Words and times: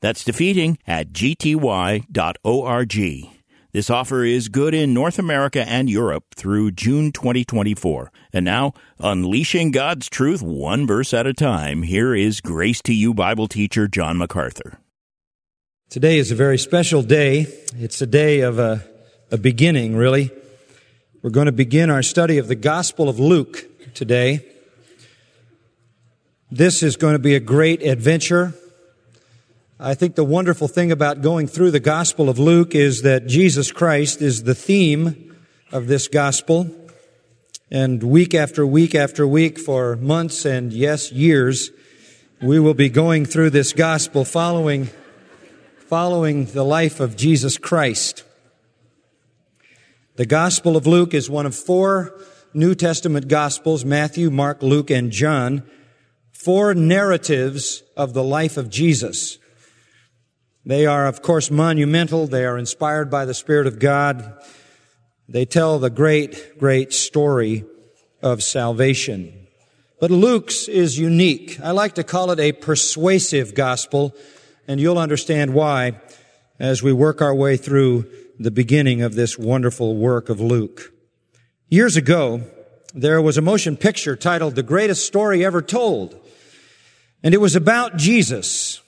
That's 0.00 0.24
defeating 0.24 0.78
at 0.86 1.12
gty.org. 1.12 2.06
This 3.72 3.88
offer 3.88 4.24
is 4.24 4.48
good 4.48 4.74
in 4.74 4.92
North 4.92 5.16
America 5.20 5.64
and 5.68 5.88
Europe 5.88 6.24
through 6.34 6.72
June 6.72 7.12
2024. 7.12 8.10
And 8.32 8.44
now, 8.44 8.72
unleashing 8.98 9.70
God's 9.70 10.08
truth 10.08 10.42
one 10.42 10.88
verse 10.88 11.14
at 11.14 11.28
a 11.28 11.32
time, 11.32 11.84
here 11.84 12.12
is 12.12 12.40
Grace 12.40 12.82
to 12.82 12.92
You 12.92 13.14
Bible 13.14 13.46
teacher 13.46 13.86
John 13.86 14.18
MacArthur. 14.18 14.80
Today 15.88 16.18
is 16.18 16.32
a 16.32 16.34
very 16.34 16.58
special 16.58 17.02
day. 17.02 17.46
It's 17.76 18.00
a 18.02 18.06
day 18.06 18.40
of 18.40 18.58
a, 18.58 18.84
a 19.30 19.38
beginning, 19.38 19.94
really. 19.94 20.30
We're 21.22 21.30
going 21.30 21.46
to 21.46 21.52
begin 21.52 21.90
our 21.90 22.02
study 22.02 22.38
of 22.38 22.48
the 22.48 22.56
Gospel 22.56 23.08
of 23.08 23.20
Luke 23.20 23.66
today. 23.94 24.44
This 26.50 26.82
is 26.82 26.96
going 26.96 27.12
to 27.12 27.20
be 27.20 27.36
a 27.36 27.40
great 27.40 27.82
adventure. 27.82 28.54
I 29.82 29.94
think 29.94 30.14
the 30.14 30.24
wonderful 30.24 30.68
thing 30.68 30.92
about 30.92 31.22
going 31.22 31.46
through 31.46 31.70
the 31.70 31.80
Gospel 31.80 32.28
of 32.28 32.38
Luke 32.38 32.74
is 32.74 33.00
that 33.00 33.26
Jesus 33.26 33.72
Christ 33.72 34.20
is 34.20 34.42
the 34.42 34.54
theme 34.54 35.34
of 35.72 35.86
this 35.86 36.06
Gospel. 36.06 36.70
And 37.70 38.02
week 38.02 38.34
after 38.34 38.66
week 38.66 38.94
after 38.94 39.26
week 39.26 39.58
for 39.58 39.96
months 39.96 40.44
and 40.44 40.70
yes, 40.70 41.10
years, 41.10 41.70
we 42.42 42.60
will 42.60 42.74
be 42.74 42.90
going 42.90 43.24
through 43.24 43.48
this 43.48 43.72
Gospel 43.72 44.26
following, 44.26 44.90
following 45.88 46.44
the 46.44 46.64
life 46.64 47.00
of 47.00 47.16
Jesus 47.16 47.56
Christ. 47.56 48.22
The 50.16 50.26
Gospel 50.26 50.76
of 50.76 50.86
Luke 50.86 51.14
is 51.14 51.30
one 51.30 51.46
of 51.46 51.54
four 51.54 52.20
New 52.52 52.74
Testament 52.74 53.28
Gospels, 53.28 53.86
Matthew, 53.86 54.30
Mark, 54.30 54.62
Luke, 54.62 54.90
and 54.90 55.10
John. 55.10 55.62
Four 56.32 56.74
narratives 56.74 57.82
of 57.96 58.12
the 58.12 58.22
life 58.22 58.58
of 58.58 58.68
Jesus. 58.68 59.38
They 60.64 60.86
are, 60.86 61.06
of 61.06 61.22
course, 61.22 61.50
monumental. 61.50 62.26
They 62.26 62.44
are 62.44 62.58
inspired 62.58 63.10
by 63.10 63.24
the 63.24 63.34
Spirit 63.34 63.66
of 63.66 63.78
God. 63.78 64.42
They 65.28 65.44
tell 65.44 65.78
the 65.78 65.90
great, 65.90 66.58
great 66.58 66.92
story 66.92 67.64
of 68.22 68.42
salvation. 68.42 69.46
But 70.00 70.10
Luke's 70.10 70.68
is 70.68 70.98
unique. 70.98 71.58
I 71.62 71.70
like 71.70 71.94
to 71.94 72.04
call 72.04 72.30
it 72.30 72.40
a 72.40 72.52
persuasive 72.52 73.54
gospel, 73.54 74.14
and 74.66 74.80
you'll 74.80 74.98
understand 74.98 75.54
why 75.54 76.00
as 76.58 76.82
we 76.82 76.92
work 76.92 77.22
our 77.22 77.34
way 77.34 77.56
through 77.56 78.10
the 78.38 78.50
beginning 78.50 79.02
of 79.02 79.14
this 79.14 79.38
wonderful 79.38 79.96
work 79.96 80.28
of 80.28 80.40
Luke. 80.40 80.92
Years 81.68 81.96
ago, 81.96 82.42
there 82.94 83.22
was 83.22 83.38
a 83.38 83.42
motion 83.42 83.76
picture 83.76 84.16
titled 84.16 84.56
The 84.56 84.62
Greatest 84.62 85.06
Story 85.06 85.44
Ever 85.44 85.62
Told. 85.62 86.18
And 87.22 87.34
it 87.34 87.38
was 87.38 87.54
about 87.54 87.96
Jesus. 87.96 88.79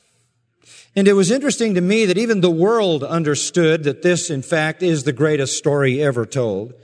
And 0.94 1.08
it 1.08 1.14
was 1.14 1.30
interesting 1.30 1.74
to 1.74 1.80
me 1.80 2.04
that 2.04 2.18
even 2.18 2.42
the 2.42 2.50
world 2.50 3.02
understood 3.02 3.84
that 3.84 4.02
this, 4.02 4.28
in 4.28 4.42
fact, 4.42 4.82
is 4.82 5.04
the 5.04 5.12
greatest 5.12 5.56
story 5.56 6.02
ever 6.02 6.26
told. 6.26 6.74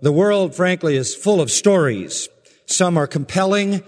The 0.00 0.10
world, 0.10 0.56
frankly, 0.56 0.96
is 0.96 1.14
full 1.14 1.40
of 1.40 1.50
stories. 1.50 2.28
Some 2.66 2.98
are 2.98 3.06
compelling, 3.06 3.84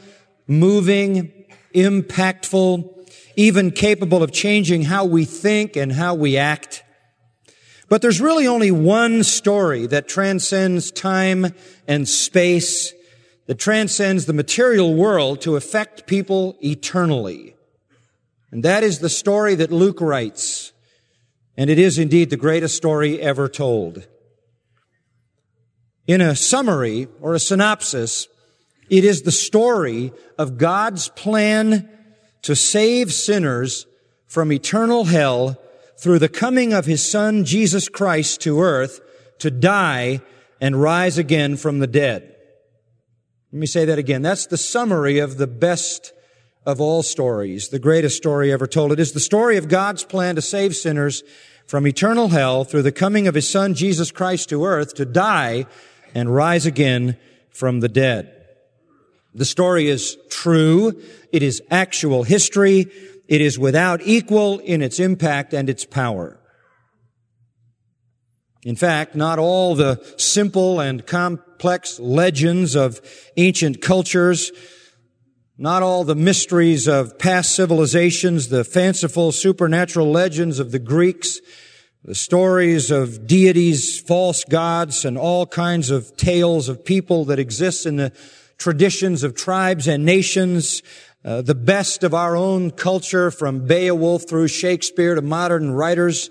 moving, 0.47 1.47
impactful, 1.75 3.11
even 3.35 3.73
capable 3.73 4.23
of 4.23 4.31
changing 4.31 4.83
how 4.83 5.05
we 5.05 5.25
think 5.25 5.77
and 5.77 5.93
how 5.93 6.15
we 6.15 6.37
act. 6.37 6.85
But 7.89 8.03
there's 8.03 8.21
really 8.21 8.47
only 8.47 8.71
one 8.71 9.25
story 9.25 9.87
that 9.89 10.07
transcends 10.07 10.93
time 10.93 11.47
and 11.89 12.09
space, 12.09 12.93
that 13.47 13.59
transcends 13.59 14.27
the 14.27 14.33
material 14.33 14.95
world 14.95 15.41
to 15.43 15.57
affect 15.57 16.07
people 16.07 16.57
eternally. 16.63 17.54
And 18.55 18.63
that 18.63 18.85
is 18.85 19.01
the 19.01 19.09
story 19.09 19.57
that 19.57 19.73
Luke 19.73 20.01
writes. 20.01 20.73
And 21.57 21.69
it 21.69 21.77
is 21.77 21.99
indeed 21.99 22.31
the 22.31 22.37
greatest 22.37 22.77
story 22.77 23.21
ever 23.21 23.49
told. 23.49 24.07
In 26.07 26.21
a 26.21 26.37
summary 26.37 27.09
or 27.21 27.35
a 27.35 27.41
synopsis, 27.41 28.29
it 28.89 29.05
is 29.05 29.23
the 29.23 29.33
story 29.33 30.13
of 30.39 30.57
God's 30.57 31.09
plan 31.09 31.91
to 32.43 32.55
save 32.55 33.13
sinners 33.13 33.87
from 34.29 34.53
eternal 34.53 35.07
hell 35.07 35.61
through 35.99 36.21
the 36.21 36.29
coming 36.29 36.73
of 36.73 36.87
his 36.87 37.05
son 37.05 37.45
Jesus 37.45 37.89
Christ 37.89 38.41
to 38.43 38.61
earth 38.61 39.01
to 39.41 39.51
die 39.51 40.21
and 40.61 40.81
rise 40.81 41.19
again 41.19 41.57
from 41.57 41.81
the 41.81 41.89
dead. 41.89 42.37
Let 43.53 43.59
me 43.59 43.67
say 43.67 43.85
that 43.87 43.99
again. 43.99 44.23
That's 44.23 44.47
the 44.47 44.57
summary 44.57 45.19
of 45.19 45.39
the 45.39 45.49
best 45.49 46.13
of 46.67 46.81
all 46.81 47.03
stories, 47.03 47.69
the 47.69 47.79
greatest 47.79 48.17
story 48.17 48.53
ever 48.53 48.67
told. 48.67 48.93
It 48.93 49.01
is 49.01 49.13
the 49.13 49.21
story 49.21 49.57
of 49.57 49.69
God's 49.69 50.05
plan 50.05 50.35
to 50.37 50.43
save 50.43 50.75
sinners 50.75 51.23
from 51.67 51.87
eternal 51.87 52.29
hell 52.29 52.65
through 52.65 52.83
the 52.83 52.93
coming 52.93 53.27
of 53.27 53.35
his 53.35 53.49
son 53.49 53.75
Jesus 53.75 54.11
Christ 54.11 54.49
to 54.49 54.65
earth 54.65 54.95
to 54.95 55.05
die 55.05 55.67
and 56.15 56.35
rise 56.35 56.67
again 56.67 57.17
from 57.51 57.81
the 57.81 57.89
dead. 57.89 58.31
The 59.35 59.45
story 59.45 59.89
is 59.89 60.17
true. 60.31 61.01
It 61.33 61.43
is 61.43 61.63
actual 61.71 62.23
history. 62.23 62.87
It 63.29 63.41
is 63.41 63.59
without 63.59 64.01
equal 64.05 64.59
in 64.61 64.81
its 64.81 65.01
impact 65.01 65.53
and 65.53 65.69
its 65.69 65.85
power. 65.85 66.39
In 68.63 68.77
fact, 68.77 69.15
not 69.15 69.39
all 69.39 69.75
the 69.75 70.03
simple 70.17 70.81
and 70.81 71.07
complex 71.07 72.01
legends 72.01 72.75
of 72.75 73.01
ancient 73.37 73.83
cultures 73.83 74.53
not 75.57 75.85
all 75.85 76.03
the 76.03 76.17
mysteries 76.17 76.89
of 76.89 77.17
past 77.17 77.55
civilizations, 77.55 78.49
the 78.49 78.65
fanciful 78.65 79.31
supernatural 79.31 80.11
legends 80.11 80.59
of 80.59 80.73
the 80.73 80.81
Greeks, 80.81 81.39
the 82.03 82.15
stories 82.15 82.91
of 82.91 83.29
deities, 83.29 84.01
false 84.01 84.43
gods, 84.45 85.05
and 85.05 85.17
all 85.17 85.47
kinds 85.47 85.91
of 85.91 86.17
tales 86.17 86.69
of 86.69 86.85
people 86.85 87.25
that 87.27 87.39
exist 87.39 87.87
in 87.87 87.97
the 87.97 88.13
traditions 88.59 89.23
of 89.23 89.37
tribes 89.37 89.87
and 89.87 90.05
nations, 90.05 90.83
uh, 91.25 91.41
the 91.41 91.55
best 91.55 92.03
of 92.03 92.13
our 92.13 92.37
own 92.37 92.73
culture 92.73 93.31
from 93.31 93.65
Beowulf 93.65 94.29
through 94.29 94.49
Shakespeare 94.49 95.15
to 95.15 95.23
modern 95.23 95.71
writers, 95.71 96.31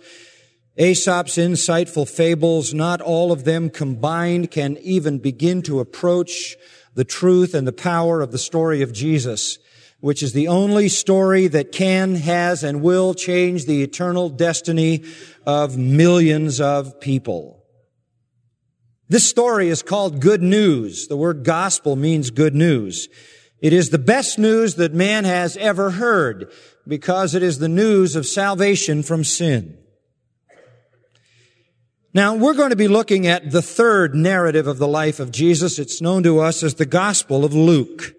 Aesop's 0.77 1.37
insightful 1.37 2.09
fables, 2.09 2.73
not 2.73 2.99
all 2.99 3.31
of 3.31 3.45
them 3.45 3.69
combined 3.69 4.51
can 4.51 4.77
even 4.79 5.19
begin 5.19 5.61
to 5.61 5.79
approach 5.79 6.57
the 6.95 7.03
truth 7.03 7.53
and 7.53 7.67
the 7.67 7.73
power 7.73 8.21
of 8.21 8.31
the 8.31 8.37
story 8.37 8.81
of 8.81 8.93
Jesus, 8.93 9.57
which 9.99 10.21
is 10.21 10.33
the 10.33 10.47
only 10.47 10.89
story 10.89 11.47
that 11.47 11.71
can, 11.71 12.15
has, 12.15 12.63
and 12.63 12.81
will 12.81 13.13
change 13.13 13.65
the 13.65 13.83
eternal 13.83 14.29
destiny 14.29 15.03
of 15.45 15.77
millions 15.77 16.59
of 16.59 16.99
people. 16.99 17.63
This 19.09 19.29
story 19.29 19.69
is 19.69 19.81
called 19.83 20.21
good 20.21 20.41
news. 20.41 21.07
The 21.07 21.17
word 21.17 21.43
gospel 21.43 21.95
means 21.95 22.31
good 22.31 22.55
news. 22.55 23.09
It 23.61 23.71
is 23.71 23.89
the 23.89 23.97
best 23.99 24.37
news 24.37 24.75
that 24.75 24.93
man 24.93 25.23
has 25.23 25.55
ever 25.57 25.91
heard 25.91 26.51
because 26.87 27.33
it 27.33 27.43
is 27.43 27.59
the 27.59 27.69
news 27.69 28.15
of 28.15 28.25
salvation 28.25 29.03
from 29.03 29.23
sin. 29.23 29.77
Now, 32.15 32.35
we're 32.35 32.53
going 32.53 32.69
to 32.69 32.75
be 32.75 32.87
looking 32.87 33.25
at 33.25 33.49
the 33.49 33.61
third 33.63 34.13
narrative 34.13 34.67
of 34.67 34.77
the 34.77 34.87
life 34.87 35.19
of 35.19 35.31
Jesus. 35.31 35.79
It's 35.79 35.99
known 35.99 36.21
to 36.23 36.39
us 36.39 36.61
as 36.61 36.75
the 36.75 36.85
Gospel 36.85 37.43
of 37.43 37.55
Luke. 37.55 38.13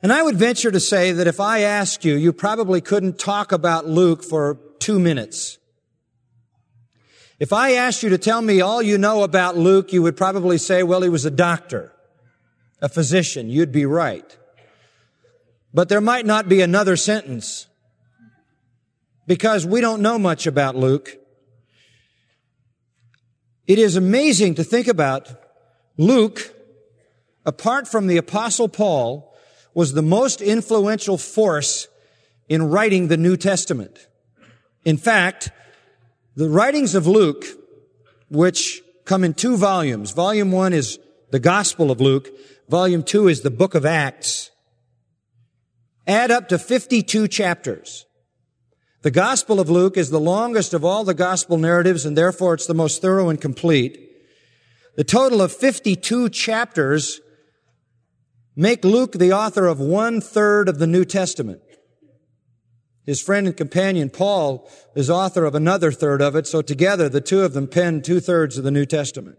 And 0.00 0.12
I 0.12 0.22
would 0.22 0.36
venture 0.36 0.70
to 0.70 0.78
say 0.78 1.10
that 1.10 1.26
if 1.26 1.40
I 1.40 1.60
asked 1.60 2.04
you, 2.04 2.14
you 2.14 2.32
probably 2.32 2.80
couldn't 2.80 3.18
talk 3.18 3.50
about 3.50 3.86
Luke 3.86 4.22
for 4.22 4.60
two 4.78 5.00
minutes. 5.00 5.58
If 7.40 7.52
I 7.52 7.72
asked 7.72 8.04
you 8.04 8.10
to 8.10 8.18
tell 8.18 8.40
me 8.40 8.60
all 8.60 8.80
you 8.80 8.98
know 8.98 9.24
about 9.24 9.56
Luke, 9.56 9.92
you 9.92 10.02
would 10.02 10.16
probably 10.16 10.58
say, 10.58 10.84
well, 10.84 11.02
he 11.02 11.08
was 11.08 11.24
a 11.24 11.32
doctor, 11.32 11.92
a 12.80 12.88
physician. 12.88 13.50
You'd 13.50 13.72
be 13.72 13.84
right. 13.84 14.36
But 15.74 15.88
there 15.88 16.00
might 16.00 16.26
not 16.26 16.48
be 16.48 16.60
another 16.60 16.96
sentence 16.96 17.66
because 19.26 19.66
we 19.66 19.80
don't 19.80 20.02
know 20.02 20.20
much 20.20 20.46
about 20.46 20.76
Luke. 20.76 21.16
It 23.68 23.78
is 23.78 23.94
amazing 23.94 24.56
to 24.56 24.64
think 24.64 24.88
about 24.88 25.28
Luke, 25.96 26.52
apart 27.46 27.86
from 27.86 28.08
the 28.08 28.16
apostle 28.16 28.68
Paul, 28.68 29.32
was 29.74 29.92
the 29.92 30.02
most 30.02 30.40
influential 30.40 31.18
force 31.18 31.86
in 32.48 32.70
writing 32.70 33.06
the 33.06 33.16
New 33.16 33.36
Testament. 33.36 34.08
In 34.84 34.96
fact, 34.96 35.50
The 36.38 36.48
writings 36.48 36.94
of 36.94 37.04
Luke, 37.08 37.44
which 38.28 38.80
come 39.04 39.24
in 39.24 39.34
two 39.34 39.56
volumes. 39.56 40.12
Volume 40.12 40.52
one 40.52 40.72
is 40.72 41.00
the 41.32 41.40
Gospel 41.40 41.90
of 41.90 42.00
Luke. 42.00 42.28
Volume 42.68 43.02
two 43.02 43.26
is 43.26 43.40
the 43.40 43.50
book 43.50 43.74
of 43.74 43.84
Acts. 43.84 44.52
Add 46.06 46.30
up 46.30 46.48
to 46.50 46.56
52 46.56 47.26
chapters. 47.26 48.06
The 49.08 49.12
Gospel 49.12 49.58
of 49.58 49.70
Luke 49.70 49.96
is 49.96 50.10
the 50.10 50.20
longest 50.20 50.74
of 50.74 50.84
all 50.84 51.02
the 51.02 51.14
Gospel 51.14 51.56
narratives 51.56 52.04
and 52.04 52.14
therefore 52.14 52.52
it's 52.52 52.66
the 52.66 52.74
most 52.74 53.00
thorough 53.00 53.30
and 53.30 53.40
complete. 53.40 53.98
The 54.96 55.02
total 55.02 55.40
of 55.40 55.50
52 55.50 56.28
chapters 56.28 57.18
make 58.54 58.84
Luke 58.84 59.12
the 59.12 59.32
author 59.32 59.66
of 59.66 59.80
one 59.80 60.20
third 60.20 60.68
of 60.68 60.78
the 60.78 60.86
New 60.86 61.06
Testament. 61.06 61.62
His 63.06 63.22
friend 63.22 63.46
and 63.46 63.56
companion 63.56 64.10
Paul 64.10 64.70
is 64.94 65.08
author 65.08 65.46
of 65.46 65.54
another 65.54 65.90
third 65.90 66.20
of 66.20 66.36
it, 66.36 66.46
so 66.46 66.60
together 66.60 67.08
the 67.08 67.22
two 67.22 67.40
of 67.40 67.54
them 67.54 67.66
pen 67.66 68.02
two 68.02 68.20
thirds 68.20 68.58
of 68.58 68.64
the 68.64 68.70
New 68.70 68.84
Testament. 68.84 69.38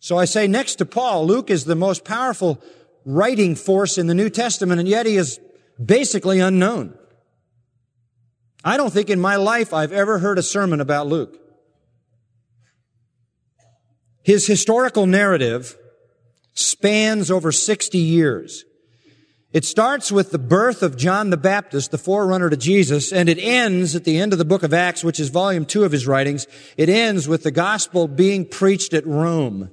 So 0.00 0.18
I 0.18 0.24
say 0.24 0.48
next 0.48 0.74
to 0.78 0.84
Paul, 0.84 1.28
Luke 1.28 1.48
is 1.48 1.64
the 1.64 1.76
most 1.76 2.04
powerful 2.04 2.60
writing 3.04 3.54
force 3.54 3.98
in 3.98 4.08
the 4.08 4.14
New 4.14 4.30
Testament, 4.30 4.80
and 4.80 4.88
yet 4.88 5.06
he 5.06 5.16
is 5.16 5.38
basically 5.80 6.40
unknown. 6.40 6.98
I 8.64 8.78
don't 8.78 8.92
think 8.92 9.10
in 9.10 9.20
my 9.20 9.36
life 9.36 9.74
I've 9.74 9.92
ever 9.92 10.18
heard 10.18 10.38
a 10.38 10.42
sermon 10.42 10.80
about 10.80 11.06
Luke. 11.06 11.38
His 14.22 14.46
historical 14.46 15.04
narrative 15.04 15.76
spans 16.54 17.30
over 17.30 17.52
60 17.52 17.98
years. 17.98 18.64
It 19.52 19.64
starts 19.64 20.10
with 20.10 20.30
the 20.30 20.38
birth 20.38 20.82
of 20.82 20.96
John 20.96 21.30
the 21.30 21.36
Baptist, 21.36 21.90
the 21.90 21.98
forerunner 21.98 22.48
to 22.48 22.56
Jesus, 22.56 23.12
and 23.12 23.28
it 23.28 23.38
ends 23.38 23.94
at 23.94 24.04
the 24.04 24.18
end 24.18 24.32
of 24.32 24.38
the 24.38 24.44
book 24.44 24.62
of 24.62 24.72
Acts, 24.72 25.04
which 25.04 25.20
is 25.20 25.28
volume 25.28 25.66
two 25.66 25.84
of 25.84 25.92
his 25.92 26.06
writings. 26.06 26.46
It 26.76 26.88
ends 26.88 27.28
with 27.28 27.42
the 27.42 27.50
gospel 27.50 28.08
being 28.08 28.46
preached 28.46 28.94
at 28.94 29.06
Rome, 29.06 29.70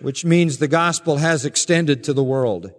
which 0.00 0.24
means 0.24 0.58
the 0.58 0.68
gospel 0.68 1.16
has 1.16 1.44
extended 1.44 2.04
to 2.04 2.12
the 2.12 2.22
world. 2.22 2.72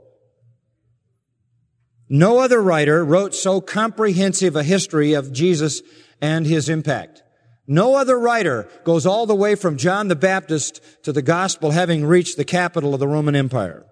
No 2.15 2.37
other 2.37 2.61
writer 2.61 3.03
wrote 3.03 3.33
so 3.33 3.59
comprehensive 3.59 4.55
a 4.55 4.61
history 4.61 5.13
of 5.13 5.33
Jesus 5.33 5.81
and 6.21 6.45
his 6.45 6.69
impact. 6.69 7.23
No 7.65 7.95
other 7.95 8.19
writer 8.19 8.69
goes 8.83 9.07
all 9.07 9.25
the 9.25 9.33
way 9.33 9.55
from 9.55 9.77
John 9.77 10.09
the 10.09 10.15
Baptist 10.15 10.79
to 11.05 11.11
the 11.11 11.23
gospel 11.23 11.71
having 11.71 12.05
reached 12.05 12.37
the 12.37 12.45
capital 12.45 12.93
of 12.93 12.99
the 12.99 13.07
Roman 13.07 13.35
Empire. 13.35 13.83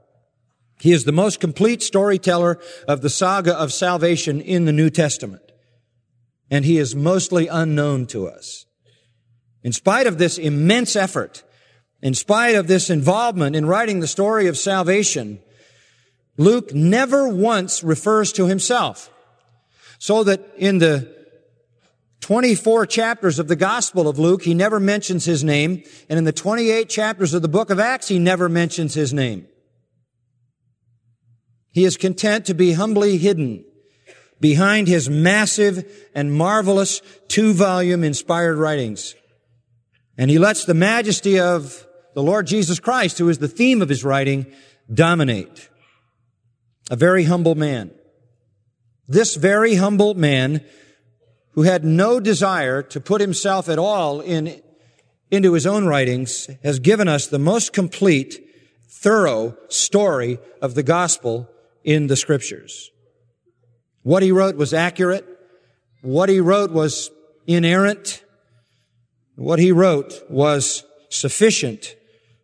He 0.79 0.91
is 0.91 1.05
the 1.05 1.11
most 1.11 1.39
complete 1.39 1.81
storyteller 1.81 2.59
of 2.87 3.01
the 3.01 3.09
saga 3.09 3.57
of 3.57 3.73
salvation 3.73 4.39
in 4.39 4.65
the 4.65 4.71
New 4.71 4.91
Testament. 4.91 5.41
And 6.51 6.63
he 6.63 6.77
is 6.77 6.95
mostly 6.95 7.47
unknown 7.47 8.05
to 8.07 8.27
us. 8.27 8.67
In 9.63 9.71
spite 9.71 10.05
of 10.05 10.19
this 10.19 10.37
immense 10.37 10.95
effort, 10.95 11.41
in 12.03 12.13
spite 12.13 12.53
of 12.53 12.67
this 12.67 12.91
involvement 12.91 13.55
in 13.55 13.65
writing 13.65 13.99
the 13.99 14.05
story 14.05 14.45
of 14.45 14.59
salvation, 14.59 15.39
Luke 16.37 16.73
never 16.73 17.27
once 17.27 17.83
refers 17.83 18.31
to 18.33 18.47
himself. 18.47 19.11
So 19.99 20.23
that 20.23 20.41
in 20.57 20.79
the 20.79 21.15
24 22.21 22.85
chapters 22.85 23.39
of 23.39 23.47
the 23.47 23.55
Gospel 23.55 24.07
of 24.07 24.17
Luke, 24.17 24.43
he 24.43 24.53
never 24.53 24.79
mentions 24.79 25.25
his 25.25 25.43
name. 25.43 25.83
And 26.09 26.17
in 26.17 26.23
the 26.23 26.31
28 26.31 26.89
chapters 26.89 27.33
of 27.33 27.41
the 27.41 27.47
book 27.47 27.69
of 27.69 27.79
Acts, 27.79 28.07
he 28.07 28.19
never 28.19 28.47
mentions 28.47 28.93
his 28.93 29.13
name. 29.13 29.47
He 31.71 31.83
is 31.83 31.97
content 31.97 32.45
to 32.45 32.53
be 32.53 32.73
humbly 32.73 33.17
hidden 33.17 33.65
behind 34.39 34.87
his 34.87 35.09
massive 35.09 36.09
and 36.13 36.33
marvelous 36.33 37.01
two 37.27 37.53
volume 37.53 38.03
inspired 38.03 38.57
writings. 38.57 39.15
And 40.17 40.29
he 40.29 40.39
lets 40.39 40.65
the 40.65 40.73
majesty 40.73 41.39
of 41.39 41.87
the 42.13 42.23
Lord 42.23 42.47
Jesus 42.47 42.79
Christ, 42.79 43.17
who 43.17 43.29
is 43.29 43.37
the 43.37 43.47
theme 43.47 43.81
of 43.81 43.89
his 43.89 44.03
writing, 44.03 44.51
dominate. 44.93 45.69
A 46.89 46.95
very 46.95 47.25
humble 47.25 47.55
man. 47.55 47.91
This 49.07 49.35
very 49.35 49.75
humble 49.75 50.13
man 50.13 50.63
who 51.51 51.63
had 51.63 51.83
no 51.83 52.19
desire 52.19 52.81
to 52.81 52.99
put 52.99 53.21
himself 53.21 53.67
at 53.69 53.77
all 53.77 54.21
in, 54.21 54.61
into 55.29 55.53
his 55.53 55.67
own 55.67 55.85
writings 55.85 56.49
has 56.63 56.79
given 56.79 57.07
us 57.07 57.27
the 57.27 57.39
most 57.39 57.73
complete, 57.73 58.39
thorough 58.87 59.57
story 59.69 60.39
of 60.61 60.75
the 60.75 60.83
gospel 60.83 61.49
in 61.83 62.07
the 62.07 62.15
scriptures. 62.15 62.91
What 64.03 64.23
he 64.23 64.31
wrote 64.31 64.55
was 64.55 64.73
accurate. 64.73 65.25
What 66.01 66.29
he 66.29 66.39
wrote 66.39 66.71
was 66.71 67.11
inerrant. 67.47 68.23
What 69.35 69.59
he 69.59 69.71
wrote 69.71 70.21
was 70.29 70.83
sufficient 71.09 71.95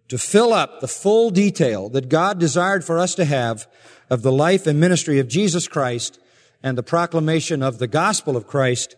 to 0.09 0.17
fill 0.17 0.53
up 0.53 0.79
the 0.79 0.87
full 0.87 1.29
detail 1.29 1.89
that 1.89 2.09
God 2.09 2.39
desired 2.39 2.83
for 2.83 2.99
us 2.99 3.15
to 3.15 3.25
have 3.25 3.67
of 4.09 4.21
the 4.21 4.31
life 4.31 4.67
and 4.67 4.79
ministry 4.79 5.19
of 5.19 5.27
Jesus 5.27 5.67
Christ 5.67 6.19
and 6.63 6.77
the 6.77 6.83
proclamation 6.83 7.61
of 7.61 7.79
the 7.79 7.87
gospel 7.87 8.35
of 8.35 8.47
Christ 8.47 8.95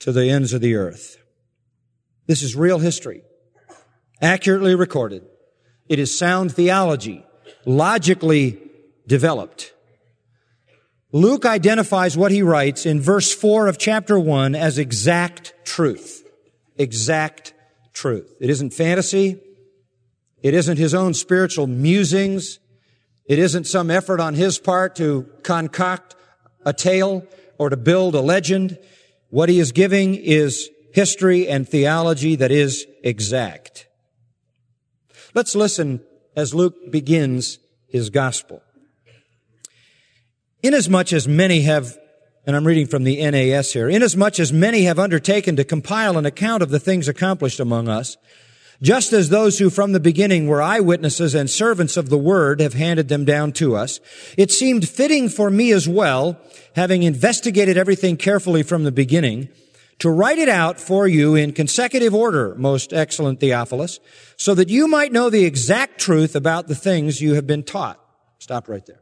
to 0.00 0.12
the 0.12 0.28
ends 0.28 0.52
of 0.52 0.60
the 0.60 0.74
earth. 0.74 1.16
This 2.26 2.42
is 2.42 2.56
real 2.56 2.78
history, 2.78 3.22
accurately 4.20 4.74
recorded. 4.74 5.24
It 5.88 5.98
is 5.98 6.16
sound 6.16 6.54
theology, 6.54 7.24
logically 7.66 8.58
developed. 9.06 9.72
Luke 11.12 11.46
identifies 11.46 12.16
what 12.16 12.32
he 12.32 12.42
writes 12.42 12.86
in 12.86 13.00
verse 13.00 13.32
4 13.32 13.68
of 13.68 13.78
chapter 13.78 14.18
1 14.18 14.54
as 14.54 14.78
exact 14.78 15.54
truth. 15.64 16.24
Exact 16.76 17.54
truth. 17.92 18.34
It 18.40 18.50
isn't 18.50 18.72
fantasy. 18.72 19.40
It 20.42 20.54
isn't 20.54 20.76
his 20.76 20.92
own 20.92 21.14
spiritual 21.14 21.66
musings. 21.66 22.58
It 23.26 23.38
isn't 23.38 23.66
some 23.66 23.90
effort 23.90 24.20
on 24.20 24.34
his 24.34 24.58
part 24.58 24.96
to 24.96 25.28
concoct 25.42 26.14
a 26.64 26.72
tale 26.72 27.26
or 27.58 27.70
to 27.70 27.76
build 27.76 28.14
a 28.14 28.20
legend. 28.20 28.78
What 29.30 29.48
he 29.48 29.58
is 29.58 29.72
giving 29.72 30.14
is 30.14 30.68
history 30.92 31.48
and 31.48 31.68
theology 31.68 32.36
that 32.36 32.50
is 32.50 32.86
exact. 33.02 33.86
Let's 35.34 35.54
listen 35.54 36.00
as 36.36 36.54
Luke 36.54 36.90
begins 36.90 37.58
his 37.88 38.10
gospel. 38.10 38.62
Inasmuch 40.62 41.12
as 41.12 41.26
many 41.26 41.62
have, 41.62 41.98
and 42.46 42.56
I'm 42.56 42.66
reading 42.66 42.86
from 42.86 43.04
the 43.04 43.16
NAS 43.30 43.72
here, 43.72 43.88
inasmuch 43.88 44.38
as 44.38 44.52
many 44.52 44.84
have 44.84 44.98
undertaken 44.98 45.56
to 45.56 45.64
compile 45.64 46.16
an 46.16 46.26
account 46.26 46.62
of 46.62 46.70
the 46.70 46.80
things 46.80 47.08
accomplished 47.08 47.60
among 47.60 47.88
us, 47.88 48.16
just 48.82 49.12
as 49.12 49.28
those 49.28 49.58
who 49.58 49.70
from 49.70 49.92
the 49.92 50.00
beginning 50.00 50.46
were 50.46 50.62
eyewitnesses 50.62 51.34
and 51.34 51.48
servants 51.48 51.96
of 51.96 52.08
the 52.08 52.18
word 52.18 52.60
have 52.60 52.74
handed 52.74 53.08
them 53.08 53.24
down 53.24 53.52
to 53.52 53.76
us, 53.76 54.00
it 54.36 54.50
seemed 54.50 54.88
fitting 54.88 55.28
for 55.28 55.50
me 55.50 55.72
as 55.72 55.88
well, 55.88 56.38
having 56.74 57.02
investigated 57.02 57.76
everything 57.76 58.16
carefully 58.16 58.62
from 58.62 58.84
the 58.84 58.92
beginning, 58.92 59.48
to 60.00 60.10
write 60.10 60.38
it 60.38 60.48
out 60.48 60.80
for 60.80 61.06
you 61.06 61.34
in 61.34 61.52
consecutive 61.52 62.14
order, 62.14 62.54
most 62.56 62.92
excellent 62.92 63.40
Theophilus, 63.40 64.00
so 64.36 64.54
that 64.54 64.68
you 64.68 64.88
might 64.88 65.12
know 65.12 65.30
the 65.30 65.44
exact 65.44 66.00
truth 66.00 66.34
about 66.34 66.66
the 66.66 66.74
things 66.74 67.20
you 67.20 67.34
have 67.34 67.46
been 67.46 67.62
taught. 67.62 68.00
Stop 68.38 68.68
right 68.68 68.84
there. 68.84 69.00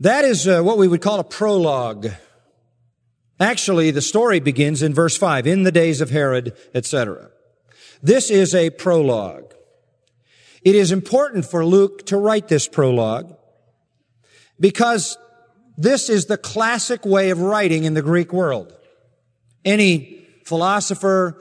That 0.00 0.24
is 0.24 0.46
uh, 0.46 0.62
what 0.62 0.76
we 0.76 0.88
would 0.88 1.00
call 1.00 1.18
a 1.18 1.24
prologue. 1.24 2.08
Actually, 3.40 3.90
the 3.90 4.02
story 4.02 4.40
begins 4.40 4.82
in 4.82 4.92
verse 4.92 5.16
5, 5.16 5.46
in 5.46 5.62
the 5.62 5.72
days 5.72 6.00
of 6.00 6.10
Herod, 6.10 6.54
etc. 6.74 7.30
This 8.02 8.30
is 8.30 8.54
a 8.54 8.70
prologue. 8.70 9.54
It 10.62 10.74
is 10.74 10.92
important 10.92 11.44
for 11.44 11.64
Luke 11.64 12.06
to 12.06 12.16
write 12.16 12.48
this 12.48 12.68
prologue 12.68 13.36
because 14.58 15.16
this 15.76 16.08
is 16.08 16.26
the 16.26 16.36
classic 16.36 17.04
way 17.04 17.30
of 17.30 17.40
writing 17.40 17.84
in 17.84 17.94
the 17.94 18.02
Greek 18.02 18.32
world. 18.32 18.74
Any 19.64 20.26
philosopher, 20.44 21.40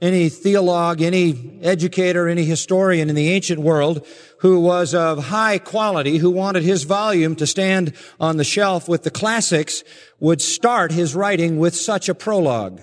any 0.00 0.28
theologue, 0.28 1.00
any 1.00 1.58
educator, 1.62 2.28
any 2.28 2.44
historian 2.44 3.08
in 3.08 3.14
the 3.14 3.30
ancient 3.30 3.60
world 3.60 4.06
who 4.38 4.60
was 4.60 4.94
of 4.94 5.26
high 5.26 5.58
quality, 5.58 6.18
who 6.18 6.30
wanted 6.30 6.62
his 6.62 6.82
volume 6.84 7.36
to 7.36 7.46
stand 7.46 7.92
on 8.18 8.36
the 8.36 8.44
shelf 8.44 8.88
with 8.88 9.04
the 9.04 9.10
classics, 9.10 9.84
would 10.18 10.40
start 10.40 10.92
his 10.92 11.14
writing 11.14 11.58
with 11.58 11.76
such 11.76 12.08
a 12.08 12.14
prologue. 12.14 12.80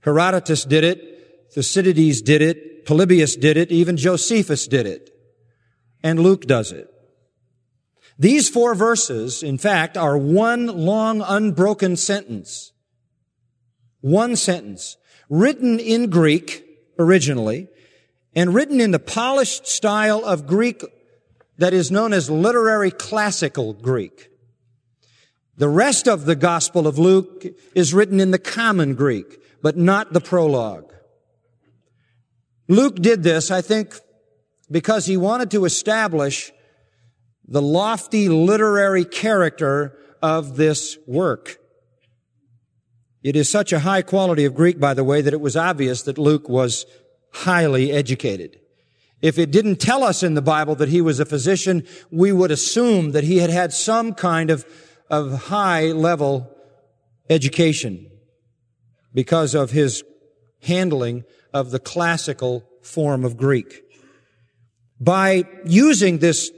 Herodotus 0.00 0.64
did 0.64 0.82
it, 0.82 1.11
Thucydides 1.54 2.22
did 2.22 2.42
it, 2.42 2.86
Polybius 2.86 3.36
did 3.36 3.56
it, 3.56 3.70
even 3.70 3.96
Josephus 3.96 4.66
did 4.66 4.86
it. 4.86 5.10
And 6.02 6.20
Luke 6.20 6.46
does 6.46 6.72
it. 6.72 6.88
These 8.18 8.48
four 8.48 8.74
verses, 8.74 9.42
in 9.42 9.58
fact, 9.58 9.96
are 9.96 10.18
one 10.18 10.66
long 10.66 11.22
unbroken 11.22 11.96
sentence. 11.96 12.72
One 14.00 14.36
sentence 14.36 14.96
written 15.28 15.78
in 15.78 16.10
Greek 16.10 16.64
originally, 16.98 17.68
and 18.34 18.54
written 18.54 18.80
in 18.80 18.90
the 18.90 18.98
polished 18.98 19.66
style 19.66 20.24
of 20.24 20.46
Greek 20.46 20.84
that 21.58 21.72
is 21.72 21.90
known 21.90 22.12
as 22.12 22.30
literary 22.30 22.90
classical 22.90 23.72
Greek. 23.72 24.28
The 25.56 25.68
rest 25.68 26.08
of 26.08 26.24
the 26.24 26.34
Gospel 26.34 26.86
of 26.86 26.98
Luke 26.98 27.44
is 27.74 27.92
written 27.94 28.20
in 28.20 28.30
the 28.30 28.38
common 28.38 28.94
Greek, 28.94 29.38
but 29.62 29.76
not 29.76 30.12
the 30.12 30.20
prologue. 30.20 30.91
Luke 32.68 32.96
did 32.96 33.22
this, 33.22 33.50
I 33.50 33.60
think, 33.60 33.94
because 34.70 35.06
he 35.06 35.16
wanted 35.16 35.50
to 35.52 35.64
establish 35.64 36.52
the 37.46 37.62
lofty 37.62 38.28
literary 38.28 39.04
character 39.04 39.98
of 40.22 40.56
this 40.56 40.96
work. 41.06 41.58
It 43.22 43.36
is 43.36 43.50
such 43.50 43.72
a 43.72 43.80
high 43.80 44.02
quality 44.02 44.44
of 44.44 44.54
Greek, 44.54 44.80
by 44.80 44.94
the 44.94 45.04
way, 45.04 45.20
that 45.20 45.32
it 45.32 45.40
was 45.40 45.56
obvious 45.56 46.02
that 46.02 46.18
Luke 46.18 46.48
was 46.48 46.86
highly 47.32 47.92
educated. 47.92 48.58
If 49.20 49.38
it 49.38 49.52
didn't 49.52 49.76
tell 49.76 50.02
us 50.02 50.22
in 50.22 50.34
the 50.34 50.42
Bible 50.42 50.74
that 50.76 50.88
he 50.88 51.00
was 51.00 51.20
a 51.20 51.24
physician, 51.24 51.86
we 52.10 52.32
would 52.32 52.50
assume 52.50 53.12
that 53.12 53.24
he 53.24 53.38
had 53.38 53.50
had 53.50 53.72
some 53.72 54.14
kind 54.14 54.50
of, 54.50 54.66
of 55.08 55.44
high 55.44 55.92
level 55.92 56.50
education 57.30 58.10
because 59.14 59.54
of 59.54 59.70
his 59.70 60.02
handling 60.62 61.24
of 61.52 61.70
the 61.70 61.78
classical 61.78 62.64
form 62.82 63.24
of 63.24 63.36
Greek. 63.36 63.82
By 65.00 65.44
using 65.64 66.18
this 66.18 66.50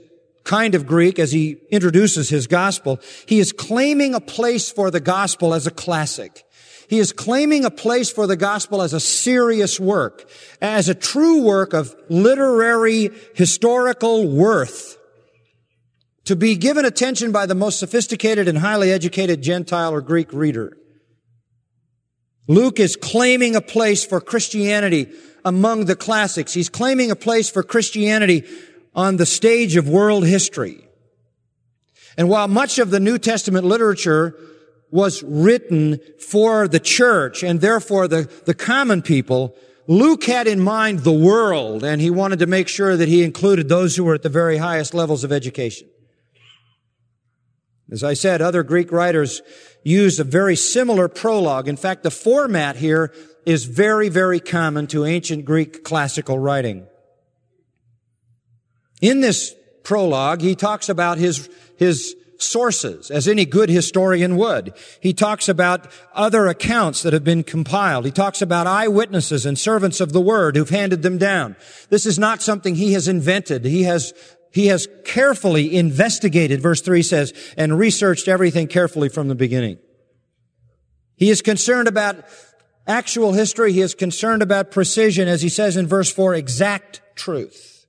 kind 0.44 0.74
of 0.74 0.86
Greek 0.86 1.18
as 1.18 1.32
he 1.32 1.56
introduces 1.70 2.28
his 2.28 2.46
gospel, 2.46 3.00
he 3.26 3.38
is 3.38 3.52
claiming 3.52 4.14
a 4.14 4.20
place 4.20 4.70
for 4.70 4.90
the 4.90 5.00
gospel 5.00 5.54
as 5.54 5.66
a 5.66 5.70
classic. 5.70 6.44
He 6.88 6.98
is 6.98 7.12
claiming 7.12 7.64
a 7.64 7.70
place 7.70 8.10
for 8.10 8.26
the 8.26 8.36
gospel 8.36 8.82
as 8.82 8.92
a 8.92 9.00
serious 9.00 9.80
work, 9.80 10.28
as 10.60 10.88
a 10.88 10.94
true 10.94 11.42
work 11.42 11.72
of 11.72 11.96
literary, 12.10 13.10
historical 13.34 14.28
worth, 14.28 14.98
to 16.24 16.36
be 16.36 16.56
given 16.56 16.84
attention 16.84 17.32
by 17.32 17.46
the 17.46 17.54
most 17.54 17.78
sophisticated 17.78 18.48
and 18.48 18.58
highly 18.58 18.92
educated 18.92 19.42
Gentile 19.42 19.92
or 19.92 20.02
Greek 20.02 20.32
reader. 20.32 20.76
Luke 22.46 22.78
is 22.78 22.96
claiming 22.96 23.56
a 23.56 23.60
place 23.60 24.04
for 24.04 24.20
Christianity 24.20 25.08
among 25.44 25.86
the 25.86 25.96
classics. 25.96 26.52
He's 26.52 26.68
claiming 26.68 27.10
a 27.10 27.16
place 27.16 27.50
for 27.50 27.62
Christianity 27.62 28.44
on 28.94 29.16
the 29.16 29.26
stage 29.26 29.76
of 29.76 29.88
world 29.88 30.26
history. 30.26 30.86
And 32.16 32.28
while 32.28 32.48
much 32.48 32.78
of 32.78 32.90
the 32.90 33.00
New 33.00 33.18
Testament 33.18 33.64
literature 33.64 34.36
was 34.90 35.22
written 35.24 35.98
for 36.20 36.68
the 36.68 36.78
church 36.78 37.42
and 37.42 37.60
therefore 37.60 38.06
the, 38.06 38.30
the 38.44 38.54
common 38.54 39.02
people, 39.02 39.56
Luke 39.88 40.24
had 40.24 40.46
in 40.46 40.60
mind 40.60 41.00
the 41.00 41.12
world 41.12 41.82
and 41.82 42.00
he 42.00 42.10
wanted 42.10 42.38
to 42.38 42.46
make 42.46 42.68
sure 42.68 42.96
that 42.96 43.08
he 43.08 43.24
included 43.24 43.68
those 43.68 43.96
who 43.96 44.04
were 44.04 44.14
at 44.14 44.22
the 44.22 44.28
very 44.28 44.58
highest 44.58 44.94
levels 44.94 45.24
of 45.24 45.32
education. 45.32 45.88
As 47.90 48.02
I 48.02 48.14
said, 48.14 48.40
other 48.40 48.62
Greek 48.62 48.90
writers 48.90 49.42
use 49.82 50.18
a 50.18 50.24
very 50.24 50.56
similar 50.56 51.08
prologue. 51.08 51.68
In 51.68 51.76
fact, 51.76 52.02
the 52.02 52.10
format 52.10 52.76
here 52.76 53.12
is 53.44 53.66
very, 53.66 54.08
very 54.08 54.40
common 54.40 54.86
to 54.88 55.04
ancient 55.04 55.44
Greek 55.44 55.84
classical 55.84 56.38
writing. 56.38 56.86
In 59.02 59.20
this 59.20 59.54
prologue, 59.82 60.40
he 60.40 60.54
talks 60.54 60.88
about 60.88 61.18
his, 61.18 61.50
his 61.76 62.16
sources, 62.38 63.10
as 63.10 63.28
any 63.28 63.44
good 63.44 63.68
historian 63.68 64.36
would. 64.36 64.74
He 65.00 65.12
talks 65.12 65.48
about 65.48 65.86
other 66.14 66.46
accounts 66.46 67.02
that 67.02 67.12
have 67.12 67.24
been 67.24 67.44
compiled. 67.44 68.06
He 68.06 68.10
talks 68.10 68.40
about 68.40 68.66
eyewitnesses 68.66 69.44
and 69.44 69.58
servants 69.58 70.00
of 70.00 70.12
the 70.12 70.20
word 70.20 70.56
who've 70.56 70.70
handed 70.70 71.02
them 71.02 71.18
down. 71.18 71.56
This 71.90 72.06
is 72.06 72.18
not 72.18 72.42
something 72.42 72.74
he 72.74 72.94
has 72.94 73.08
invented. 73.08 73.64
He 73.64 73.82
has, 73.84 74.14
he 74.54 74.68
has 74.68 74.86
carefully 75.04 75.76
investigated, 75.76 76.60
verse 76.60 76.80
3 76.80 77.02
says, 77.02 77.32
and 77.56 77.76
researched 77.76 78.28
everything 78.28 78.68
carefully 78.68 79.08
from 79.08 79.26
the 79.26 79.34
beginning. 79.34 79.78
He 81.16 81.28
is 81.28 81.42
concerned 81.42 81.88
about 81.88 82.24
actual 82.86 83.32
history. 83.32 83.72
He 83.72 83.80
is 83.80 83.96
concerned 83.96 84.42
about 84.42 84.70
precision, 84.70 85.26
as 85.26 85.42
he 85.42 85.48
says 85.48 85.76
in 85.76 85.88
verse 85.88 86.08
4, 86.12 86.36
exact 86.36 87.00
truth. 87.16 87.86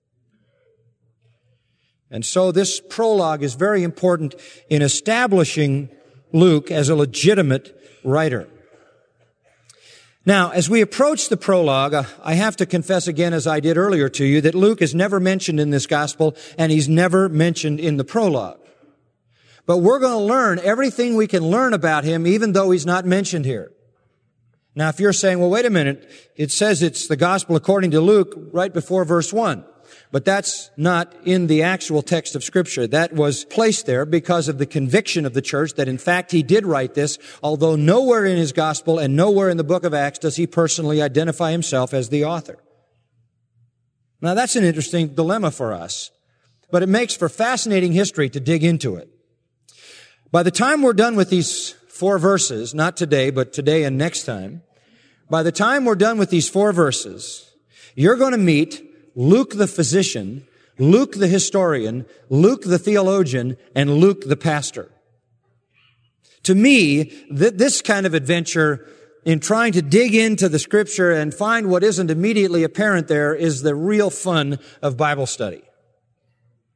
And 2.09 2.25
so 2.25 2.51
this 2.51 2.79
prologue 2.79 3.43
is 3.43 3.53
very 3.53 3.83
important 3.83 4.33
in 4.67 4.81
establishing 4.81 5.89
Luke 6.33 6.71
as 6.71 6.89
a 6.89 6.95
legitimate 6.95 7.79
writer. 8.03 8.47
Now, 10.27 10.49
as 10.49 10.67
we 10.67 10.81
approach 10.81 11.29
the 11.29 11.37
prologue, 11.37 11.93
uh, 11.93 12.03
I 12.23 12.33
have 12.33 12.55
to 12.57 12.65
confess 12.65 13.07
again, 13.07 13.31
as 13.31 13.45
I 13.45 13.59
did 13.59 13.77
earlier 13.77 14.09
to 14.09 14.25
you, 14.25 14.41
that 14.41 14.55
Luke 14.55 14.81
is 14.81 14.95
never 14.95 15.19
mentioned 15.19 15.59
in 15.59 15.69
this 15.69 15.85
gospel 15.85 16.35
and 16.57 16.71
he's 16.71 16.89
never 16.89 17.29
mentioned 17.29 17.79
in 17.79 17.97
the 17.97 18.03
prologue. 18.03 18.59
But 19.67 19.79
we're 19.79 19.99
going 19.99 20.17
to 20.17 20.33
learn 20.33 20.59
everything 20.59 21.15
we 21.15 21.27
can 21.27 21.43
learn 21.43 21.73
about 21.73 22.03
him, 22.03 22.25
even 22.25 22.53
though 22.53 22.71
he's 22.71 22.87
not 22.87 23.05
mentioned 23.05 23.45
here. 23.45 23.71
Now, 24.73 24.89
if 24.89 24.99
you're 24.99 25.13
saying, 25.13 25.39
well, 25.39 25.49
wait 25.49 25.65
a 25.65 25.69
minute, 25.69 26.09
it 26.35 26.51
says 26.51 26.81
it's 26.81 27.07
the 27.07 27.15
gospel 27.15 27.55
according 27.55 27.91
to 27.91 28.01
Luke 28.01 28.33
right 28.51 28.73
before 28.73 29.05
verse 29.05 29.31
one. 29.31 29.63
But 30.11 30.23
that's 30.25 30.69
not 30.77 31.13
in 31.25 31.47
the 31.47 31.63
actual 31.63 32.01
text 32.01 32.35
of 32.35 32.43
scripture. 32.43 32.87
That 32.87 33.13
was 33.13 33.43
placed 33.45 33.85
there 33.85 34.05
because 34.05 34.47
of 34.47 34.57
the 34.57 34.65
conviction 34.65 35.25
of 35.25 35.33
the 35.33 35.41
church 35.41 35.73
that 35.73 35.87
in 35.87 35.97
fact 35.97 36.31
he 36.31 36.43
did 36.43 36.65
write 36.65 36.93
this, 36.93 37.17
although 37.43 37.75
nowhere 37.75 38.25
in 38.25 38.37
his 38.37 38.51
gospel 38.51 38.99
and 38.99 39.15
nowhere 39.15 39.49
in 39.49 39.57
the 39.57 39.63
book 39.63 39.83
of 39.83 39.93
Acts 39.93 40.19
does 40.19 40.35
he 40.35 40.47
personally 40.47 41.01
identify 41.01 41.51
himself 41.51 41.93
as 41.93 42.09
the 42.09 42.23
author. 42.23 42.57
Now 44.21 44.33
that's 44.33 44.55
an 44.55 44.63
interesting 44.63 45.09
dilemma 45.15 45.51
for 45.51 45.73
us, 45.73 46.11
but 46.71 46.83
it 46.83 46.89
makes 46.89 47.15
for 47.15 47.27
fascinating 47.27 47.91
history 47.91 48.29
to 48.29 48.39
dig 48.39 48.63
into 48.63 48.95
it. 48.95 49.09
By 50.31 50.43
the 50.43 50.51
time 50.51 50.81
we're 50.81 50.93
done 50.93 51.15
with 51.15 51.29
these 51.29 51.71
four 51.89 52.19
verses, 52.19 52.73
not 52.73 52.97
today, 52.97 53.29
but 53.29 53.53
today 53.53 53.83
and 53.83 53.97
next 53.97 54.25
time, 54.25 54.63
by 55.29 55.43
the 55.43 55.51
time 55.51 55.85
we're 55.85 55.95
done 55.95 56.17
with 56.17 56.29
these 56.29 56.49
four 56.49 56.71
verses, 56.71 57.51
you're 57.95 58.17
going 58.17 58.33
to 58.33 58.37
meet 58.37 58.84
Luke 59.15 59.53
the 59.55 59.67
physician, 59.67 60.45
Luke 60.77 61.13
the 61.13 61.27
historian, 61.27 62.05
Luke 62.29 62.63
the 62.63 62.79
theologian, 62.79 63.57
and 63.73 63.95
Luke 63.95 64.23
the 64.27 64.35
pastor. 64.35 64.91
To 66.43 66.53
me, 66.53 67.05
th- 67.05 67.53
this 67.53 67.81
kind 67.81 68.05
of 68.05 68.13
adventure 68.13 68.85
in 69.23 69.39
trying 69.39 69.73
to 69.73 69.81
dig 69.81 70.13
into 70.13 70.47
the 70.47 70.59
scripture 70.59 71.11
and 71.11 71.33
find 71.33 71.67
what 71.67 71.83
isn't 71.83 72.11
immediately 72.11 72.63
apparent 72.63 73.07
there 73.07 73.33
is 73.33 73.63
the 73.63 73.73
real 73.73 74.11
fun 74.11 74.59
of 74.81 74.97
Bible 74.97 75.25
study. 75.25 75.63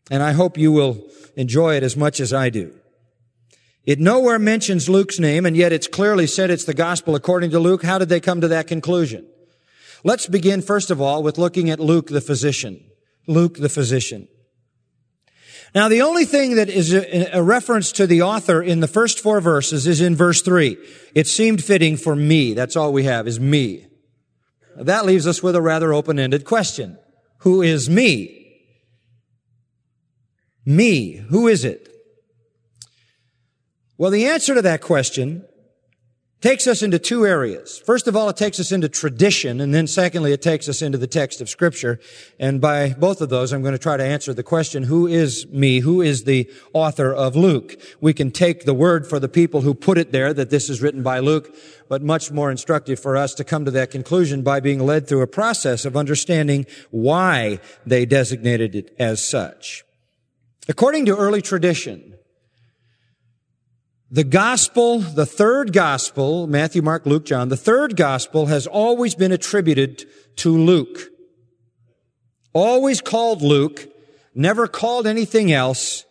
And 0.09 0.23
I 0.23 0.31
hope 0.31 0.57
you 0.57 0.71
will 0.71 1.07
enjoy 1.35 1.75
it 1.75 1.83
as 1.83 1.95
much 1.95 2.19
as 2.19 2.33
I 2.33 2.49
do. 2.49 2.73
It 3.85 3.99
nowhere 3.99 4.39
mentions 4.39 4.89
Luke's 4.89 5.19
name, 5.19 5.45
and 5.45 5.55
yet 5.55 5.71
it's 5.71 5.87
clearly 5.87 6.25
said 6.25 6.49
it's 6.49 6.65
the 6.65 6.73
gospel 6.73 7.15
according 7.15 7.51
to 7.51 7.59
Luke. 7.59 7.83
How 7.83 7.97
did 7.97 8.09
they 8.09 8.19
come 8.19 8.41
to 8.41 8.47
that 8.47 8.67
conclusion? 8.67 9.27
Let's 10.03 10.27
begin 10.27 10.61
first 10.61 10.91
of 10.91 11.01
all 11.01 11.23
with 11.23 11.37
looking 11.37 11.69
at 11.69 11.79
Luke 11.79 12.07
the 12.07 12.21
physician. 12.21 12.83
Luke 13.27 13.57
the 13.57 13.69
physician. 13.69 14.27
Now, 15.75 15.87
the 15.87 16.01
only 16.01 16.25
thing 16.25 16.55
that 16.55 16.67
is 16.67 16.93
a, 16.93 17.43
reference 17.43 17.91
to 17.93 18.07
the 18.07 18.23
author 18.23 18.61
in 18.61 18.79
the 18.79 18.87
first 18.87 19.19
four 19.19 19.39
verses 19.39 19.85
is 19.85 20.01
in 20.01 20.15
verse 20.15 20.41
three. 20.41 20.77
It 21.13 21.27
seemed 21.27 21.63
fitting 21.63 21.95
for 21.95 22.15
me. 22.15 22.55
That's 22.55 22.75
all 22.75 22.91
we 22.91 23.03
have 23.03 23.27
is 23.27 23.39
me. 23.39 23.85
That 24.75 25.05
leaves 25.05 25.27
us 25.27 25.43
with 25.43 25.55
a 25.55 25.61
rather 25.61 25.93
open-ended 25.93 26.43
question. 26.43 26.97
Who 27.39 27.61
is 27.61 27.87
me? 27.87 28.61
Me. 30.65 31.17
Who 31.29 31.47
is 31.47 31.63
it? 31.63 31.87
Well, 33.97 34.11
the 34.11 34.25
answer 34.25 34.55
to 34.55 34.61
that 34.63 34.81
question 34.81 35.45
takes 36.41 36.67
us 36.67 36.81
into 36.81 36.97
two 36.97 37.25
areas. 37.25 37.79
First 37.85 38.07
of 38.07 38.15
all, 38.15 38.29
it 38.29 38.37
takes 38.37 38.59
us 38.59 38.71
into 38.71 38.87
tradition, 38.87 39.59
and 39.59 39.73
then 39.73 39.87
secondly, 39.87 40.31
it 40.31 40.41
takes 40.41 40.69
us 40.69 40.81
into 40.81 40.97
the 40.97 41.07
text 41.07 41.41
of 41.41 41.49
scripture. 41.49 41.99
And 42.39 42.61
by 42.61 42.93
both 42.93 43.19
of 43.19 43.27
those, 43.29 43.51
I'm 43.51 43.61
going 43.61 43.73
to 43.73 43.77
try 43.77 43.97
to 43.97 44.03
answer 44.03 44.33
the 44.33 44.43
question, 44.43 44.83
who 44.83 45.05
is 45.05 45.47
me? 45.47 45.79
Who 45.79 46.01
is 46.01 46.23
the 46.23 46.49
author 46.71 47.13
of 47.13 47.35
Luke? 47.35 47.75
We 47.99 48.13
can 48.13 48.31
take 48.31 48.63
the 48.63 48.73
word 48.73 49.05
for 49.05 49.19
the 49.19 49.27
people 49.27 49.61
who 49.61 49.73
put 49.73 49.97
it 49.97 50.13
there 50.13 50.33
that 50.33 50.49
this 50.49 50.69
is 50.69 50.81
written 50.81 51.03
by 51.03 51.19
Luke, 51.19 51.53
but 51.89 52.01
much 52.01 52.31
more 52.31 52.49
instructive 52.49 52.99
for 52.99 53.17
us 53.17 53.33
to 53.33 53.43
come 53.43 53.65
to 53.65 53.71
that 53.71 53.91
conclusion 53.91 54.41
by 54.41 54.61
being 54.61 54.79
led 54.79 55.07
through 55.07 55.21
a 55.21 55.27
process 55.27 55.83
of 55.83 55.97
understanding 55.97 56.65
why 56.89 57.59
they 57.85 58.05
designated 58.05 58.75
it 58.75 58.95
as 58.97 59.21
such. 59.21 59.83
According 60.69 61.05
to 61.07 61.17
early 61.17 61.41
tradition, 61.41 62.13
the 64.11 64.23
gospel, 64.23 64.99
the 64.99 65.25
third 65.25 65.71
gospel, 65.71 66.47
Matthew, 66.47 66.81
Mark, 66.81 67.05
Luke, 67.05 67.25
John, 67.25 67.49
the 67.49 67.57
third 67.57 67.95
gospel 67.95 68.47
has 68.47 68.65
always 68.65 69.13
been 69.13 69.31
attributed 69.31 70.05
to 70.37 70.57
Luke. 70.57 70.97
Always 72.53 73.01
called 73.01 73.41
Luke, 73.41 73.87
never 74.33 74.67
called 74.67 75.05
anything 75.05 75.51
else, 75.51 76.05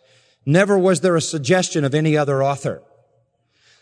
never 0.45 0.77
was 0.77 1.01
there 1.01 1.17
a 1.17 1.21
suggestion 1.21 1.83
of 1.83 1.93
any 1.93 2.15
other 2.15 2.41
author. 2.41 2.81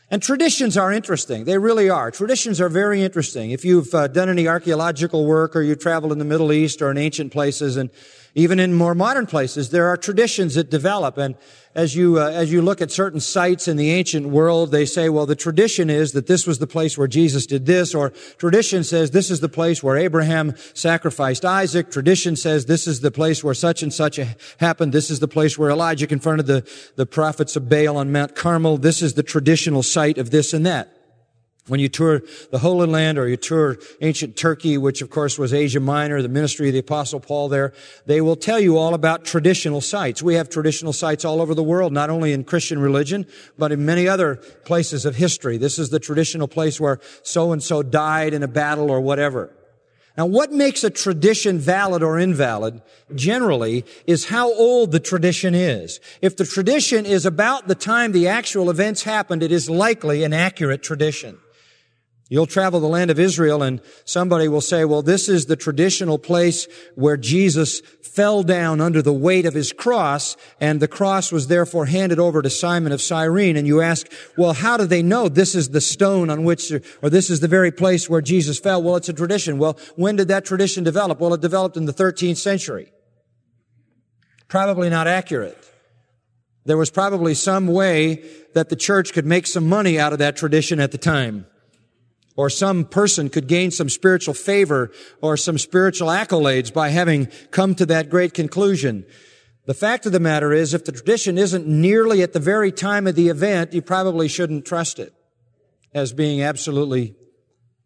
And 0.09 0.24
traditions 0.24 0.77
are 0.77 0.91
interesting. 0.91 1.43
They 1.43 1.57
really 1.57 1.89
are. 1.89 2.12
Traditions 2.12 2.62
are 2.62 2.69
very 2.69 3.03
interesting. 3.03 3.51
If 3.51 3.65
you've 3.65 3.93
uh, 3.93 4.07
done 4.07 4.29
any 4.29 4.47
archaeological 4.47 5.25
work 5.25 5.53
or 5.55 5.62
you 5.62 5.75
travel 5.75 6.13
in 6.13 6.17
the 6.17 6.25
Middle 6.25 6.53
East 6.53 6.81
or 6.81 6.89
in 6.89 6.97
ancient 6.97 7.33
places 7.33 7.75
and 7.75 7.89
even 8.38 8.60
in 8.60 8.74
more 8.74 8.94
modern 8.94 9.25
places, 9.25 9.72
there 9.72 9.88
are 9.88 9.98
traditions 9.98 10.53
that 10.53 10.70
develop 10.70 11.17
and 11.17 11.36
as 11.74 11.96
you, 11.96 12.20
uh, 12.20 12.29
as 12.29 12.51
you 12.51 12.63
look 12.63 12.82
at 12.82 12.91
certain 12.91 13.20
sites 13.20 13.67
in 13.67 13.77
the 13.77 13.91
ancient 13.91 14.27
world, 14.27 14.72
they 14.72 14.84
say, 14.84 15.10
well, 15.10 15.27
the 15.27 15.36
tradition 15.36 15.91
is 15.91 16.12
that 16.13 16.25
this 16.25 16.48
was 16.48 16.58
the 16.58 16.65
place 16.65 16.98
where 16.98 17.08
Jesus 17.08 17.46
did 17.46 17.67
this, 17.67 17.94
or 17.94 18.10
tradition 18.39 18.84
says 18.84 19.12
this 19.12 19.29
is 19.29 19.41
the 19.41 19.48
place 19.48 19.84
where 19.84 19.96
Abraham 19.96 20.56
sacrificed 20.74 21.46
Isaac. 21.46 21.91
Tradition 21.91 22.36
says 22.36 22.65
this 22.65 22.88
is 22.88 23.01
the 23.01 23.12
place 23.12 23.44
where 23.44 23.53
such 23.53 23.84
and 23.84 23.94
such 23.94 24.20
happened. 24.60 24.91
This 24.91 25.12
is 25.12 25.20
the 25.20 25.27
place 25.27 25.56
where 25.56 25.70
Elijah 25.70 26.08
confronted 26.08 26.48
the, 26.48 26.67
the 26.96 27.06
prophets 27.06 27.56
of 27.56 27.70
Baal 27.70 27.96
on 27.96 28.12
Mount 28.12 28.36
Carmel. 28.36 28.79
This 28.79 29.03
is 29.03 29.13
the 29.13 29.22
traditional 29.22 29.84
site 29.84 30.17
of 30.17 30.32
this 30.32 30.53
and 30.53 30.65
that. 30.65 30.96
When 31.67 31.81
you 31.81 31.89
tour 31.89 32.21
the 32.51 32.59
Holy 32.59 32.88
Land 32.88 33.17
or 33.17 33.27
you 33.27 33.36
tour 33.36 33.77
ancient 34.01 34.38
Turkey, 34.38 34.77
which 34.77 35.01
of 35.01 35.09
course 35.09 35.38
was 35.38 35.53
Asia 35.53 35.81
Minor, 35.81 36.21
the 36.21 36.29
ministry 36.29 36.67
of 36.69 36.74
the 36.74 36.79
Apostle 36.79 37.19
Paul 37.19 37.50
there, 37.50 37.74
they 38.05 38.21
will 38.21 38.38
tell 38.38 38.59
you 38.59 38.77
all 38.77 38.93
about 38.93 39.25
traditional 39.25 39.81
sites. 39.81 40.24
We 40.24 40.36
have 40.36 40.50
traditional 40.50 40.93
sites 40.93 41.25
all 41.25 41.41
over 41.41 41.53
the 41.53 41.63
world, 41.63 41.91
not 41.91 42.09
only 42.09 42.31
in 42.31 42.45
Christian 42.45 42.79
religion, 42.79 43.25
but 43.57 43.74
in 43.74 43.86
many 43.86 44.07
other 44.07 44.38
places 44.63 45.05
of 45.05 45.15
history. 45.15 45.57
This 45.57 45.77
is 45.77 45.89
the 45.89 46.00
traditional 46.00 46.47
place 46.47 46.79
where 46.79 47.01
so 47.24 47.51
and 47.51 47.62
so 47.62 47.83
died 47.83 48.33
in 48.33 48.43
a 48.43 48.47
battle 48.47 48.89
or 48.89 49.01
whatever. 49.01 49.53
Now, 50.17 50.25
what 50.25 50.51
makes 50.51 50.83
a 50.83 50.89
tradition 50.89 51.59
valid 51.59 52.01
or 52.01 52.17
invalid, 52.17 52.81
generally, 53.13 53.86
is 54.07 54.25
how 54.25 54.51
old 54.51 54.91
the 54.91 55.00
tradition 55.00 55.53
is. 55.53 56.00
If 56.24 56.38
the 56.38 56.45
tradition 56.45 57.05
is 57.05 57.25
about 57.25 57.67
the 57.67 57.75
time 57.75 58.13
the 58.13 58.27
actual 58.27 58.71
events 58.71 59.03
happened, 59.03 59.43
it 59.43 59.51
is 59.51 59.69
likely 59.69 60.24
an 60.24 60.33
accurate 60.33 60.81
tradition. 60.81 61.38
You'll 62.29 62.46
travel 62.46 62.81
the 62.81 62.88
land 62.88 63.10
of 63.10 63.19
Israel 63.19 63.63
and 63.63 63.81
somebody 64.03 64.50
will 64.50 64.60
say, 64.60 64.84
well, 64.84 65.01
this 65.01 65.29
is 65.29 65.46
the 65.46 65.55
traditional 65.55 66.19
place 66.19 66.67
where 66.96 67.15
Jesus 67.15 67.79
fell 67.79 68.43
down 68.43 68.81
under 68.81 69.01
the 69.01 69.13
weight 69.13 69.46
of 69.46 69.53
his 69.53 69.72
cross 69.72 70.36
and 70.60 70.81
the 70.81 70.89
cross 70.89 71.31
was 71.31 71.48
therefore 71.48 71.86
handed 71.86 72.19
over 72.19 72.41
to 72.41 72.50
Simon 72.50 72.91
of 72.91 73.01
Cyrene. 73.01 73.55
And 73.55 73.65
you 73.65 73.79
ask, 73.79 74.12
well, 74.38 74.51
how 74.51 74.75
do 74.75 74.86
they 74.86 75.01
know 75.01 75.29
this 75.29 75.55
is 75.55 75.69
the 75.69 75.79
stone 75.79 76.29
on 76.29 76.43
which, 76.43 76.69
or 77.01 77.10
this 77.10 77.29
is 77.29 77.39
the 77.39 77.48
very 77.48 77.72
place 77.72 78.10
where 78.10 78.22
Jesus 78.22 78.60
fell? 78.60 78.84
Well, 78.84 78.98
it's 78.98 79.10
a 79.10 79.13
tradition. 79.13 79.57
Well, 79.57 79.77
when 79.96 80.17
did 80.17 80.27
that 80.27 80.43
tradition 80.43 80.84
develop? 80.84 81.22
Well, 81.22 81.34
it 81.34 81.39
developed 81.39 81.77
in 81.77 81.86
the 81.86 81.93
13th 81.93 82.38
century. 82.38 82.91
Probably 84.50 84.89
not 84.89 85.07
accurate. 85.07 85.57
There 86.65 86.77
was 86.77 86.89
probably 86.89 87.36
some 87.36 87.67
way 87.67 88.25
that 88.53 88.67
the 88.67 88.75
church 88.75 89.13
could 89.13 89.25
make 89.25 89.48
some 89.48 89.69
money 89.69 89.98
out 89.98 90.12
of 90.12 90.19
that 90.19 90.36
tradition 90.36 90.81
at 90.81 90.91
the 90.91 90.98
time 90.98 91.46
or 92.38 92.50
some 92.50 92.86
person 92.86 93.29
could 93.29 93.48
gain 93.48 93.72
some 93.72 93.89
spiritual 93.89 94.34
favor 94.34 94.91
or 95.22 95.36
some 95.36 95.58
spiritual 95.58 96.08
accolades 96.08 96.72
by 96.72 96.89
having 96.89 97.25
come 97.51 97.75
to 97.75 97.86
that 97.88 98.10
great 98.10 98.34
conclusion. 98.34 99.06
The 99.65 99.74
fact 99.74 100.06
of 100.06 100.13
the 100.13 100.20
matter 100.22 100.53
is, 100.53 100.74
if 100.74 100.86
the 100.86 100.94
tradition 100.94 101.38
isn't 101.38 101.67
nearly 101.67 102.22
at 102.22 102.32
the 102.32 102.39
very 102.39 102.72
time 102.72 103.06
of 103.06 103.15
the 103.15 103.27
event, 103.27 103.74
you 103.74 103.82
probably 103.82 104.29
shouldn't 104.29 104.65
trust 104.65 104.98
it 105.00 105.13
as 105.94 106.13
being 106.13 106.41
absolutely 106.41 107.15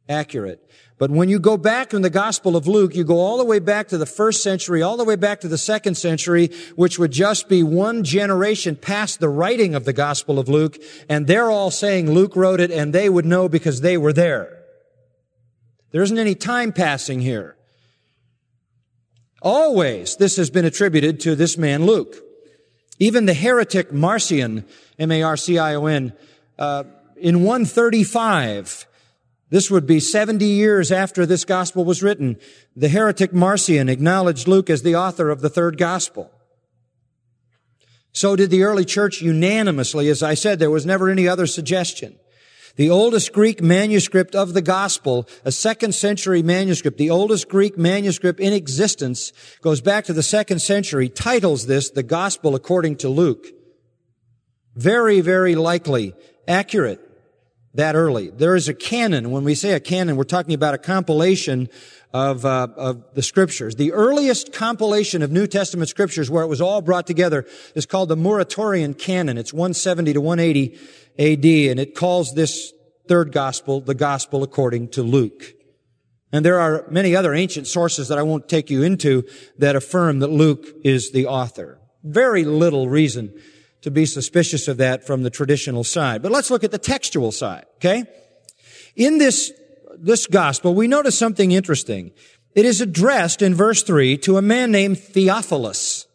accurate. 0.07 0.69
But 1.01 1.09
when 1.09 1.29
you 1.29 1.39
go 1.39 1.57
back 1.57 1.95
in 1.95 2.03
the 2.03 2.11
Gospel 2.11 2.55
of 2.55 2.67
Luke, 2.67 2.93
you 2.93 3.03
go 3.03 3.17
all 3.17 3.39
the 3.39 3.43
way 3.43 3.57
back 3.57 3.87
to 3.87 3.97
the 3.97 4.05
first 4.05 4.43
century, 4.43 4.83
all 4.83 4.97
the 4.97 5.03
way 5.03 5.15
back 5.15 5.41
to 5.41 5.47
the 5.47 5.57
second 5.57 5.95
century, 5.95 6.51
which 6.75 6.99
would 6.99 7.11
just 7.11 7.49
be 7.49 7.63
one 7.63 8.03
generation 8.03 8.75
past 8.75 9.19
the 9.19 9.27
writing 9.27 9.73
of 9.73 9.83
the 9.83 9.93
Gospel 9.93 10.37
of 10.37 10.47
Luke, 10.47 10.77
and 11.09 11.25
they're 11.25 11.49
all 11.49 11.71
saying 11.71 12.11
Luke 12.11 12.35
wrote 12.35 12.59
it, 12.59 12.69
and 12.69 12.93
they 12.93 13.09
would 13.09 13.25
know 13.25 13.49
because 13.49 13.81
they 13.81 13.97
were 13.97 14.13
there. 14.13 14.61
There 15.89 16.03
isn't 16.03 16.19
any 16.19 16.35
time 16.35 16.71
passing 16.71 17.19
here. 17.19 17.55
Always, 19.41 20.17
this 20.17 20.35
has 20.35 20.51
been 20.51 20.65
attributed 20.65 21.19
to 21.21 21.35
this 21.35 21.57
man 21.57 21.83
Luke. 21.83 22.15
Even 22.99 23.25
the 23.25 23.33
heretic 23.33 23.91
Marcion, 23.91 24.65
M-A-R-C-I-O-N, 24.99 26.13
uh, 26.59 26.83
in 27.17 27.41
135, 27.41 28.85
this 29.51 29.69
would 29.69 29.85
be 29.85 29.99
70 29.99 30.45
years 30.45 30.93
after 30.93 31.25
this 31.25 31.43
gospel 31.43 31.83
was 31.83 32.01
written. 32.01 32.37
The 32.73 32.87
heretic 32.87 33.33
Marcion 33.33 33.89
acknowledged 33.89 34.47
Luke 34.47 34.69
as 34.69 34.81
the 34.81 34.95
author 34.95 35.29
of 35.29 35.41
the 35.41 35.49
third 35.49 35.77
gospel. 35.77 36.31
So 38.13 38.37
did 38.37 38.49
the 38.49 38.63
early 38.63 38.85
church 38.85 39.21
unanimously. 39.21 40.07
As 40.07 40.23
I 40.23 40.35
said, 40.35 40.59
there 40.59 40.71
was 40.71 40.85
never 40.85 41.09
any 41.09 41.27
other 41.27 41.45
suggestion. 41.47 42.17
The 42.77 42.89
oldest 42.89 43.33
Greek 43.33 43.61
manuscript 43.61 44.35
of 44.35 44.53
the 44.53 44.61
gospel, 44.61 45.27
a 45.43 45.51
second 45.51 45.95
century 45.95 46.41
manuscript, 46.41 46.97
the 46.97 47.09
oldest 47.09 47.49
Greek 47.49 47.77
manuscript 47.77 48.39
in 48.39 48.53
existence, 48.53 49.33
goes 49.61 49.81
back 49.81 50.05
to 50.05 50.13
the 50.13 50.23
second 50.23 50.59
century, 50.59 51.09
titles 51.09 51.67
this 51.67 51.89
the 51.89 52.03
gospel 52.03 52.55
according 52.55 52.95
to 52.97 53.09
Luke. 53.09 53.47
Very, 54.75 55.19
very 55.19 55.55
likely 55.55 56.13
accurate 56.47 57.10
that 57.73 57.95
early. 57.95 58.29
There 58.29 58.55
is 58.55 58.67
a 58.67 58.73
canon. 58.73 59.31
When 59.31 59.43
we 59.43 59.55
say 59.55 59.71
a 59.71 59.79
canon, 59.79 60.17
we're 60.17 60.23
talking 60.23 60.53
about 60.53 60.73
a 60.73 60.77
compilation 60.77 61.69
of, 62.13 62.45
uh, 62.45 62.67
of 62.75 63.03
the 63.13 63.21
scriptures. 63.21 63.75
The 63.75 63.93
earliest 63.93 64.51
compilation 64.51 65.21
of 65.21 65.31
New 65.31 65.47
Testament 65.47 65.89
scriptures 65.89 66.29
where 66.29 66.43
it 66.43 66.47
was 66.47 66.59
all 66.59 66.81
brought 66.81 67.07
together 67.07 67.45
is 67.73 67.85
called 67.85 68.09
the 68.09 68.17
Muratorian 68.17 68.97
Canon. 68.97 69.37
It's 69.37 69.53
170 69.53 70.13
to 70.13 70.21
180 70.21 70.77
AD, 71.17 71.45
and 71.71 71.79
it 71.79 71.95
calls 71.95 72.33
this 72.33 72.73
third 73.07 73.31
gospel 73.31 73.81
the 73.81 73.95
gospel 73.95 74.43
according 74.43 74.89
to 74.89 75.03
Luke. 75.03 75.53
And 76.33 76.45
there 76.45 76.59
are 76.59 76.85
many 76.89 77.15
other 77.15 77.33
ancient 77.33 77.67
sources 77.67 78.07
that 78.07 78.17
I 78.17 78.23
won't 78.23 78.47
take 78.47 78.69
you 78.69 78.83
into 78.83 79.25
that 79.57 79.75
affirm 79.75 80.19
that 80.19 80.29
Luke 80.29 80.65
is 80.83 81.11
the 81.11 81.27
author. 81.27 81.79
Very 82.03 82.45
little 82.45 82.89
reason 82.89 83.33
to 83.81 83.91
be 83.91 84.05
suspicious 84.05 84.67
of 84.67 84.77
that 84.77 85.05
from 85.05 85.23
the 85.23 85.29
traditional 85.29 85.83
side. 85.83 86.21
But 86.21 86.31
let's 86.31 86.51
look 86.51 86.63
at 86.63 86.71
the 86.71 86.77
textual 86.77 87.31
side, 87.31 87.65
okay? 87.77 88.03
In 88.95 89.17
this, 89.17 89.51
this 89.97 90.27
gospel, 90.27 90.73
we 90.73 90.87
notice 90.87 91.17
something 91.17 91.51
interesting. 91.51 92.11
It 92.53 92.65
is 92.65 92.81
addressed 92.81 93.41
in 93.41 93.55
verse 93.55 93.83
3 93.83 94.17
to 94.19 94.37
a 94.37 94.41
man 94.41 94.71
named 94.71 94.99
Theophilus. 94.99 96.07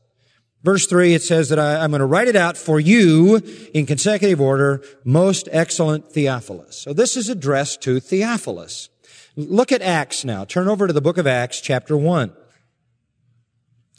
Verse 0.62 0.86
3, 0.86 1.14
it 1.14 1.22
says 1.22 1.48
that 1.50 1.58
I, 1.58 1.84
am 1.84 1.90
going 1.90 2.00
to 2.00 2.06
write 2.06 2.28
it 2.28 2.36
out 2.36 2.56
for 2.56 2.80
you 2.80 3.40
in 3.72 3.86
consecutive 3.86 4.40
order, 4.40 4.82
most 5.04 5.48
excellent 5.52 6.10
Theophilus. 6.10 6.76
So 6.76 6.92
this 6.92 7.16
is 7.16 7.28
addressed 7.28 7.82
to 7.82 8.00
Theophilus. 8.00 8.88
Look 9.36 9.70
at 9.70 9.82
Acts 9.82 10.24
now. 10.24 10.44
Turn 10.44 10.68
over 10.68 10.86
to 10.86 10.92
the 10.92 11.00
book 11.00 11.18
of 11.18 11.26
Acts, 11.26 11.60
chapter 11.60 11.96
1. 11.96 12.32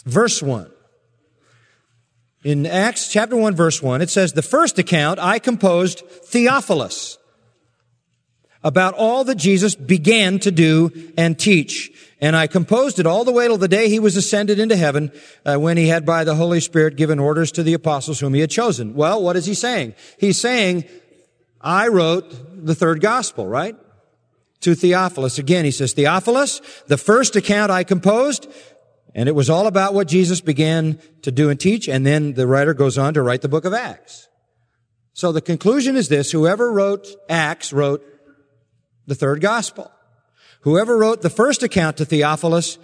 Verse 0.06 0.42
1 0.42 0.72
in 2.48 2.66
Acts 2.66 3.10
chapter 3.10 3.36
1 3.36 3.58
verse 3.58 3.84
1, 3.84 4.02
it 4.02 4.10
says, 4.10 4.32
the 4.32 4.42
first 4.42 4.80
account 4.80 5.20
I 5.20 5.38
composed 5.38 6.00
Theophilus 6.08 7.18
about 8.64 8.94
all 8.94 9.26
that 9.26 9.36
Jesus 9.36 9.76
began 9.76 10.40
to 10.40 10.50
do 10.50 11.12
and 11.18 11.38
teach. 11.38 11.92
And 12.22 12.38
I 12.38 12.48
composed 12.48 13.00
it 13.00 13.06
all 13.06 13.26
the 13.26 13.34
way 13.34 13.48
till 13.48 13.58
the 13.58 13.68
day 13.68 13.90
he 13.90 14.00
was 14.00 14.16
ascended 14.16 14.60
into 14.60 14.78
heaven, 14.78 15.12
uh, 15.46 15.58
when 15.58 15.76
he 15.76 15.90
had 15.90 16.06
by 16.06 16.24
the 16.24 16.36
Holy 16.36 16.62
Spirit 16.62 16.96
given 16.96 17.20
orders 17.20 17.52
to 17.52 17.64
the 17.64 17.74
apostles 17.74 18.22
whom 18.22 18.34
he 18.34 18.40
had 18.40 18.50
chosen. 18.50 18.96
Well, 18.96 19.22
what 19.22 19.36
is 19.36 19.46
he 19.46 19.54
saying? 19.54 19.96
He's 20.18 20.40
saying, 20.40 20.86
I 21.60 21.90
wrote 21.90 22.66
the 22.66 22.76
third 22.76 23.02
gospel, 23.02 23.46
right? 23.46 23.76
To 24.62 24.74
Theophilus. 24.74 25.38
Again, 25.38 25.66
he 25.66 25.72
says, 25.72 25.92
Theophilus, 25.92 26.62
the 26.88 26.98
first 26.98 27.36
account 27.36 27.72
I 27.72 27.84
composed, 27.84 28.48
and 29.18 29.28
it 29.28 29.34
was 29.34 29.50
all 29.50 29.66
about 29.66 29.96
what 29.96 30.08
Jesus 30.08 30.42
began 30.42 31.00
to 31.24 31.32
do 31.32 31.50
and 31.50 31.60
teach. 31.60 31.90
And 31.90 32.06
then 32.06 32.34
the 32.34 32.46
writer 32.46 32.76
goes 32.76 33.00
on 33.00 33.16
to 33.16 33.24
write 33.24 33.42
the 33.42 33.50
book 33.50 33.66
of 33.66 33.74
Acts. 33.74 34.28
So 35.14 35.32
the 35.32 35.42
conclusion 35.42 35.96
is 35.96 36.08
this. 36.08 36.32
Whoever 36.32 36.72
wrote 36.72 37.08
Acts 37.28 37.74
wrote 37.74 38.06
the 39.08 39.16
third 39.16 39.42
gospel. 39.42 39.92
Whoever 40.62 40.96
wrote 40.96 41.24
the 41.24 41.32
first 41.32 41.64
account 41.64 41.98
to 41.98 42.06
Theophilus 42.06 42.78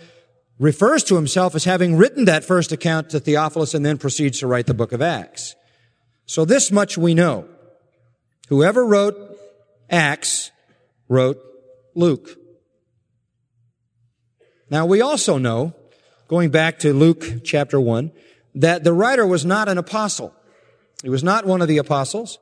refers 0.58 1.04
to 1.04 1.16
himself 1.16 1.54
as 1.54 1.66
having 1.66 1.98
written 1.98 2.26
that 2.26 2.44
first 2.44 2.72
account 2.72 3.12
to 3.12 3.20
Theophilus 3.20 3.76
and 3.76 3.86
then 3.86 4.00
proceeds 4.00 4.40
to 4.40 4.48
write 4.48 4.66
the 4.66 4.74
book 4.74 4.92
of 4.92 5.04
Acts. 5.04 5.54
So 6.26 6.46
this 6.46 6.72
much 6.72 6.98
we 6.98 7.14
know. 7.14 7.48
Whoever 8.50 8.84
wrote 8.84 9.38
Acts 9.88 10.50
wrote 11.08 11.38
Luke. 11.94 12.36
Now 14.72 14.88
we 14.88 15.00
also 15.00 15.38
know 15.38 15.76
going 16.34 16.50
back 16.50 16.80
to 16.80 16.92
Luke 16.94 17.44
chapter 17.44 17.80
1, 17.80 18.12
that 18.56 18.84
the 18.84 18.92
writer 18.92 19.24
was 19.24 19.46
not 19.46 19.70
an 19.70 19.78
apostle. 19.78 20.34
He 21.04 21.10
was 21.10 21.24
not 21.24 21.46
one 21.46 21.62
of 21.62 21.68
the 21.68 21.78
apostles 21.78 22.40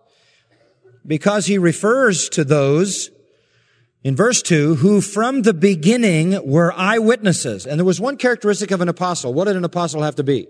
because 1.05 1.45
he 1.47 1.57
refers 1.57 2.29
to 2.29 2.45
those 2.45 3.09
in 4.01 4.15
verse 4.15 4.41
2 4.43 4.75
who 4.75 5.01
from 5.01 5.41
the 5.41 5.53
beginning 5.53 6.49
were 6.49 6.71
eyewitnesses. 6.71 7.67
And 7.67 7.77
there 7.77 7.85
was 7.85 7.99
one 7.99 8.15
characteristic 8.15 8.71
of 8.71 8.79
an 8.79 8.87
apostle. 8.87 9.33
What 9.33 9.47
did 9.47 9.57
an 9.57 9.65
apostle 9.65 10.03
have 10.03 10.15
to 10.15 10.23
be? 10.23 10.47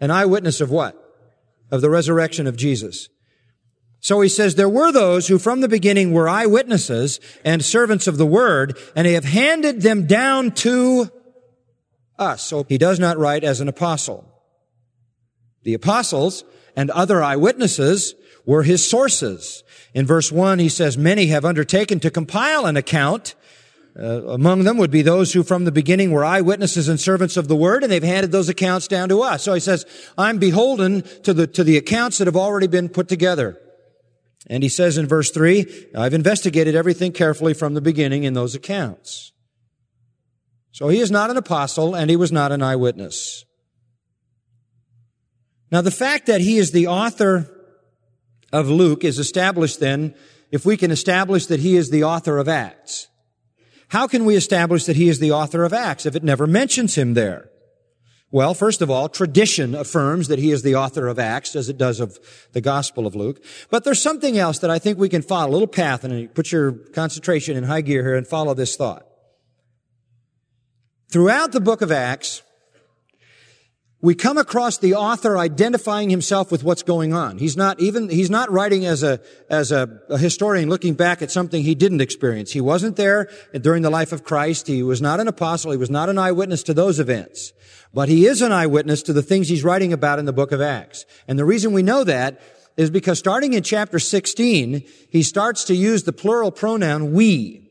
An 0.00 0.10
eyewitness 0.10 0.62
of 0.62 0.70
what? 0.70 0.98
Of 1.70 1.82
the 1.82 1.90
resurrection 1.90 2.46
of 2.46 2.56
Jesus. 2.56 3.10
So 4.00 4.22
he 4.22 4.30
says, 4.30 4.54
there 4.54 4.70
were 4.70 4.90
those 4.90 5.28
who 5.28 5.38
from 5.38 5.60
the 5.60 5.68
beginning 5.68 6.12
were 6.12 6.30
eyewitnesses 6.30 7.20
and 7.44 7.62
servants 7.62 8.06
of 8.06 8.16
the 8.16 8.24
word, 8.24 8.78
and 8.96 9.06
they 9.06 9.12
have 9.12 9.26
handed 9.26 9.82
them 9.82 10.06
down 10.06 10.52
to 10.52 11.10
us. 12.18 12.42
So 12.42 12.64
he 12.68 12.78
does 12.78 12.98
not 12.98 13.18
write 13.18 13.44
as 13.44 13.60
an 13.60 13.68
apostle. 13.68 14.30
The 15.62 15.74
apostles 15.74 16.44
and 16.76 16.90
other 16.90 17.22
eyewitnesses 17.22 18.14
were 18.46 18.62
his 18.62 18.88
sources. 18.88 19.62
In 19.94 20.06
verse 20.06 20.30
1, 20.30 20.58
he 20.58 20.68
says, 20.68 20.98
Many 20.98 21.26
have 21.26 21.44
undertaken 21.44 22.00
to 22.00 22.10
compile 22.10 22.66
an 22.66 22.76
account. 22.76 23.34
Uh, 23.98 24.26
among 24.26 24.64
them 24.64 24.76
would 24.76 24.90
be 24.90 25.02
those 25.02 25.32
who 25.32 25.44
from 25.44 25.64
the 25.64 25.72
beginning 25.72 26.10
were 26.10 26.24
eyewitnesses 26.24 26.88
and 26.88 27.00
servants 27.00 27.36
of 27.36 27.46
the 27.46 27.56
word, 27.56 27.82
and 27.82 27.92
they've 27.92 28.02
handed 28.02 28.32
those 28.32 28.48
accounts 28.48 28.88
down 28.88 29.08
to 29.08 29.22
us. 29.22 29.44
So 29.44 29.54
he 29.54 29.60
says, 29.60 29.86
I'm 30.18 30.38
beholden 30.38 31.02
to 31.22 31.32
the, 31.32 31.46
to 31.46 31.62
the 31.62 31.76
accounts 31.76 32.18
that 32.18 32.26
have 32.26 32.36
already 32.36 32.66
been 32.66 32.88
put 32.88 33.08
together. 33.08 33.60
And 34.48 34.62
he 34.62 34.68
says 34.68 34.98
in 34.98 35.06
verse 35.06 35.30
3, 35.30 35.90
I've 35.96 36.12
investigated 36.12 36.74
everything 36.74 37.12
carefully 37.12 37.54
from 37.54 37.74
the 37.74 37.80
beginning 37.80 38.24
in 38.24 38.34
those 38.34 38.54
accounts. 38.54 39.32
So 40.74 40.88
he 40.88 40.98
is 40.98 41.12
not 41.12 41.30
an 41.30 41.36
apostle 41.36 41.94
and 41.94 42.10
he 42.10 42.16
was 42.16 42.32
not 42.32 42.50
an 42.50 42.60
eyewitness. 42.60 43.44
Now 45.70 45.82
the 45.82 45.92
fact 45.92 46.26
that 46.26 46.40
he 46.40 46.58
is 46.58 46.72
the 46.72 46.88
author 46.88 47.48
of 48.52 48.68
Luke 48.68 49.04
is 49.04 49.20
established 49.20 49.78
then 49.78 50.16
if 50.50 50.66
we 50.66 50.76
can 50.76 50.90
establish 50.90 51.46
that 51.46 51.60
he 51.60 51.76
is 51.76 51.90
the 51.90 52.02
author 52.02 52.38
of 52.38 52.48
Acts. 52.48 53.06
How 53.90 54.08
can 54.08 54.24
we 54.24 54.34
establish 54.34 54.84
that 54.86 54.96
he 54.96 55.08
is 55.08 55.20
the 55.20 55.30
author 55.30 55.62
of 55.62 55.72
Acts 55.72 56.06
if 56.06 56.16
it 56.16 56.24
never 56.24 56.44
mentions 56.44 56.96
him 56.96 57.14
there? 57.14 57.50
Well, 58.32 58.52
first 58.52 58.82
of 58.82 58.90
all, 58.90 59.08
tradition 59.08 59.76
affirms 59.76 60.26
that 60.26 60.40
he 60.40 60.50
is 60.50 60.64
the 60.64 60.74
author 60.74 61.06
of 61.06 61.20
Acts, 61.20 61.54
as 61.54 61.68
it 61.68 61.78
does 61.78 62.00
of 62.00 62.18
the 62.50 62.60
Gospel 62.60 63.06
of 63.06 63.14
Luke. 63.14 63.40
But 63.70 63.84
there's 63.84 64.02
something 64.02 64.36
else 64.36 64.58
that 64.58 64.70
I 64.70 64.80
think 64.80 64.98
we 64.98 65.08
can 65.08 65.22
follow, 65.22 65.50
a 65.50 65.52
little 65.52 65.68
path, 65.68 66.02
and 66.02 66.34
put 66.34 66.50
your 66.50 66.72
concentration 66.72 67.56
in 67.56 67.62
high 67.62 67.82
gear 67.82 68.02
here 68.02 68.16
and 68.16 68.26
follow 68.26 68.52
this 68.52 68.74
thought. 68.74 69.06
Throughout 71.14 71.52
the 71.52 71.60
book 71.60 71.80
of 71.80 71.92
Acts, 71.92 72.42
we 74.00 74.16
come 74.16 74.36
across 74.36 74.78
the 74.78 74.94
author 74.94 75.38
identifying 75.38 76.10
himself 76.10 76.50
with 76.50 76.64
what's 76.64 76.82
going 76.82 77.12
on. 77.12 77.38
He's 77.38 77.56
not 77.56 77.78
even, 77.78 78.08
he's 78.08 78.30
not 78.30 78.50
writing 78.50 78.84
as 78.84 79.04
a, 79.04 79.20
as 79.48 79.70
a, 79.70 80.00
a, 80.08 80.18
historian 80.18 80.68
looking 80.68 80.94
back 80.94 81.22
at 81.22 81.30
something 81.30 81.62
he 81.62 81.76
didn't 81.76 82.00
experience. 82.00 82.50
He 82.50 82.60
wasn't 82.60 82.96
there 82.96 83.30
during 83.52 83.82
the 83.82 83.90
life 83.90 84.10
of 84.10 84.24
Christ. 84.24 84.66
He 84.66 84.82
was 84.82 85.00
not 85.00 85.20
an 85.20 85.28
apostle. 85.28 85.70
He 85.70 85.76
was 85.76 85.88
not 85.88 86.08
an 86.08 86.18
eyewitness 86.18 86.64
to 86.64 86.74
those 86.74 86.98
events. 86.98 87.52
But 87.92 88.08
he 88.08 88.26
is 88.26 88.42
an 88.42 88.50
eyewitness 88.50 89.04
to 89.04 89.12
the 89.12 89.22
things 89.22 89.46
he's 89.48 89.62
writing 89.62 89.92
about 89.92 90.18
in 90.18 90.24
the 90.24 90.32
book 90.32 90.50
of 90.50 90.60
Acts. 90.60 91.06
And 91.28 91.38
the 91.38 91.44
reason 91.44 91.72
we 91.72 91.84
know 91.84 92.02
that 92.02 92.40
is 92.76 92.90
because 92.90 93.20
starting 93.20 93.52
in 93.52 93.62
chapter 93.62 94.00
16, 94.00 94.82
he 95.10 95.22
starts 95.22 95.62
to 95.66 95.76
use 95.76 96.02
the 96.02 96.12
plural 96.12 96.50
pronoun 96.50 97.12
we. 97.12 97.63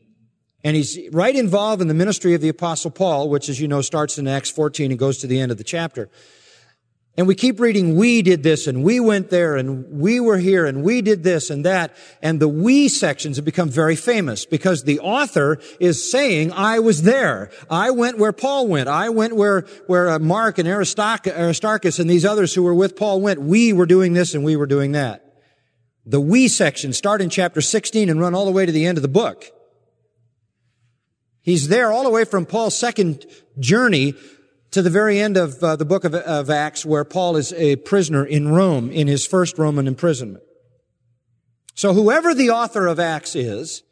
And 0.64 0.74
he's 0.74 0.98
right 1.12 1.36
involved 1.36 1.82
in 1.82 1.88
the 1.88 1.94
ministry 1.94 2.32
of 2.34 2.40
the 2.40 2.48
apostle 2.48 2.90
Paul, 2.90 3.28
which 3.28 3.50
as 3.50 3.60
you 3.60 3.68
know 3.68 3.82
starts 3.82 4.18
in 4.18 4.26
Acts 4.26 4.50
14 4.50 4.90
and 4.90 4.98
goes 4.98 5.18
to 5.18 5.26
the 5.26 5.38
end 5.38 5.52
of 5.52 5.58
the 5.58 5.64
chapter. 5.64 6.08
And 7.16 7.28
we 7.28 7.36
keep 7.36 7.60
reading, 7.60 7.96
we 7.96 8.22
did 8.22 8.42
this 8.42 8.66
and 8.66 8.82
we 8.82 8.98
went 8.98 9.30
there 9.30 9.54
and 9.54 10.00
we 10.00 10.18
were 10.18 10.38
here 10.38 10.66
and 10.66 10.82
we 10.82 11.00
did 11.00 11.22
this 11.22 11.48
and 11.48 11.64
that. 11.64 11.94
And 12.22 12.40
the 12.40 12.48
we 12.48 12.88
sections 12.88 13.36
have 13.36 13.44
become 13.44 13.68
very 13.68 13.94
famous 13.94 14.46
because 14.46 14.82
the 14.82 14.98
author 14.98 15.60
is 15.78 16.10
saying, 16.10 16.50
I 16.50 16.80
was 16.80 17.02
there. 17.02 17.52
I 17.70 17.92
went 17.92 18.18
where 18.18 18.32
Paul 18.32 18.66
went. 18.66 18.88
I 18.88 19.10
went 19.10 19.36
where, 19.36 19.60
where 19.86 20.10
uh, 20.10 20.18
Mark 20.18 20.58
and 20.58 20.66
Aristarchus 20.66 21.98
and 22.00 22.10
these 22.10 22.24
others 22.24 22.52
who 22.52 22.64
were 22.64 22.74
with 22.74 22.96
Paul 22.96 23.20
went. 23.20 23.40
We 23.40 23.72
were 23.72 23.86
doing 23.86 24.14
this 24.14 24.34
and 24.34 24.42
we 24.42 24.56
were 24.56 24.66
doing 24.66 24.92
that. 24.92 25.20
The 26.06 26.20
we 26.20 26.48
section 26.48 26.92
start 26.92 27.22
in 27.22 27.30
chapter 27.30 27.60
16 27.60 28.08
and 28.08 28.18
run 28.18 28.34
all 28.34 28.44
the 28.44 28.50
way 28.50 28.66
to 28.66 28.72
the 28.72 28.86
end 28.86 28.98
of 28.98 29.02
the 29.02 29.08
book. 29.08 29.52
He's 31.44 31.68
there 31.68 31.92
all 31.92 32.04
the 32.04 32.10
way 32.10 32.24
from 32.24 32.46
Paul's 32.46 32.76
second 32.76 33.26
journey 33.60 34.14
to 34.70 34.80
the 34.80 34.90
very 34.90 35.20
end 35.20 35.36
of 35.36 35.62
uh, 35.62 35.76
the 35.76 35.84
book 35.84 36.04
of, 36.04 36.14
of 36.14 36.48
Acts 36.48 36.86
where 36.86 37.04
Paul 37.04 37.36
is 37.36 37.52
a 37.52 37.76
prisoner 37.76 38.24
in 38.24 38.48
Rome 38.48 38.90
in 38.90 39.06
his 39.06 39.26
first 39.26 39.58
Roman 39.58 39.86
imprisonment. 39.86 40.42
So 41.74 41.92
whoever 41.92 42.34
the 42.34 42.50
author 42.50 42.86
of 42.86 42.98
Acts 42.98 43.36
is, 43.36 43.82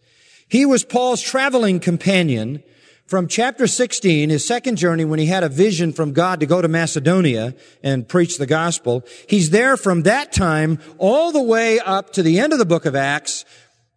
he 0.49 0.65
was 0.65 0.83
Paul's 0.83 1.21
traveling 1.21 1.79
companion 1.79 2.63
from 3.07 3.29
chapter 3.29 3.67
16, 3.67 4.31
his 4.31 4.47
second 4.47 4.77
journey 4.77 5.05
when 5.05 5.19
he 5.19 5.27
had 5.27 5.45
a 5.45 5.49
vision 5.51 5.93
from 5.93 6.15
God 6.15 6.41
to 6.41 6.47
go 6.47 6.63
to 6.63 6.69
Macedonia 6.69 7.55
and 7.83 8.09
preach 8.09 8.39
the 8.39 8.47
gospel. 8.47 9.05
He's 9.29 9.51
there 9.51 9.77
from 9.77 10.05
that 10.05 10.33
time 10.33 10.79
all 10.97 11.33
the 11.33 11.43
way 11.43 11.79
up 11.81 12.15
to 12.15 12.23
the 12.23 12.39
end 12.41 12.55
of 12.55 12.59
the 12.59 12.65
book 12.65 12.87
of 12.87 12.97
Acts 12.97 13.45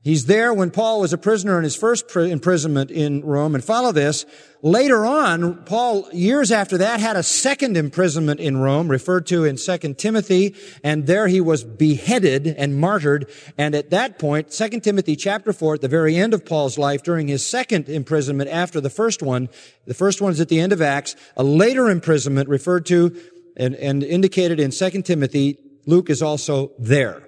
He's 0.05 0.27
there 0.27 0.53
when 0.53 0.69
Paul 0.69 1.01
was 1.01 1.13
a 1.13 1.17
prisoner 1.17 1.57
in 1.57 1.63
his 1.63 1.75
first 1.75 2.15
imprisonment 2.15 2.91
in 2.91 3.25
Rome. 3.25 3.55
And 3.55 3.63
follow 3.63 3.91
this. 3.91 4.23
Later 4.61 5.03
on, 5.03 5.63
Paul, 5.63 6.07
years 6.13 6.51
after 6.51 6.77
that, 6.77 6.99
had 6.99 7.15
a 7.15 7.23
second 7.23 7.75
imprisonment 7.75 8.39
in 8.39 8.57
Rome, 8.57 8.87
referred 8.87 9.25
to 9.27 9.45
in 9.45 9.55
2 9.57 9.95
Timothy, 9.95 10.53
and 10.83 11.07
there 11.07 11.27
he 11.27 11.41
was 11.41 11.63
beheaded 11.63 12.45
and 12.45 12.79
martyred. 12.79 13.27
And 13.57 13.73
at 13.73 13.89
that 13.89 14.19
point, 14.19 14.51
2 14.51 14.79
Timothy 14.81 15.15
chapter 15.15 15.51
4, 15.51 15.73
at 15.73 15.81
the 15.81 15.87
very 15.87 16.15
end 16.17 16.35
of 16.35 16.45
Paul's 16.45 16.77
life, 16.77 17.01
during 17.01 17.27
his 17.27 17.43
second 17.43 17.89
imprisonment 17.89 18.51
after 18.51 18.79
the 18.79 18.91
first 18.91 19.23
one, 19.23 19.49
the 19.87 19.95
first 19.95 20.21
one 20.21 20.31
is 20.31 20.39
at 20.39 20.49
the 20.49 20.59
end 20.59 20.71
of 20.71 20.83
Acts, 20.83 21.15
a 21.35 21.43
later 21.43 21.89
imprisonment 21.89 22.47
referred 22.47 22.85
to 22.85 23.19
and, 23.57 23.73
and 23.73 24.03
indicated 24.03 24.59
in 24.59 24.69
2 24.69 25.01
Timothy, 25.01 25.57
Luke 25.87 26.11
is 26.11 26.21
also 26.21 26.73
there. 26.77 27.24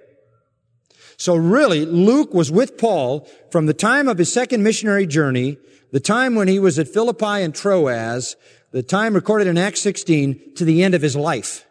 So 1.17 1.35
really, 1.35 1.83
Luke 1.85 2.33
was 2.33 2.51
with 2.51 2.77
Paul 2.77 3.27
from 3.51 3.65
the 3.65 3.73
time 3.73 4.07
of 4.07 4.19
his 4.19 4.31
second 4.31 4.63
missionary 4.63 5.07
journey, 5.07 5.57
the 5.91 5.99
time 5.99 6.35
when 6.35 6.47
he 6.47 6.59
was 6.59 6.77
at 6.77 6.87
Philippi 6.87 7.41
and 7.41 7.55
Troas, 7.55 8.35
the 8.71 8.83
time 8.83 9.15
recorded 9.15 9.47
in 9.47 9.57
Acts 9.57 9.81
16, 9.81 10.53
to 10.55 10.63
the 10.63 10.83
end 10.83 10.93
of 10.93 11.01
his 11.01 11.15
life. 11.15 11.65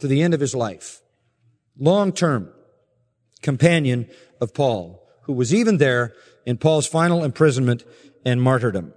To 0.00 0.06
the 0.06 0.22
end 0.22 0.34
of 0.34 0.40
his 0.40 0.54
life. 0.54 1.00
Long 1.78 2.12
term 2.12 2.52
companion 3.40 4.08
of 4.40 4.52
Paul, 4.52 5.02
who 5.22 5.32
was 5.32 5.54
even 5.54 5.78
there 5.78 6.14
in 6.44 6.58
Paul's 6.58 6.86
final 6.86 7.24
imprisonment 7.24 7.84
and 8.24 8.42
martyrdom. 8.42 8.92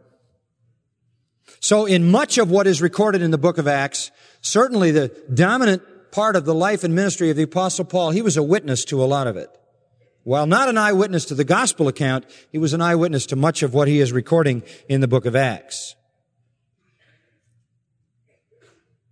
So 1.60 1.86
in 1.86 2.12
much 2.12 2.38
of 2.38 2.52
what 2.52 2.68
is 2.68 2.82
recorded 2.82 3.22
in 3.22 3.32
the 3.32 3.38
book 3.38 3.58
of 3.58 3.68
Acts, 3.68 4.12
certainly 4.42 4.92
the 4.92 5.08
dominant 5.34 5.82
part 6.16 6.38
of 6.38 6.46
the 6.46 6.56
life 6.56 6.86
and 6.86 6.96
ministry 6.96 7.30
of 7.30 7.36
the 7.36 7.44
apostle 7.44 7.84
Paul, 7.84 8.12
he 8.12 8.22
was 8.22 8.38
a 8.38 8.44
witness 8.44 8.86
to 8.86 9.04
a 9.04 9.06
lot 9.06 9.28
of 9.28 9.36
it. 9.36 9.50
While 10.24 10.48
not 10.48 10.70
an 10.70 10.78
eyewitness 10.78 11.26
to 11.26 11.36
the 11.36 11.44
gospel 11.44 11.90
account, 11.90 12.26
he 12.54 12.58
was 12.58 12.72
an 12.72 12.82
eyewitness 12.82 13.26
to 13.28 13.36
much 13.36 13.62
of 13.62 13.74
what 13.74 13.90
he 13.90 14.00
is 14.00 14.14
recording 14.14 14.64
in 14.88 15.02
the 15.02 15.10
book 15.10 15.26
of 15.26 15.36
Acts. 15.36 15.94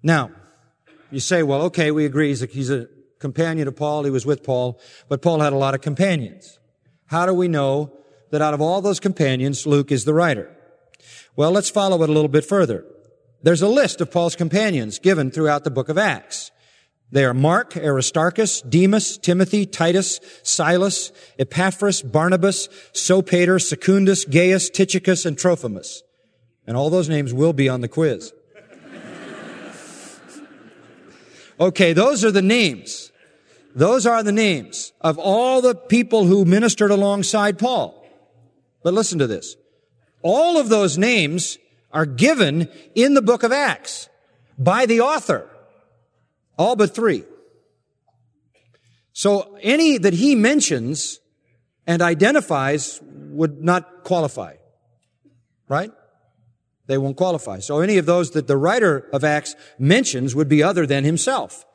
Now, 0.01 0.31
you 1.11 1.19
say, 1.19 1.43
well, 1.43 1.63
okay, 1.63 1.91
we 1.91 2.05
agree. 2.05 2.29
He's 2.29 2.41
a, 2.41 2.45
he's 2.45 2.71
a 2.71 2.87
companion 3.19 3.67
of 3.67 3.75
Paul. 3.75 4.05
He 4.05 4.09
was 4.09 4.25
with 4.25 4.41
Paul, 4.41 4.79
but 5.09 5.21
Paul 5.21 5.41
had 5.41 5.51
a 5.51 5.57
lot 5.57 5.75
of 5.75 5.81
companions. 5.81 6.57
How 7.07 7.25
do 7.25 7.33
we 7.33 7.49
know 7.49 7.91
that 8.31 8.41
out 8.41 8.53
of 8.53 8.61
all 8.61 8.81
those 8.81 9.01
companions, 9.01 9.67
Luke 9.67 9.91
is 9.91 10.05
the 10.05 10.13
writer? 10.13 10.55
Well, 11.35 11.51
let's 11.51 11.69
follow 11.69 12.01
it 12.01 12.09
a 12.09 12.13
little 12.13 12.29
bit 12.29 12.45
further. 12.45 12.85
There's 13.43 13.61
a 13.61 13.67
list 13.67 13.99
of 13.99 14.09
Paul's 14.09 14.37
companions 14.37 14.99
given 14.99 15.31
throughout 15.31 15.65
the 15.65 15.69
book 15.69 15.89
of 15.89 15.97
Acts. 15.97 16.51
They 17.13 17.25
are 17.25 17.33
Mark, 17.35 17.77
Aristarchus, 17.77 18.61
Demas, 18.61 19.19
Timothy, 19.19 19.67
Titus, 19.67 20.19
Silas, 20.41 21.11
Epaphras, 21.37 22.01
Barnabas, 22.01 22.69
Sopater, 22.91 23.61
Secundus, 23.61 24.25
Gaius, 24.25 24.67
Tychicus, 24.71 25.23
and 25.23 25.37
Trophimus. 25.37 26.01
And 26.65 26.75
all 26.75 26.89
those 26.89 27.07
names 27.07 27.31
will 27.31 27.53
be 27.53 27.69
on 27.69 27.81
the 27.81 27.87
quiz. 27.87 28.33
Okay, 31.59 31.93
those 31.93 32.25
are 32.25 32.31
the 32.31 32.41
names. 32.41 33.11
Those 33.75 34.07
are 34.07 34.23
the 34.23 34.31
names 34.31 34.91
of 34.99 35.19
all 35.19 35.61
the 35.61 35.75
people 35.75 36.25
who 36.25 36.45
ministered 36.45 36.89
alongside 36.89 37.59
Paul. 37.59 38.07
But 38.81 38.95
listen 38.95 39.19
to 39.19 39.27
this. 39.27 39.55
All 40.23 40.57
of 40.57 40.69
those 40.69 40.97
names 40.97 41.59
are 41.91 42.07
given 42.07 42.69
in 42.95 43.13
the 43.13 43.21
book 43.21 43.43
of 43.43 43.51
Acts 43.51 44.09
by 44.57 44.87
the 44.87 45.01
author. 45.01 45.47
All 46.57 46.75
but 46.75 46.93
three. 46.93 47.23
So 49.13 49.57
any 49.61 49.97
that 49.97 50.13
he 50.13 50.35
mentions 50.35 51.19
and 51.85 52.01
identifies 52.01 52.99
would 53.03 53.63
not 53.63 54.03
qualify. 54.03 54.55
Right? 55.67 55.91
They 56.87 56.97
won't 56.97 57.17
qualify. 57.17 57.59
So 57.59 57.79
any 57.79 57.97
of 57.97 58.05
those 58.05 58.31
that 58.31 58.47
the 58.47 58.57
writer 58.57 59.07
of 59.13 59.23
Acts 59.23 59.55
mentions 59.79 60.35
would 60.35 60.49
be 60.49 60.61
other 60.61 60.85
than 60.85 61.03
himself. 61.03 61.65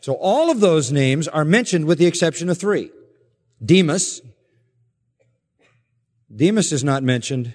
So 0.00 0.14
all 0.14 0.50
of 0.50 0.60
those 0.60 0.92
names 0.92 1.26
are 1.26 1.44
mentioned 1.44 1.86
with 1.86 1.98
the 1.98 2.06
exception 2.06 2.48
of 2.48 2.58
three. 2.58 2.90
Demas. 3.64 4.20
Demas 6.34 6.72
is 6.72 6.84
not 6.84 7.02
mentioned 7.02 7.54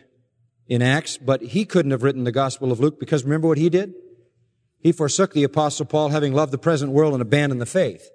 in 0.68 0.82
Acts, 0.82 1.18
but 1.18 1.42
he 1.42 1.64
couldn't 1.66 1.92
have 1.92 2.04
written 2.04 2.24
the 2.24 2.32
Gospel 2.32 2.72
of 2.72 2.80
Luke 2.80 3.00
because 3.00 3.24
remember 3.24 3.48
what 3.48 3.58
he 3.58 3.70
did? 3.70 3.94
He 4.84 4.92
forsook 4.92 5.34
the 5.34 5.46
apostle 5.46 5.86
Paul 5.86 6.10
having 6.10 6.34
loved 6.34 6.52
the 6.52 6.58
present 6.60 6.92
world 6.92 7.14
and 7.14 7.22
abandoned 7.22 7.62
the 7.62 7.66
faith. 7.66 8.10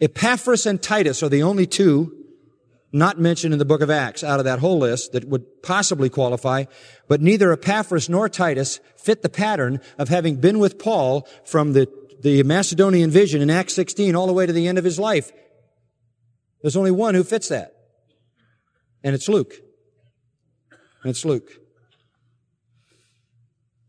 Epaphras 0.00 0.66
and 0.66 0.80
Titus 0.80 1.22
are 1.22 1.28
the 1.28 1.42
only 1.42 1.66
two 1.66 2.12
not 2.92 3.18
mentioned 3.18 3.52
in 3.52 3.58
the 3.58 3.64
book 3.64 3.80
of 3.80 3.90
Acts 3.90 4.22
out 4.22 4.38
of 4.38 4.44
that 4.44 4.60
whole 4.60 4.78
list 4.78 5.12
that 5.12 5.24
would 5.24 5.62
possibly 5.62 6.08
qualify, 6.08 6.64
but 7.08 7.20
neither 7.20 7.52
Epaphras 7.52 8.08
nor 8.08 8.28
Titus 8.28 8.78
fit 8.96 9.22
the 9.22 9.28
pattern 9.28 9.80
of 9.98 10.10
having 10.10 10.36
been 10.36 10.60
with 10.60 10.78
Paul 10.78 11.26
from 11.44 11.72
the 11.72 11.88
the 12.24 12.42
Macedonian 12.42 13.10
vision 13.10 13.42
in 13.42 13.50
Acts 13.50 13.74
16 13.74 14.16
all 14.16 14.26
the 14.26 14.32
way 14.32 14.46
to 14.46 14.52
the 14.52 14.66
end 14.66 14.78
of 14.78 14.84
his 14.84 14.98
life. 14.98 15.30
There's 16.62 16.74
only 16.74 16.90
one 16.90 17.14
who 17.14 17.22
fits 17.22 17.48
that. 17.48 17.74
And 19.04 19.14
it's 19.14 19.28
Luke. 19.28 19.52
And 21.02 21.10
it's 21.10 21.24
Luke. 21.26 21.50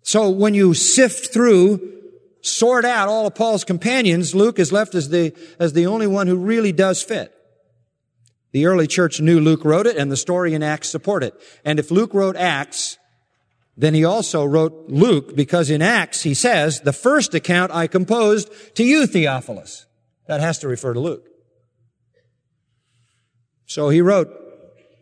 So 0.06 0.30
when 0.30 0.54
you 0.54 0.76
sift 0.76 1.34
through, 1.34 1.82
sort 2.42 2.86
out 2.86 3.08
all 3.08 3.26
of 3.26 3.34
Paul's 3.34 3.64
companions, 3.64 4.36
Luke 4.36 4.60
is 4.60 4.72
left 4.72 4.94
as 4.94 5.10
the, 5.10 5.34
as 5.58 5.74
the 5.74 5.88
only 5.88 6.06
one 6.06 6.28
who 6.28 6.38
really 6.38 6.72
does 6.72 7.02
fit. 7.02 7.34
The 8.52 8.68
early 8.68 8.86
church 8.86 9.20
knew 9.20 9.40
Luke 9.40 9.66
wrote 9.66 9.88
it 9.88 9.98
and 9.98 10.12
the 10.12 10.16
story 10.16 10.54
in 10.54 10.62
Acts 10.62 10.90
support 10.90 11.24
it. 11.24 11.34
And 11.66 11.80
if 11.80 11.90
Luke 11.90 12.14
wrote 12.14 12.36
Acts, 12.36 13.00
then 13.76 13.96
he 13.96 14.06
also 14.06 14.46
wrote 14.46 14.90
Luke 14.90 15.36
because 15.36 15.72
in 15.72 15.82
Acts 15.82 16.22
he 16.22 16.36
says, 16.36 16.82
the 16.82 16.94
first 16.94 17.34
account 17.34 17.72
I 17.72 17.88
composed 17.88 18.52
to 18.76 18.84
you, 18.84 19.08
Theophilus. 19.08 19.88
That 20.28 20.40
has 20.40 20.60
to 20.60 20.68
refer 20.68 20.94
to 20.94 21.00
Luke. 21.00 21.28
So 23.66 23.90
he 23.90 24.02
wrote 24.02 24.30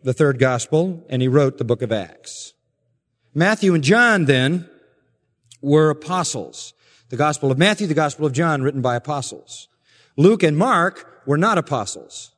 the 0.02 0.14
third 0.14 0.38
gospel 0.38 1.04
and 1.10 1.20
he 1.20 1.28
wrote 1.28 1.58
the 1.58 1.64
book 1.64 1.82
of 1.82 1.92
Acts. 1.92 2.54
Matthew 3.34 3.74
and 3.74 3.84
John 3.84 4.24
then 4.24 4.70
were 5.64 5.90
apostles. 5.90 6.74
The 7.08 7.16
gospel 7.16 7.50
of 7.50 7.58
Matthew, 7.58 7.86
the 7.86 7.94
gospel 7.94 8.26
of 8.26 8.32
John 8.32 8.62
written 8.62 8.82
by 8.82 8.96
apostles. 8.96 9.68
Luke 10.16 10.42
and 10.42 10.56
Mark 10.56 11.22
were 11.26 11.38
not 11.38 11.58
apostles, 11.58 12.32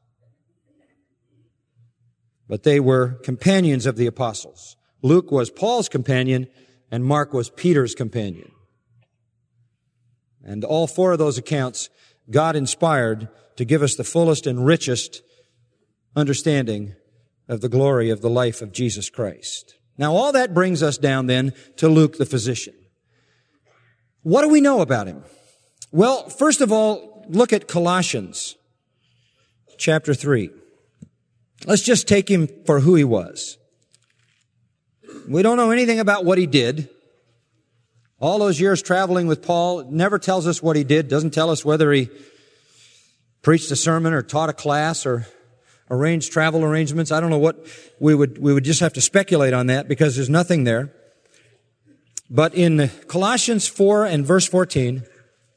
but 2.49 2.63
they 2.63 2.81
were 2.81 3.19
companions 3.23 3.87
of 3.87 3.97
the 3.97 4.07
apostles. 4.07 4.77
Luke 5.03 5.31
was 5.31 5.51
Paul's 5.51 5.89
companion 5.89 6.47
and 6.91 7.05
Mark 7.05 7.33
was 7.33 7.51
Peter's 7.51 7.95
companion. 7.95 8.51
And 10.45 10.65
all 10.65 10.87
four 10.87 11.13
of 11.13 11.19
those 11.19 11.39
accounts 11.39 11.91
God 12.31 12.57
inspired 12.57 13.29
to 13.57 13.65
give 13.65 13.83
us 13.83 13.97
the 13.97 14.05
fullest 14.05 14.47
and 14.47 14.65
richest 14.65 15.23
understanding 16.15 16.95
of 17.49 17.61
the 17.61 17.69
glory 17.69 18.11
of 18.11 18.21
the 18.21 18.31
life 18.31 18.63
of 18.63 18.73
Jesus 18.73 19.11
Christ. 19.11 19.75
Now 19.99 20.15
all 20.15 20.33
that 20.33 20.55
brings 20.55 20.83
us 20.83 20.99
down 20.99 21.27
then 21.27 21.53
to 21.77 21.89
Luke 21.89 22.19
the 22.19 22.27
physician. 22.27 22.75
What 24.27 24.43
do 24.43 24.49
we 24.49 24.61
know 24.61 24.81
about 24.81 25.07
him? 25.07 25.23
Well, 25.93 26.29
first 26.29 26.61
of 26.61 26.73
all, 26.73 27.25
look 27.29 27.53
at 27.53 27.69
Colossians 27.69 28.57
chapter 29.79 30.15
3. 30.15 30.51
Let's 31.65 31.83
just 31.83 32.09
take 32.09 32.29
him 32.29 32.49
for 32.67 32.81
who 32.81 32.97
he 32.97 33.05
was. 33.05 33.57
We 35.29 35.43
don't 35.43 35.57
know 35.57 35.71
anything 35.71 36.01
about 36.01 36.25
what 36.25 36.39
he 36.39 36.47
did. 36.49 36.89
All 38.19 38.41
those 38.41 38.59
years 38.59 38.83
traveling 38.83 39.29
with 39.29 39.43
Paul 39.43 39.89
never 39.93 40.19
tells 40.19 40.49
us 40.49 40.61
what 40.61 40.75
he 40.75 40.83
did, 40.83 41.07
doesn't 41.07 41.31
tell 41.31 41.51
us 41.51 41.65
whether 41.65 41.93
he 41.93 42.11
preached 43.43 43.71
a 43.71 43.77
sermon 43.77 44.13
or 44.13 44.23
taught 44.23 44.51
a 44.51 44.53
class 44.53 45.07
or 45.07 45.29
arranged 45.89 46.33
travel 46.33 46.65
arrangements. 46.65 47.13
I 47.13 47.21
don't 47.21 47.31
know 47.31 47.39
what 47.39 47.65
we 48.01 48.13
would, 48.13 48.39
we 48.39 48.53
would 48.53 48.65
just 48.65 48.81
have 48.81 48.95
to 48.95 49.01
speculate 49.01 49.53
on 49.53 49.69
that 49.69 49.87
because 49.87 50.17
there's 50.17 50.29
nothing 50.29 50.65
there. 50.65 50.93
But 52.29 52.55
in 52.55 52.91
Colossians 53.07 53.69
4 53.69 54.07
and 54.07 54.27
verse 54.27 54.47
14, 54.47 55.05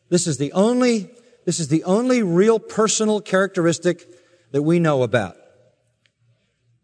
this 0.09 0.27
is 0.27 0.37
the 0.37 0.51
only, 0.53 1.09
this 1.45 1.59
is 1.59 1.67
the 1.69 1.83
only 1.83 2.21
real 2.21 2.59
personal 2.59 3.21
characteristic 3.21 4.05
that 4.51 4.63
we 4.63 4.79
know 4.79 5.03
about. 5.03 5.35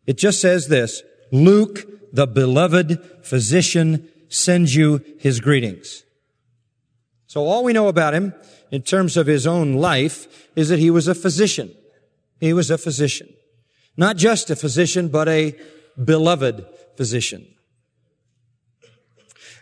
It 0.05 0.17
just 0.17 0.41
says 0.41 0.67
this, 0.67 1.03
Luke, 1.31 2.13
the 2.13 2.27
beloved 2.27 2.99
physician, 3.23 4.09
sends 4.29 4.75
you 4.75 5.03
his 5.19 5.39
greetings. 5.39 6.03
So 7.27 7.45
all 7.45 7.63
we 7.63 7.73
know 7.73 7.87
about 7.87 8.13
him 8.13 8.33
in 8.71 8.81
terms 8.81 9.17
of 9.17 9.27
his 9.27 9.45
own 9.45 9.73
life 9.73 10.49
is 10.55 10.69
that 10.69 10.79
he 10.79 10.89
was 10.89 11.07
a 11.07 11.15
physician. 11.15 11.73
He 12.39 12.53
was 12.53 12.69
a 12.69 12.77
physician. 12.77 13.27
Not 13.97 14.17
just 14.17 14.49
a 14.49 14.55
physician, 14.55 15.07
but 15.07 15.27
a 15.27 15.55
beloved 16.03 16.65
physician. 16.97 17.54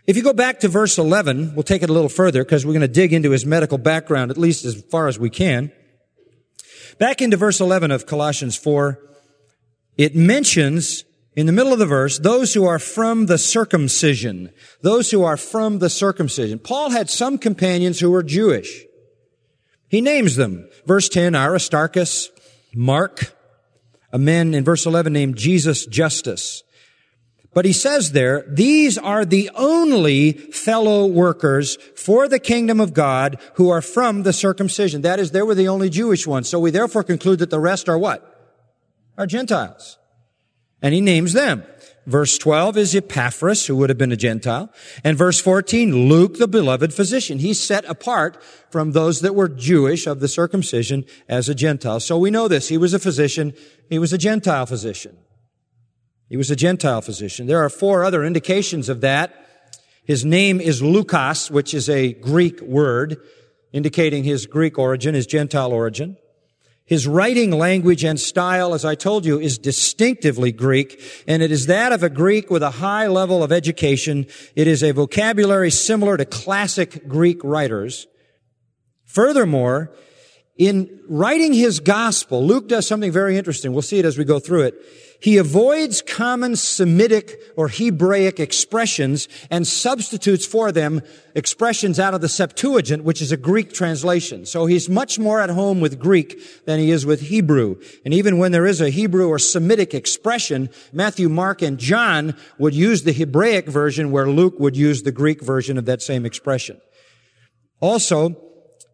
If 0.06 0.18
you 0.18 0.24
go 0.24 0.34
back 0.34 0.60
to 0.62 0.68
verse 0.68 0.98
11, 0.98 1.56
we'll 1.56 1.64
take 1.64 1.82
it 1.82 1.90
a 1.90 1.94
little 1.94 2.10
further 2.10 2.44
because 2.44 2.66
we're 2.66 2.74
going 2.74 2.82
to 2.82 2.88
dig 2.88 3.14
into 3.14 3.32
his 3.32 3.46
medical 3.46 3.78
background 3.78 4.32
at 4.32 4.38
least 4.38 4.66
as 4.66 4.82
far 4.82 5.08
as 5.08 5.18
we 5.18 5.30
can. 5.30 5.72
Back 7.00 7.22
into 7.22 7.38
verse 7.38 7.62
11 7.62 7.90
of 7.92 8.06
Colossians 8.06 8.58
4, 8.58 9.00
it 9.98 10.16
mentions 10.16 11.06
in 11.36 11.48
the 11.48 11.52
middle 11.52 11.74
of 11.74 11.80
the 11.80 11.86
verse, 11.86 12.20
those 12.20 12.54
who 12.54 12.66
are 12.66 12.80
from 12.80 13.26
the 13.26 13.38
circumcision. 13.38 14.52
Those 14.82 15.10
who 15.10 15.24
are 15.24 15.38
from 15.38 15.80
the 15.80 15.90
circumcision. 15.90 16.60
Paul 16.60 16.92
had 16.92 17.10
some 17.10 17.38
companions 17.38 18.00
who 18.00 18.12
were 18.12 18.24
Jewish. 18.24 18.84
He 19.88 20.02
names 20.02 20.36
them. 20.36 20.70
Verse 20.86 21.10
10, 21.10 21.34
Aristarchus, 21.36 22.30
Mark, 22.76 23.36
a 24.12 24.20
man 24.20 24.54
in 24.54 24.64
verse 24.64 24.86
11 24.86 25.12
named 25.12 25.36
Jesus 25.36 25.86
Justus. 25.88 26.64
But 27.54 27.66
he 27.66 27.74
says 27.74 28.12
there, 28.12 28.44
these 28.48 28.98
are 28.98 29.26
the 29.26 29.50
only 29.56 30.32
fellow 30.32 31.06
workers 31.06 31.78
for 31.96 32.28
the 32.28 32.40
kingdom 32.40 32.80
of 32.80 32.94
God 32.94 33.40
who 33.56 33.70
are 33.70 33.82
from 33.82 34.24
the 34.24 34.34
circumcision. 34.34 35.04
That 35.04 35.20
is, 35.20 35.32
they 35.32 35.44
were 35.44 35.56
the 35.56 35.68
only 35.68 35.90
Jewish 35.90 36.26
ones. 36.26 36.50
So 36.50 36.60
we 36.60 36.72
therefore 36.72 37.04
conclude 37.04 37.40
that 37.40 37.52
the 37.52 37.60
rest 37.60 37.88
are 37.88 37.98
what? 37.98 38.30
Are 39.18 39.28
Gentiles. 39.28 40.00
And 40.82 40.94
he 40.94 41.02
names 41.02 41.34
them. 41.34 41.64
Verse 42.06 42.38
12 42.38 42.76
is 42.78 42.96
Epaphras, 42.96 43.66
who 43.66 43.78
would 43.78 43.90
have 43.90 43.98
been 43.98 44.12
a 44.12 44.18
Gentile. 44.18 44.70
And 45.04 45.18
verse 45.18 45.40
14, 45.40 46.10
Luke, 46.10 46.38
the 46.38 46.50
beloved 46.50 46.94
physician. 46.94 47.40
He's 47.40 47.64
set 47.64 47.86
apart 47.86 48.44
from 48.70 48.92
those 48.92 49.22
that 49.22 49.36
were 49.36 49.48
Jewish 49.48 50.06
of 50.06 50.20
the 50.20 50.28
circumcision 50.28 51.06
as 51.30 51.48
a 51.48 51.56
Gentile. 51.56 52.02
So 52.02 52.18
we 52.18 52.30
know 52.30 52.50
this. 52.50 52.68
He 52.68 52.78
was 52.78 52.94
a 52.94 53.00
physician. 53.00 53.54
He 53.90 54.00
was 54.00 54.12
a 54.12 54.18
Gentile 54.18 54.66
physician. 54.66 55.18
He 56.34 56.38
was 56.38 56.50
a 56.50 56.56
Gentile 56.56 57.02
physician. 57.02 57.46
There 57.46 57.62
are 57.64 57.70
four 57.70 58.04
other 58.04 58.24
indications 58.24 58.90
of 58.90 59.02
that. 59.02 59.36
His 60.04 60.26
name 60.26 60.60
is 60.60 60.82
Lucas, 60.82 61.52
which 61.52 61.76
is 61.76 61.88
a 61.88 62.14
Greek 62.14 62.60
word 62.62 63.18
indicating 63.72 64.24
his 64.24 64.48
Greek 64.48 64.80
origin, 64.80 65.14
his 65.14 65.28
Gentile 65.28 65.72
origin. 65.72 66.18
His 66.86 67.06
writing 67.06 67.52
language 67.52 68.04
and 68.04 68.20
style, 68.20 68.74
as 68.74 68.84
I 68.84 68.96
told 68.96 69.28
you, 69.28 69.40
is 69.40 69.60
distinctively 69.60 70.52
Greek, 70.52 71.00
and 71.28 71.44
it 71.44 71.52
is 71.52 71.68
that 71.68 71.92
of 71.92 72.02
a 72.02 72.10
Greek 72.10 72.50
with 72.50 72.64
a 72.64 72.72
high 72.72 73.06
level 73.06 73.44
of 73.44 73.52
education. 73.52 74.26
It 74.56 74.66
is 74.66 74.82
a 74.82 74.92
vocabulary 74.92 75.70
similar 75.70 76.18
to 76.18 76.26
classic 76.26 77.08
Greek 77.08 77.44
writers. 77.44 78.08
Furthermore, 79.06 79.94
in 80.58 81.00
writing 81.08 81.54
his 81.54 81.80
gospel, 81.80 82.44
Luke 82.44 82.68
does 82.68 82.88
something 82.88 83.12
very 83.12 83.38
interesting. 83.38 83.72
We'll 83.72 83.84
see 83.84 84.00
it 84.00 84.06
as 84.06 84.18
we 84.18 84.24
go 84.24 84.40
through 84.40 84.64
it. 84.64 84.76
He 85.24 85.38
avoids 85.38 86.02
common 86.02 86.58
Semitic 86.58 87.40
or 87.56 87.70
Hebraic 87.70 88.42
expressions 88.42 89.30
and 89.50 89.66
substitutes 89.66 90.46
for 90.46 90.70
them 90.74 91.02
expressions 91.34 91.98
out 91.98 92.14
of 92.14 92.20
the 92.20 92.28
Septuagint, 92.28 93.06
which 93.06 93.22
is 93.22 93.32
a 93.32 93.38
Greek 93.38 93.72
translation. 93.72 94.46
So 94.46 94.66
he's 94.66 94.90
much 94.90 95.18
more 95.18 95.40
at 95.40 95.50
home 95.50 95.80
with 95.80 95.98
Greek 95.98 96.66
than 96.66 96.78
he 96.78 96.92
is 96.92 97.06
with 97.06 97.22
Hebrew. 97.22 97.78
And 98.04 98.14
even 98.14 98.38
when 98.38 98.52
there 98.52 98.66
is 98.66 98.82
a 98.82 98.90
Hebrew 98.90 99.30
or 99.30 99.40
Semitic 99.40 99.94
expression, 99.94 100.70
Matthew, 100.92 101.30
Mark, 101.30 101.62
and 101.62 101.78
John 101.78 102.36
would 102.58 102.76
use 102.76 103.04
the 103.04 103.14
Hebraic 103.14 103.70
version 103.70 104.12
where 104.12 104.28
Luke 104.28 104.60
would 104.60 104.76
use 104.76 105.04
the 105.04 105.14
Greek 105.14 105.42
version 105.42 105.78
of 105.78 105.86
that 105.86 106.02
same 106.02 106.26
expression. 106.26 106.82
Also, 107.80 108.36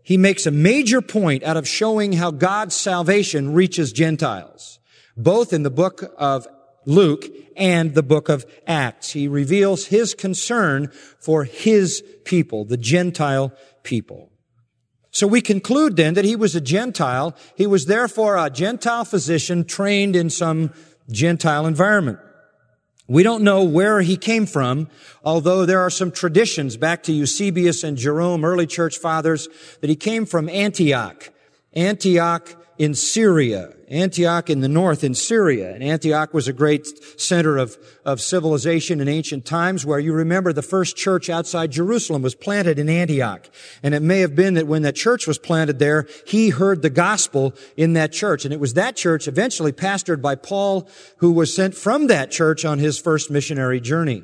he 0.03 0.15
makes 0.15 0.45
a 0.45 0.51
major 0.51 1.01
point 1.01 1.41
out 1.41 1.57
of 1.57 1.67
showing 1.67 2.13
how 2.13 2.29
God's 2.29 2.75
salvation 2.75 3.55
reaches 3.55 3.91
Gentiles 3.91 4.78
both 5.19 5.53
in 5.53 5.63
the 5.63 5.69
book 5.69 6.03
of 6.17 6.47
Luke 6.85 7.25
and 7.55 7.93
the 7.93 8.01
book 8.01 8.29
of 8.29 8.45
Acts. 8.65 9.11
He 9.11 9.27
reveals 9.27 9.87
his 9.87 10.15
concern 10.15 10.91
for 11.19 11.43
his 11.43 12.03
people, 12.25 12.65
the 12.65 12.77
Gentile 12.77 13.53
people. 13.83 14.31
So 15.11 15.27
we 15.27 15.41
conclude 15.41 15.95
then 15.95 16.13
that 16.13 16.25
he 16.25 16.35
was 16.35 16.55
a 16.55 16.61
Gentile. 16.61 17.35
He 17.55 17.67
was 17.67 17.85
therefore 17.85 18.37
a 18.37 18.49
Gentile 18.49 19.05
physician 19.05 19.65
trained 19.65 20.15
in 20.15 20.29
some 20.29 20.71
Gentile 21.11 21.65
environment. 21.65 22.19
We 23.07 23.23
don't 23.23 23.43
know 23.43 23.63
where 23.63 24.01
he 24.01 24.17
came 24.17 24.45
from, 24.45 24.87
although 25.23 25.65
there 25.65 25.79
are 25.79 25.89
some 25.89 26.11
traditions 26.11 26.77
back 26.77 27.01
to 27.03 27.11
Eusebius 27.11 27.83
and 27.83 27.97
Jerome, 27.97 28.45
early 28.45 28.67
church 28.67 28.97
fathers, 28.99 29.49
that 29.81 29.89
he 29.89 29.95
came 29.95 30.27
from 30.27 30.47
Antioch. 30.47 31.31
Antioch 31.73 32.55
in 32.77 32.93
Syria, 32.93 33.73
Antioch 33.89 34.49
in 34.49 34.61
the 34.61 34.67
north 34.67 35.03
in 35.03 35.15
Syria. 35.15 35.73
And 35.73 35.83
Antioch 35.83 36.33
was 36.33 36.47
a 36.47 36.53
great 36.53 36.87
center 37.19 37.57
of, 37.57 37.77
of 38.05 38.21
civilization 38.21 39.01
in 39.01 39.07
ancient 39.07 39.45
times 39.45 39.85
where 39.85 39.99
you 39.99 40.13
remember 40.13 40.53
the 40.53 40.61
first 40.61 40.95
church 40.95 41.29
outside 41.29 41.71
Jerusalem 41.71 42.21
was 42.21 42.35
planted 42.35 42.77
in 42.77 42.87
Antioch. 42.87 43.49
And 43.81 43.95
it 43.95 44.01
may 44.01 44.19
have 44.19 44.35
been 44.35 44.53
that 44.53 44.67
when 44.67 44.83
that 44.83 44.95
church 44.95 45.25
was 45.27 45.39
planted 45.39 45.79
there, 45.79 46.07
he 46.25 46.49
heard 46.49 46.81
the 46.81 46.89
gospel 46.89 47.55
in 47.75 47.93
that 47.93 48.11
church. 48.11 48.45
And 48.45 48.53
it 48.53 48.59
was 48.59 48.75
that 48.75 48.95
church 48.95 49.27
eventually 49.27 49.71
pastored 49.71 50.21
by 50.21 50.35
Paul 50.35 50.87
who 51.17 51.31
was 51.31 51.53
sent 51.53 51.75
from 51.75 52.07
that 52.07 52.31
church 52.31 52.65
on 52.65 52.79
his 52.79 52.99
first 52.99 53.31
missionary 53.31 53.81
journey. 53.81 54.23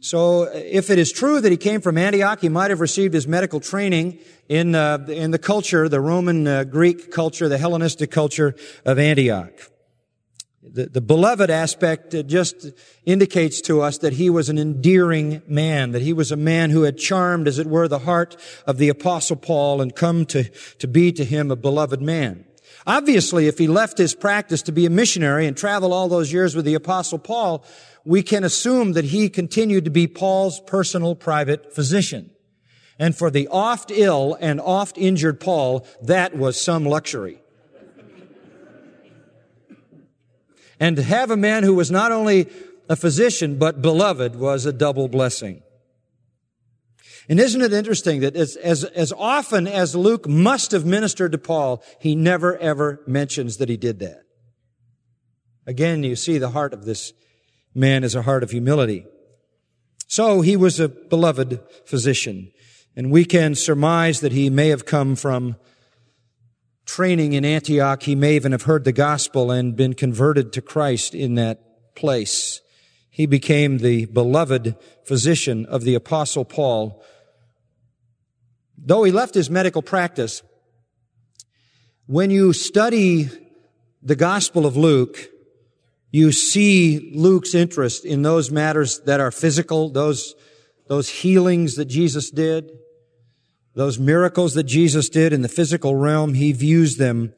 So 0.00 0.44
if 0.44 0.90
it 0.90 0.98
is 0.98 1.10
true 1.10 1.40
that 1.40 1.50
he 1.50 1.56
came 1.56 1.80
from 1.80 1.98
Antioch, 1.98 2.40
he 2.40 2.48
might 2.48 2.70
have 2.70 2.80
received 2.80 3.14
his 3.14 3.26
medical 3.26 3.58
training 3.58 4.20
in, 4.48 4.74
uh, 4.74 5.04
in 5.08 5.32
the 5.32 5.38
culture, 5.38 5.88
the 5.88 6.00
Roman 6.00 6.46
uh, 6.46 6.64
Greek 6.64 7.10
culture, 7.10 7.48
the 7.48 7.58
Hellenistic 7.58 8.10
culture 8.10 8.54
of 8.84 8.98
Antioch. 8.98 9.52
The, 10.62 10.86
the 10.86 11.00
beloved 11.00 11.50
aspect 11.50 12.14
just 12.26 12.68
indicates 13.06 13.60
to 13.62 13.80
us 13.80 13.98
that 13.98 14.12
he 14.12 14.30
was 14.30 14.48
an 14.48 14.58
endearing 14.58 15.42
man, 15.48 15.92
that 15.92 16.02
he 16.02 16.12
was 16.12 16.30
a 16.30 16.36
man 16.36 16.70
who 16.70 16.82
had 16.82 16.98
charmed, 16.98 17.48
as 17.48 17.58
it 17.58 17.66
were, 17.66 17.88
the 17.88 18.00
heart 18.00 18.36
of 18.66 18.78
the 18.78 18.90
apostle 18.90 19.36
Paul 19.36 19.80
and 19.80 19.94
come 19.94 20.26
to, 20.26 20.44
to 20.78 20.86
be 20.86 21.10
to 21.12 21.24
him 21.24 21.50
a 21.50 21.56
beloved 21.56 22.02
man. 22.02 22.44
Obviously, 22.86 23.48
if 23.48 23.58
he 23.58 23.66
left 23.66 23.98
his 23.98 24.14
practice 24.14 24.62
to 24.62 24.72
be 24.72 24.86
a 24.86 24.90
missionary 24.90 25.46
and 25.46 25.56
travel 25.56 25.92
all 25.92 26.08
those 26.08 26.32
years 26.32 26.54
with 26.54 26.64
the 26.64 26.74
apostle 26.74 27.18
Paul, 27.18 27.64
we 28.04 28.22
can 28.22 28.44
assume 28.44 28.92
that 28.92 29.06
he 29.06 29.28
continued 29.28 29.84
to 29.84 29.90
be 29.90 30.06
Paul's 30.06 30.60
personal 30.60 31.14
private 31.14 31.74
physician. 31.74 32.30
And 32.98 33.16
for 33.16 33.30
the 33.30 33.48
oft 33.48 33.90
ill 33.90 34.36
and 34.40 34.60
oft 34.60 34.98
injured 34.98 35.40
Paul, 35.40 35.86
that 36.02 36.36
was 36.36 36.60
some 36.60 36.84
luxury. 36.84 37.40
And 40.80 40.96
to 40.96 41.02
have 41.02 41.30
a 41.30 41.36
man 41.36 41.64
who 41.64 41.74
was 41.74 41.90
not 41.90 42.12
only 42.12 42.48
a 42.88 42.96
physician, 42.96 43.58
but 43.58 43.82
beloved 43.82 44.36
was 44.36 44.64
a 44.64 44.72
double 44.72 45.08
blessing. 45.08 45.62
And 47.28 47.38
isn't 47.38 47.60
it 47.60 47.72
interesting 47.72 48.20
that 48.20 48.36
as, 48.36 48.56
as, 48.56 48.84
as 48.84 49.12
often 49.12 49.66
as 49.66 49.94
Luke 49.94 50.26
must 50.26 50.70
have 50.70 50.86
ministered 50.86 51.32
to 51.32 51.38
Paul, 51.38 51.82
he 52.00 52.16
never 52.16 52.56
ever 52.56 53.02
mentions 53.06 53.58
that 53.58 53.68
he 53.68 53.76
did 53.76 53.98
that. 53.98 54.22
Again, 55.66 56.02
you 56.02 56.16
see 56.16 56.38
the 56.38 56.50
heart 56.50 56.72
of 56.72 56.86
this 56.86 57.12
man 57.74 58.04
is 58.04 58.14
a 58.14 58.22
heart 58.22 58.42
of 58.42 58.50
humility. 58.50 59.06
So 60.06 60.40
he 60.40 60.56
was 60.56 60.80
a 60.80 60.88
beloved 60.88 61.60
physician. 61.84 62.50
And 62.96 63.10
we 63.10 63.24
can 63.24 63.54
surmise 63.54 64.20
that 64.20 64.32
he 64.32 64.50
may 64.50 64.68
have 64.68 64.86
come 64.86 65.14
from 65.14 65.56
training 66.86 67.34
in 67.34 67.44
Antioch. 67.44 68.02
He 68.02 68.14
may 68.14 68.34
even 68.34 68.52
have 68.52 68.62
heard 68.62 68.84
the 68.84 68.92
gospel 68.92 69.50
and 69.50 69.76
been 69.76 69.94
converted 69.94 70.52
to 70.54 70.62
Christ 70.62 71.14
in 71.14 71.34
that 71.34 71.94
place. 71.94 72.60
He 73.10 73.26
became 73.26 73.78
the 73.78 74.06
beloved 74.06 74.76
physician 75.04 75.66
of 75.66 75.82
the 75.82 75.94
apostle 75.94 76.44
Paul. 76.44 77.04
Though 78.76 79.04
he 79.04 79.12
left 79.12 79.34
his 79.34 79.50
medical 79.50 79.82
practice, 79.82 80.42
when 82.06 82.30
you 82.30 82.52
study 82.52 83.28
the 84.02 84.16
gospel 84.16 84.64
of 84.64 84.76
Luke, 84.76 85.28
you 86.10 86.32
see 86.32 87.12
Luke's 87.14 87.54
interest 87.54 88.04
in 88.04 88.22
those 88.22 88.50
matters 88.50 89.00
that 89.00 89.20
are 89.20 89.30
physical, 89.30 89.90
those, 89.90 90.34
those 90.86 91.08
healings 91.08 91.76
that 91.76 91.84
Jesus 91.84 92.30
did, 92.30 92.70
those 93.74 93.98
miracles 93.98 94.54
that 94.54 94.64
Jesus 94.64 95.08
did 95.08 95.32
in 95.32 95.42
the 95.42 95.48
physical 95.48 95.94
realm. 95.94 96.34
He 96.34 96.52
views 96.52 96.96
them 96.96 97.34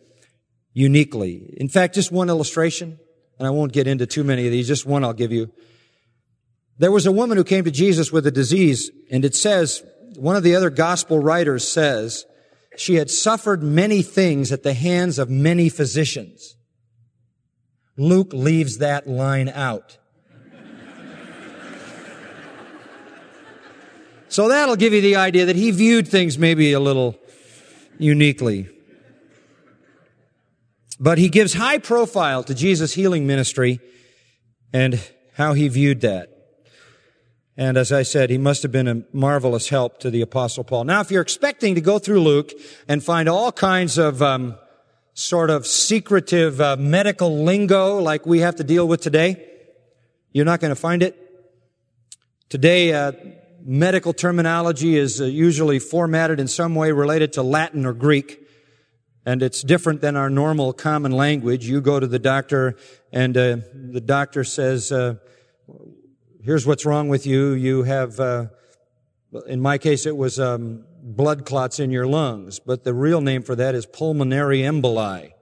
uniquely. 0.73 1.55
In 1.57 1.69
fact, 1.69 1.95
just 1.95 2.13
one 2.13 2.29
illustration, 2.29 2.99
and 3.39 3.47
I 3.47 3.51
won't 3.51 3.73
get 3.73 3.87
into 3.87 4.07
too 4.07 4.25
many 4.25 4.47
of 4.47 4.53
these, 4.53 4.69
just 4.69 4.87
one 4.87 5.05
I'll 5.05 5.13
give 5.13 5.33
you. 5.33 5.51
There 6.79 6.93
was 6.93 7.07
a 7.07 7.13
woman 7.13 7.37
who 7.37 7.45
came 7.45 7.65
to 7.65 7.71
Jesus 7.71 8.11
with 8.13 8.27
a 8.27 8.31
disease, 8.31 8.91
and 9.11 9.25
it 9.25 9.35
says, 9.35 9.83
one 10.17 10.37
of 10.37 10.43
the 10.43 10.55
other 10.55 10.71
gospel 10.71 11.19
writers 11.19 11.67
says, 11.67 12.25
she 12.77 12.95
had 12.95 13.11
suffered 13.11 13.63
many 13.63 14.01
things 14.01 14.53
at 14.53 14.63
the 14.63 14.75
hands 14.75 15.19
of 15.19 15.29
many 15.29 15.69
physicians. 15.69 16.57
Luke 17.97 18.33
leaves 18.33 18.79
that 18.79 19.07
line 19.07 19.49
out. 19.49 19.99
so 24.29 24.49
that'll 24.49 24.77
give 24.77 24.93
you 24.93 25.01
the 25.01 25.17
idea 25.17 25.47
that 25.47 25.57
he 25.57 25.71
viewed 25.71 26.09
things 26.09 26.39
maybe 26.39 26.73
a 26.73 26.81
little 26.81 27.19
uniquely. 27.99 28.69
But 30.99 31.19
he 31.19 31.29
gives 31.29 31.55
high 31.55 31.79
profile 31.79 32.43
to 32.45 32.55
Jesus' 32.55 32.95
healing 32.95 33.27
ministry 33.27 33.81
and 34.73 35.01
how 35.35 35.55
he 35.55 35.69
viewed 35.69 36.03
that. 36.03 36.29
And 37.57 37.77
as 37.77 37.93
I 37.93 38.03
said, 38.05 38.31
he 38.31 38.39
must 38.39 38.63
have 38.63 38.73
been 38.73 38.89
a 38.89 39.03
marvelous 39.13 39.69
help 39.69 39.99
to 40.01 40.11
the 40.11 40.23
apostle 40.23 40.65
Paul. 40.65 40.85
Now, 40.85 41.01
if 41.01 41.11
you're 41.11 41.23
expecting 41.23 41.75
to 41.75 41.81
go 41.81 41.99
through 41.99 42.21
Luke 42.21 42.53
and 42.89 43.05
find 43.05 43.29
all 43.29 43.53
kinds 43.53 43.99
of 43.99 44.23
um, 44.23 44.57
sort 45.15 45.51
of 45.51 45.67
secretive 45.67 46.61
uh, 46.61 46.77
medical 46.77 47.43
lingo 47.43 47.99
like 47.99 48.27
we 48.27 48.41
have 48.41 48.57
to 48.57 48.65
deal 48.65 48.87
with 48.87 49.01
today. 49.01 49.47
You're 50.33 50.45
not 50.45 50.61
going 50.61 50.71
to 50.71 50.81
find 50.81 51.03
it. 51.03 51.17
Today, 52.49 52.93
uh, 52.93 53.13
medical 53.63 54.13
terminology 54.13 54.97
is 54.97 55.21
uh, 55.21 55.25
usually 55.25 55.79
formatted 55.79 56.41
in 56.41 56.49
some 56.49 56.75
way 56.75 56.93
related 56.93 57.33
to 57.35 57.43
Latin 57.43 57.85
or 57.85 57.93
Greek. 57.93 58.39
And 59.27 59.43
it's 59.43 59.63
different 59.63 60.01
than 60.01 60.17
our 60.17 60.31
normal 60.31 60.73
common 60.73 61.13
language. 61.13 61.67
You 61.67 61.81
go 61.81 62.01
to 62.01 62.07
the 62.07 62.19
doctor 62.19 62.77
and 63.13 63.37
uh, 63.37 63.59
the 63.73 64.01
doctor 64.01 64.45
says, 64.45 64.91
uh, 64.91 65.17
here's 66.43 66.67
what's 66.67 66.87
wrong 66.87 67.09
with 67.09 67.27
you. 67.27 67.53
You 67.53 67.83
have, 67.83 68.19
uh, 68.19 68.47
in 69.47 69.61
my 69.61 69.79
case, 69.79 70.07
it 70.07 70.17
was 70.17 70.41
um, 70.41 70.85
blood 71.03 71.45
clots 71.45 71.81
in 71.81 71.91
your 71.91 72.07
lungs, 72.07 72.59
but 72.59 72.85
the 72.85 72.95
real 72.95 73.21
name 73.21 73.43
for 73.43 73.55
that 73.57 73.75
is 73.75 73.87
pulmonary 73.87 74.61
emboli. 74.61 75.33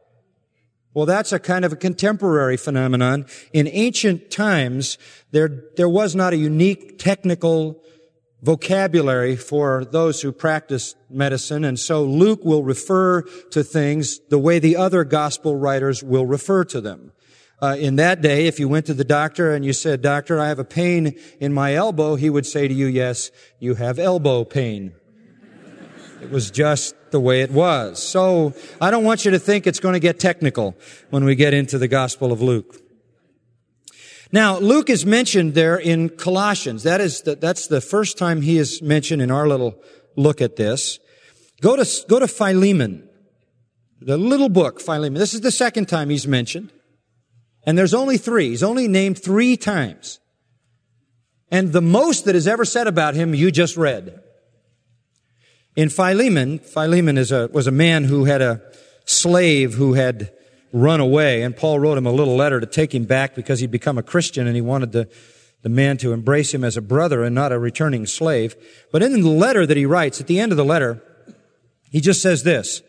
Well, 0.95 1.07
that's 1.07 1.33
a 1.33 1.39
kind 1.39 1.65
of 1.65 1.73
a 1.73 1.77
contemporary 1.77 2.57
phenomenon. 2.57 3.27
In 3.53 3.69
ancient 3.69 4.31
times, 4.31 4.99
there, 5.31 5.65
there 5.77 5.89
was 5.89 6.15
not 6.15 6.33
a 6.33 6.37
unique 6.37 6.99
technical 6.99 7.83
vocabulary 8.43 9.37
for 9.37 9.85
those 9.85 10.23
who 10.23 10.33
practiced 10.33 10.97
medicine, 11.11 11.65
and 11.65 11.79
so 11.79 12.05
Luke 12.05 12.45
will 12.45 12.63
refer 12.63 13.23
to 13.23 13.63
things 13.63 14.21
the 14.29 14.39
way 14.39 14.59
the 14.59 14.77
other 14.77 15.05
gospel 15.05 15.57
writers 15.57 16.03
will 16.03 16.27
refer 16.27 16.65
to 16.65 16.81
them. 16.81 17.13
Uh, 17.61 17.77
in 17.79 17.97
that 17.97 18.21
day, 18.21 18.47
if 18.47 18.61
you 18.61 18.69
went 18.69 18.87
to 18.87 18.95
the 18.95 19.05
doctor 19.05 19.53
and 19.53 19.65
you 19.65 19.73
said, 19.73 20.01
Doctor, 20.01 20.39
I 20.39 20.47
have 20.47 20.61
a 20.61 20.65
pain 20.65 21.19
in 21.41 21.53
my 21.53 21.75
elbow, 21.75 22.15
he 22.15 22.31
would 22.31 22.47
say 22.47 22.69
to 22.69 22.75
you, 22.75 22.87
Yes, 22.87 23.33
you 23.59 23.75
have 23.75 23.99
elbow 23.99 24.45
pain. 24.45 24.95
It 26.21 26.31
was 26.31 26.51
just 26.51 26.95
the 27.11 27.21
way 27.21 27.43
it 27.43 27.51
was. 27.51 28.03
So 28.03 28.55
I 28.81 28.91
don't 28.91 29.05
want 29.05 29.25
you 29.25 29.31
to 29.31 29.39
think 29.39 29.67
it's 29.67 29.81
going 29.81 29.95
to 29.95 30.01
get 30.01 30.19
technical 30.19 30.77
when 31.11 31.25
we 31.25 31.35
get 31.35 31.55
into 31.55 31.79
the 31.79 31.89
Gospel 31.89 32.33
of 32.33 32.43
Luke. 32.43 32.77
Now, 34.31 34.59
Luke 34.59 34.91
is 34.91 35.07
mentioned 35.07 35.55
there 35.55 35.77
in 35.77 36.11
Colossians. 36.11 36.83
That 36.83 37.01
is 37.01 37.23
the, 37.23 37.37
that's 37.37 37.69
the 37.69 37.81
first 37.81 38.19
time 38.19 38.43
he 38.43 38.59
is 38.59 38.83
mentioned 38.83 39.23
in 39.23 39.31
our 39.31 39.49
little 39.49 39.81
look 40.17 40.43
at 40.43 40.57
this. 40.57 40.99
Go 41.63 41.77
to, 41.77 41.89
go 42.09 42.19
to 42.19 42.29
Philemon. 42.29 43.09
The 44.01 44.19
little 44.19 44.49
book, 44.49 44.81
Philemon. 44.81 45.19
This 45.19 45.35
is 45.35 45.41
the 45.41 45.51
second 45.51 45.87
time 45.87 46.11
he's 46.11 46.27
mentioned. 46.27 46.73
And 47.65 47.77
there's 47.77 47.95
only 47.95 48.17
three. 48.17 48.51
He's 48.51 48.63
only 48.63 48.87
named 48.87 49.23
three 49.23 49.57
times. 49.57 50.21
And 51.51 51.73
the 51.73 51.83
most 51.83 52.27
that 52.27 52.37
is 52.37 52.47
ever 52.47 52.65
said 52.65 52.87
about 52.87 53.15
him, 53.15 53.35
you 53.35 53.51
just 53.51 53.77
read. 53.77 54.21
In 55.79 55.91
Philemon, 55.91 56.59
Philemon 56.59 57.17
is 57.17 57.31
a, 57.31 57.49
was 57.53 57.69
a 57.69 57.71
man 57.71 58.03
who 58.03 58.25
had 58.25 58.43
a 58.43 58.61
slave 59.05 59.75
who 59.75 59.95
had 59.95 60.33
run 60.73 60.99
away, 60.99 61.43
and 61.43 61.57
Paul 61.57 61.79
wrote 61.79 61.97
him 61.97 62.05
a 62.05 62.11
little 62.11 62.35
letter 62.35 62.59
to 62.59 62.67
take 62.67 62.93
him 62.93 63.05
back 63.05 63.37
because 63.37 63.61
he'd 63.61 63.71
become 63.71 63.97
a 63.97 64.03
Christian 64.03 64.49
and 64.49 64.57
he 64.57 64.61
wanted 64.61 64.91
the, 64.91 65.09
the 65.63 65.69
man 65.69 65.97
to 65.99 66.13
embrace 66.13 66.53
him 66.53 66.65
as 66.65 66.77
a 66.77 66.83
brother 66.83 67.23
and 67.23 67.33
not 67.33 67.53
a 67.53 67.61
returning 67.61 68.07
slave. 68.07 68.57
But 68.91 69.05
in 69.05 69.13
the 69.13 69.29
letter 69.29 69.67
that 69.67 69.77
he 69.77 69.87
writes, 69.87 70.21
at 70.21 70.27
the 70.27 70.41
end 70.41 70.51
of 70.51 70.59
the 70.59 70.65
letter, 70.65 71.01
he 71.93 72.01
just 72.01 72.21
says 72.21 72.43
this. 72.43 72.83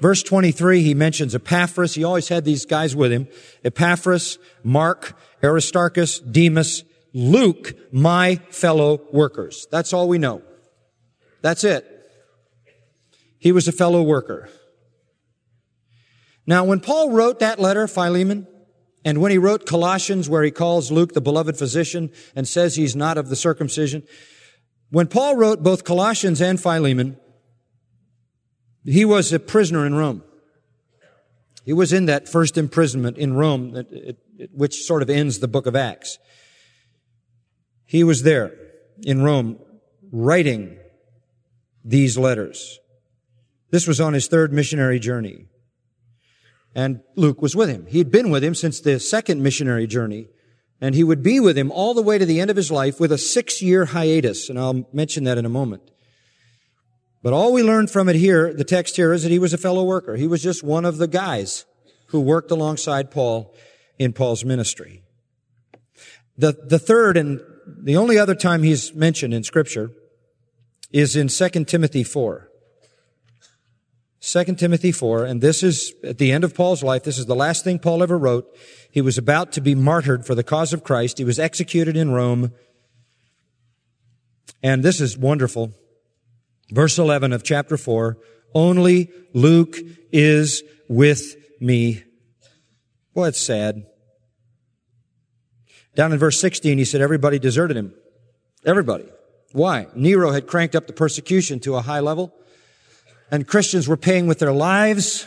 Verse 0.00 0.24
23, 0.24 0.82
he 0.82 0.94
mentions 0.94 1.36
Epaphras. 1.36 1.94
He 1.94 2.02
always 2.02 2.26
had 2.26 2.44
these 2.44 2.66
guys 2.66 2.96
with 2.96 3.12
him. 3.12 3.28
Epaphras, 3.64 4.40
Mark, 4.64 5.16
Aristarchus, 5.44 6.18
Demas, 6.18 6.82
Luke, 7.14 7.74
my 7.92 8.40
fellow 8.50 9.00
workers. 9.12 9.68
That's 9.70 9.92
all 9.92 10.08
we 10.08 10.18
know. 10.18 10.42
That's 11.40 11.62
it. 11.62 11.91
He 13.42 13.50
was 13.50 13.66
a 13.66 13.72
fellow 13.72 14.04
worker. 14.04 14.48
Now, 16.46 16.62
when 16.62 16.78
Paul 16.78 17.10
wrote 17.10 17.40
that 17.40 17.58
letter, 17.58 17.88
Philemon, 17.88 18.46
and 19.04 19.20
when 19.20 19.32
he 19.32 19.38
wrote 19.38 19.66
Colossians, 19.66 20.28
where 20.28 20.44
he 20.44 20.52
calls 20.52 20.92
Luke 20.92 21.12
the 21.12 21.20
beloved 21.20 21.56
physician 21.56 22.12
and 22.36 22.46
says 22.46 22.76
he's 22.76 22.94
not 22.94 23.18
of 23.18 23.30
the 23.30 23.34
circumcision, 23.34 24.04
when 24.90 25.08
Paul 25.08 25.34
wrote 25.34 25.60
both 25.60 25.82
Colossians 25.82 26.40
and 26.40 26.62
Philemon, 26.62 27.16
he 28.84 29.04
was 29.04 29.32
a 29.32 29.40
prisoner 29.40 29.84
in 29.86 29.96
Rome. 29.96 30.22
He 31.64 31.72
was 31.72 31.92
in 31.92 32.06
that 32.06 32.28
first 32.28 32.56
imprisonment 32.56 33.18
in 33.18 33.34
Rome, 33.34 33.84
which 34.52 34.84
sort 34.84 35.02
of 35.02 35.10
ends 35.10 35.40
the 35.40 35.48
book 35.48 35.66
of 35.66 35.74
Acts. 35.74 36.16
He 37.86 38.04
was 38.04 38.22
there 38.22 38.54
in 39.02 39.24
Rome 39.24 39.58
writing 40.12 40.78
these 41.84 42.16
letters. 42.16 42.78
This 43.72 43.88
was 43.88 44.00
on 44.00 44.12
his 44.12 44.28
third 44.28 44.52
missionary 44.52 45.00
journey. 45.00 45.46
And 46.74 47.00
Luke 47.16 47.42
was 47.42 47.56
with 47.56 47.68
him. 47.68 47.86
He 47.86 47.98
had 47.98 48.10
been 48.10 48.30
with 48.30 48.44
him 48.44 48.54
since 48.54 48.80
the 48.80 49.00
second 49.00 49.42
missionary 49.42 49.86
journey 49.86 50.28
And 50.80 50.94
he 50.94 51.04
would 51.04 51.22
be 51.22 51.38
with 51.38 51.56
him 51.56 51.70
all 51.70 51.94
the 51.94 52.02
way 52.02 52.18
to 52.18 52.26
the 52.26 52.40
end 52.40 52.50
of 52.50 52.56
his 52.56 52.70
life 52.70 52.98
with 52.98 53.12
a 53.12 53.18
six 53.18 53.62
year 53.62 53.86
hiatus. 53.86 54.50
And 54.50 54.58
I'll 54.58 54.86
mention 54.92 55.24
that 55.24 55.38
in 55.38 55.46
a 55.46 55.48
moment. 55.48 55.82
But 57.22 57.32
all 57.32 57.52
we 57.52 57.62
learn 57.62 57.86
from 57.86 58.08
it 58.08 58.16
here, 58.16 58.52
the 58.52 58.64
text 58.64 58.96
here, 58.96 59.12
is 59.12 59.22
that 59.22 59.30
he 59.30 59.38
was 59.38 59.54
a 59.54 59.58
fellow 59.58 59.84
worker. 59.84 60.16
He 60.16 60.26
was 60.26 60.42
just 60.42 60.64
one 60.64 60.84
of 60.84 60.98
the 60.98 61.06
guys 61.06 61.64
who 62.08 62.20
worked 62.20 62.50
alongside 62.50 63.12
Paul 63.12 63.54
in 63.96 64.12
Paul's 64.12 64.44
ministry. 64.44 65.02
The, 66.36 66.52
the 66.52 66.80
third 66.80 67.16
and 67.16 67.40
the 67.66 67.96
only 67.96 68.18
other 68.18 68.34
time 68.34 68.64
he's 68.64 68.92
mentioned 68.92 69.32
in 69.32 69.44
scripture 69.44 69.92
is 70.90 71.14
in 71.14 71.28
2 71.28 71.64
Timothy 71.64 72.02
4. 72.02 72.48
2 74.22 74.44
Timothy 74.54 74.92
4, 74.92 75.24
and 75.24 75.40
this 75.40 75.64
is 75.64 75.94
at 76.04 76.18
the 76.18 76.30
end 76.30 76.44
of 76.44 76.54
Paul's 76.54 76.84
life. 76.84 77.02
This 77.02 77.18
is 77.18 77.26
the 77.26 77.34
last 77.34 77.64
thing 77.64 77.80
Paul 77.80 78.04
ever 78.04 78.16
wrote. 78.16 78.46
He 78.88 79.00
was 79.00 79.18
about 79.18 79.50
to 79.52 79.60
be 79.60 79.74
martyred 79.74 80.24
for 80.24 80.36
the 80.36 80.44
cause 80.44 80.72
of 80.72 80.84
Christ. 80.84 81.18
He 81.18 81.24
was 81.24 81.40
executed 81.40 81.96
in 81.96 82.12
Rome. 82.12 82.52
And 84.62 84.84
this 84.84 85.00
is 85.00 85.18
wonderful. 85.18 85.72
Verse 86.70 86.98
11 86.98 87.32
of 87.32 87.42
chapter 87.42 87.76
4, 87.76 88.16
only 88.54 89.10
Luke 89.34 89.76
is 90.12 90.62
with 90.88 91.34
me. 91.60 92.04
Well, 93.14 93.26
it's 93.26 93.40
sad. 93.40 93.86
Down 95.96 96.12
in 96.12 96.18
verse 96.18 96.40
16, 96.40 96.78
he 96.78 96.84
said 96.84 97.00
everybody 97.00 97.40
deserted 97.40 97.76
him. 97.76 97.92
Everybody. 98.64 99.06
Why? 99.50 99.88
Nero 99.96 100.30
had 100.30 100.46
cranked 100.46 100.76
up 100.76 100.86
the 100.86 100.92
persecution 100.92 101.58
to 101.60 101.74
a 101.74 101.82
high 101.82 102.00
level, 102.00 102.32
and 103.32 103.48
Christians 103.48 103.88
were 103.88 103.96
paying 103.96 104.26
with 104.26 104.38
their 104.38 104.52
lives, 104.52 105.26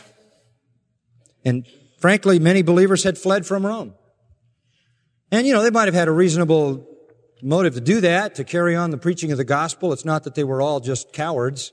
and 1.44 1.66
frankly, 1.98 2.38
many 2.38 2.62
believers 2.62 3.02
had 3.02 3.18
fled 3.18 3.44
from 3.44 3.66
Rome. 3.66 3.94
And, 5.32 5.44
you 5.44 5.52
know, 5.52 5.62
they 5.62 5.70
might 5.70 5.86
have 5.86 5.94
had 5.94 6.06
a 6.06 6.12
reasonable 6.12 6.86
motive 7.42 7.74
to 7.74 7.80
do 7.80 8.00
that, 8.00 8.36
to 8.36 8.44
carry 8.44 8.76
on 8.76 8.92
the 8.92 8.96
preaching 8.96 9.32
of 9.32 9.38
the 9.38 9.44
gospel. 9.44 9.92
It's 9.92 10.04
not 10.04 10.22
that 10.22 10.36
they 10.36 10.44
were 10.44 10.62
all 10.62 10.78
just 10.78 11.12
cowards. 11.12 11.72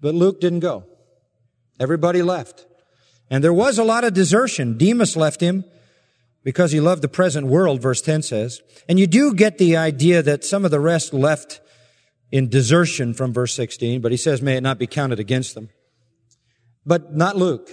But 0.00 0.14
Luke 0.14 0.40
didn't 0.40 0.60
go. 0.60 0.84
Everybody 1.80 2.22
left. 2.22 2.64
And 3.30 3.42
there 3.42 3.52
was 3.52 3.78
a 3.78 3.84
lot 3.84 4.04
of 4.04 4.14
desertion. 4.14 4.78
Demas 4.78 5.16
left 5.16 5.40
him 5.40 5.64
because 6.44 6.70
he 6.70 6.78
loved 6.78 7.02
the 7.02 7.08
present 7.08 7.48
world, 7.48 7.82
verse 7.82 8.00
10 8.00 8.22
says. 8.22 8.62
And 8.88 9.00
you 9.00 9.08
do 9.08 9.34
get 9.34 9.58
the 9.58 9.76
idea 9.76 10.22
that 10.22 10.44
some 10.44 10.64
of 10.64 10.70
the 10.70 10.80
rest 10.80 11.12
left 11.12 11.60
in 12.30 12.48
desertion 12.48 13.14
from 13.14 13.32
verse 13.32 13.54
16, 13.54 14.00
but 14.00 14.12
he 14.12 14.18
says, 14.18 14.42
may 14.42 14.56
it 14.56 14.62
not 14.62 14.78
be 14.78 14.86
counted 14.86 15.18
against 15.18 15.54
them. 15.54 15.70
But 16.84 17.14
not 17.14 17.36
Luke. 17.36 17.68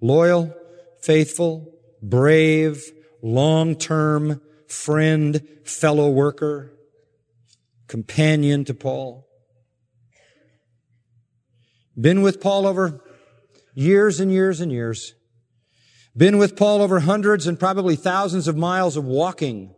Loyal, 0.00 0.54
faithful, 1.00 1.72
brave, 2.02 2.82
long-term 3.22 4.40
friend, 4.68 5.46
fellow 5.64 6.10
worker, 6.10 6.72
companion 7.88 8.64
to 8.64 8.74
Paul. 8.74 9.26
Been 11.98 12.22
with 12.22 12.40
Paul 12.40 12.66
over 12.66 13.02
years 13.74 14.20
and 14.20 14.30
years 14.30 14.60
and 14.60 14.70
years. 14.70 15.14
Been 16.16 16.38
with 16.38 16.56
Paul 16.56 16.82
over 16.82 17.00
hundreds 17.00 17.46
and 17.46 17.58
probably 17.58 17.96
thousands 17.96 18.48
of 18.48 18.56
miles 18.56 18.96
of 18.96 19.04
walking. 19.04 19.74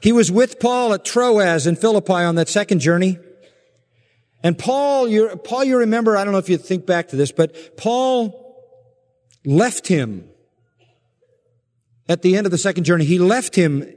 He 0.00 0.12
was 0.12 0.30
with 0.30 0.60
Paul 0.60 0.92
at 0.92 1.04
Troas 1.04 1.66
in 1.66 1.76
Philippi 1.76 2.12
on 2.12 2.34
that 2.36 2.48
second 2.48 2.80
journey. 2.80 3.18
And 4.42 4.58
Paul, 4.58 5.08
you, 5.08 5.36
Paul, 5.36 5.64
you 5.64 5.78
remember, 5.78 6.16
I 6.16 6.24
don't 6.24 6.32
know 6.32 6.38
if 6.38 6.48
you 6.48 6.58
think 6.58 6.86
back 6.86 7.08
to 7.08 7.16
this, 7.16 7.32
but 7.32 7.76
Paul 7.76 8.40
left 9.44 9.88
him 9.88 10.28
at 12.08 12.22
the 12.22 12.36
end 12.36 12.46
of 12.46 12.50
the 12.50 12.58
second 12.58 12.84
journey. 12.84 13.04
He 13.04 13.18
left 13.18 13.54
him 13.54 13.90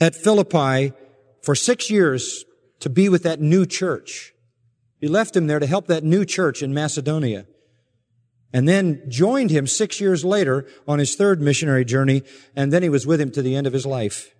at 0.00 0.14
Philippi 0.14 0.92
for 1.42 1.54
six 1.54 1.90
years 1.90 2.44
to 2.80 2.88
be 2.88 3.08
with 3.08 3.24
that 3.24 3.40
new 3.40 3.66
church. 3.66 4.32
He 5.00 5.08
left 5.08 5.36
him 5.36 5.48
there 5.48 5.58
to 5.58 5.66
help 5.66 5.88
that 5.88 6.04
new 6.04 6.24
church 6.24 6.62
in 6.62 6.72
Macedonia 6.72 7.46
and 8.52 8.68
then 8.68 9.02
joined 9.08 9.50
him 9.50 9.66
six 9.66 10.00
years 10.00 10.24
later 10.24 10.66
on 10.86 10.98
his 10.98 11.16
third 11.16 11.40
missionary 11.40 11.84
journey, 11.84 12.22
and 12.54 12.72
then 12.72 12.82
he 12.82 12.88
was 12.88 13.06
with 13.06 13.20
him 13.20 13.30
to 13.32 13.42
the 13.42 13.56
end 13.56 13.66
of 13.66 13.72
his 13.72 13.86
life. 13.86 14.34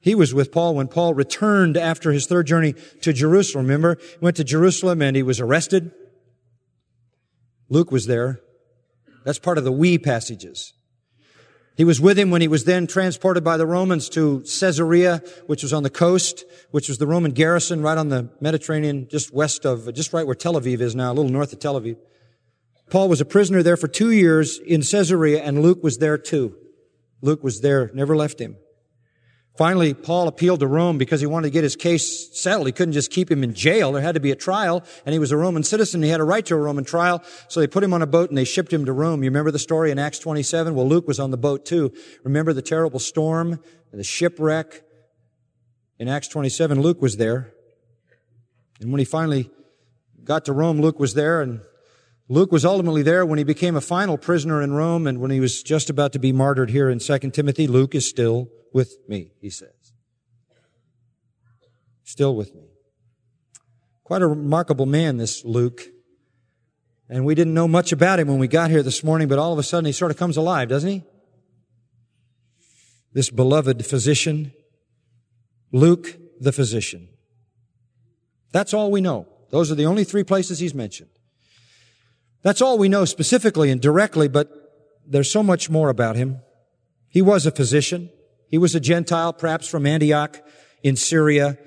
He 0.00 0.14
was 0.14 0.34
with 0.34 0.52
Paul 0.52 0.74
when 0.74 0.88
Paul 0.88 1.14
returned 1.14 1.76
after 1.76 2.12
his 2.12 2.26
third 2.26 2.46
journey 2.46 2.74
to 3.02 3.12
Jerusalem. 3.12 3.66
Remember? 3.66 3.96
He 4.00 4.18
went 4.20 4.36
to 4.36 4.44
Jerusalem 4.44 5.02
and 5.02 5.16
he 5.16 5.22
was 5.22 5.40
arrested. 5.40 5.92
Luke 7.68 7.90
was 7.90 8.06
there. 8.06 8.40
That's 9.24 9.38
part 9.38 9.58
of 9.58 9.64
the 9.64 9.72
we 9.72 9.98
passages. 9.98 10.72
He 11.76 11.84
was 11.84 12.00
with 12.00 12.18
him 12.18 12.30
when 12.30 12.40
he 12.40 12.48
was 12.48 12.64
then 12.64 12.88
transported 12.88 13.44
by 13.44 13.56
the 13.56 13.66
Romans 13.66 14.08
to 14.10 14.40
Caesarea, 14.40 15.22
which 15.46 15.62
was 15.62 15.72
on 15.72 15.84
the 15.84 15.90
coast, 15.90 16.44
which 16.72 16.88
was 16.88 16.98
the 16.98 17.06
Roman 17.06 17.30
garrison 17.30 17.82
right 17.82 17.96
on 17.96 18.08
the 18.08 18.30
Mediterranean, 18.40 19.06
just 19.08 19.32
west 19.32 19.64
of, 19.64 19.92
just 19.94 20.12
right 20.12 20.26
where 20.26 20.34
Tel 20.34 20.54
Aviv 20.54 20.80
is 20.80 20.96
now, 20.96 21.12
a 21.12 21.14
little 21.14 21.30
north 21.30 21.52
of 21.52 21.60
Tel 21.60 21.80
Aviv. 21.80 21.96
Paul 22.90 23.08
was 23.08 23.20
a 23.20 23.24
prisoner 23.24 23.62
there 23.62 23.76
for 23.76 23.86
two 23.86 24.10
years 24.10 24.58
in 24.58 24.82
Caesarea 24.82 25.40
and 25.40 25.62
Luke 25.62 25.84
was 25.84 25.98
there 25.98 26.18
too. 26.18 26.56
Luke 27.20 27.44
was 27.44 27.60
there, 27.60 27.92
never 27.94 28.16
left 28.16 28.40
him. 28.40 28.56
Finally, 29.58 29.92
Paul 29.92 30.28
appealed 30.28 30.60
to 30.60 30.68
Rome 30.68 30.98
because 30.98 31.20
he 31.20 31.26
wanted 31.26 31.48
to 31.48 31.50
get 31.50 31.64
his 31.64 31.74
case 31.74 32.28
settled. 32.32 32.68
He 32.68 32.72
couldn't 32.72 32.92
just 32.92 33.10
keep 33.10 33.28
him 33.28 33.42
in 33.42 33.54
jail. 33.54 33.90
There 33.90 34.00
had 34.00 34.14
to 34.14 34.20
be 34.20 34.30
a 34.30 34.36
trial, 34.36 34.84
and 35.04 35.12
he 35.12 35.18
was 35.18 35.32
a 35.32 35.36
Roman 35.36 35.64
citizen. 35.64 36.00
He 36.00 36.10
had 36.10 36.20
a 36.20 36.24
right 36.24 36.46
to 36.46 36.54
a 36.54 36.58
Roman 36.58 36.84
trial. 36.84 37.24
So 37.48 37.58
they 37.58 37.66
put 37.66 37.82
him 37.82 37.92
on 37.92 38.00
a 38.00 38.06
boat 38.06 38.28
and 38.28 38.38
they 38.38 38.44
shipped 38.44 38.72
him 38.72 38.84
to 38.84 38.92
Rome. 38.92 39.24
You 39.24 39.30
remember 39.30 39.50
the 39.50 39.58
story 39.58 39.90
in 39.90 39.98
Acts 39.98 40.20
27? 40.20 40.76
Well, 40.76 40.86
Luke 40.86 41.08
was 41.08 41.18
on 41.18 41.32
the 41.32 41.36
boat 41.36 41.66
too. 41.66 41.92
Remember 42.22 42.52
the 42.52 42.62
terrible 42.62 43.00
storm, 43.00 43.58
the 43.92 44.04
shipwreck? 44.04 44.84
In 45.98 46.06
Acts 46.06 46.28
27, 46.28 46.80
Luke 46.80 47.02
was 47.02 47.16
there. 47.16 47.52
And 48.80 48.92
when 48.92 49.00
he 49.00 49.04
finally 49.04 49.50
got 50.22 50.44
to 50.44 50.52
Rome, 50.52 50.80
Luke 50.80 51.00
was 51.00 51.14
there, 51.14 51.42
and 51.42 51.62
Luke 52.28 52.52
was 52.52 52.64
ultimately 52.64 53.02
there 53.02 53.24
when 53.24 53.38
he 53.38 53.44
became 53.44 53.74
a 53.74 53.80
final 53.80 54.18
prisoner 54.18 54.60
in 54.60 54.72
Rome 54.72 55.06
and 55.06 55.18
when 55.18 55.30
he 55.30 55.40
was 55.40 55.62
just 55.62 55.88
about 55.88 56.12
to 56.12 56.18
be 56.18 56.30
martyred 56.30 56.70
here 56.70 56.90
in 56.90 56.98
2 56.98 57.18
Timothy. 57.30 57.66
Luke 57.66 57.94
is 57.94 58.06
still 58.06 58.50
with 58.72 58.98
me, 59.08 59.32
he 59.40 59.48
says. 59.48 59.92
Still 62.04 62.36
with 62.36 62.54
me. 62.54 62.68
Quite 64.04 64.20
a 64.20 64.26
remarkable 64.26 64.86
man, 64.86 65.16
this 65.16 65.44
Luke. 65.44 65.82
And 67.08 67.24
we 67.24 67.34
didn't 67.34 67.54
know 67.54 67.68
much 67.68 67.92
about 67.92 68.20
him 68.20 68.28
when 68.28 68.38
we 68.38 68.48
got 68.48 68.70
here 68.70 68.82
this 68.82 69.02
morning, 69.02 69.28
but 69.28 69.38
all 69.38 69.54
of 69.54 69.58
a 69.58 69.62
sudden 69.62 69.86
he 69.86 69.92
sort 69.92 70.10
of 70.10 70.18
comes 70.18 70.36
alive, 70.36 70.68
doesn't 70.68 70.90
he? 70.90 71.04
This 73.14 73.30
beloved 73.30 73.86
physician, 73.86 74.52
Luke 75.72 76.18
the 76.40 76.52
physician. 76.52 77.08
That's 78.52 78.74
all 78.74 78.90
we 78.90 79.00
know. 79.00 79.26
Those 79.50 79.70
are 79.70 79.74
the 79.74 79.86
only 79.86 80.04
three 80.04 80.24
places 80.24 80.58
he's 80.58 80.74
mentioned. 80.74 81.17
That's 82.42 82.62
all 82.62 82.78
we 82.78 82.88
know 82.88 83.04
specifically 83.04 83.70
and 83.70 83.80
directly, 83.80 84.28
but 84.28 84.50
there's 85.06 85.30
so 85.30 85.42
much 85.42 85.68
more 85.68 85.88
about 85.88 86.16
him. 86.16 86.40
He 87.08 87.22
was 87.22 87.46
a 87.46 87.50
physician. 87.50 88.10
He 88.48 88.58
was 88.58 88.74
a 88.74 88.80
Gentile, 88.80 89.32
perhaps 89.32 89.66
from 89.68 89.86
Antioch 89.86 90.40
in 90.82 90.96
Syria. 90.96 91.58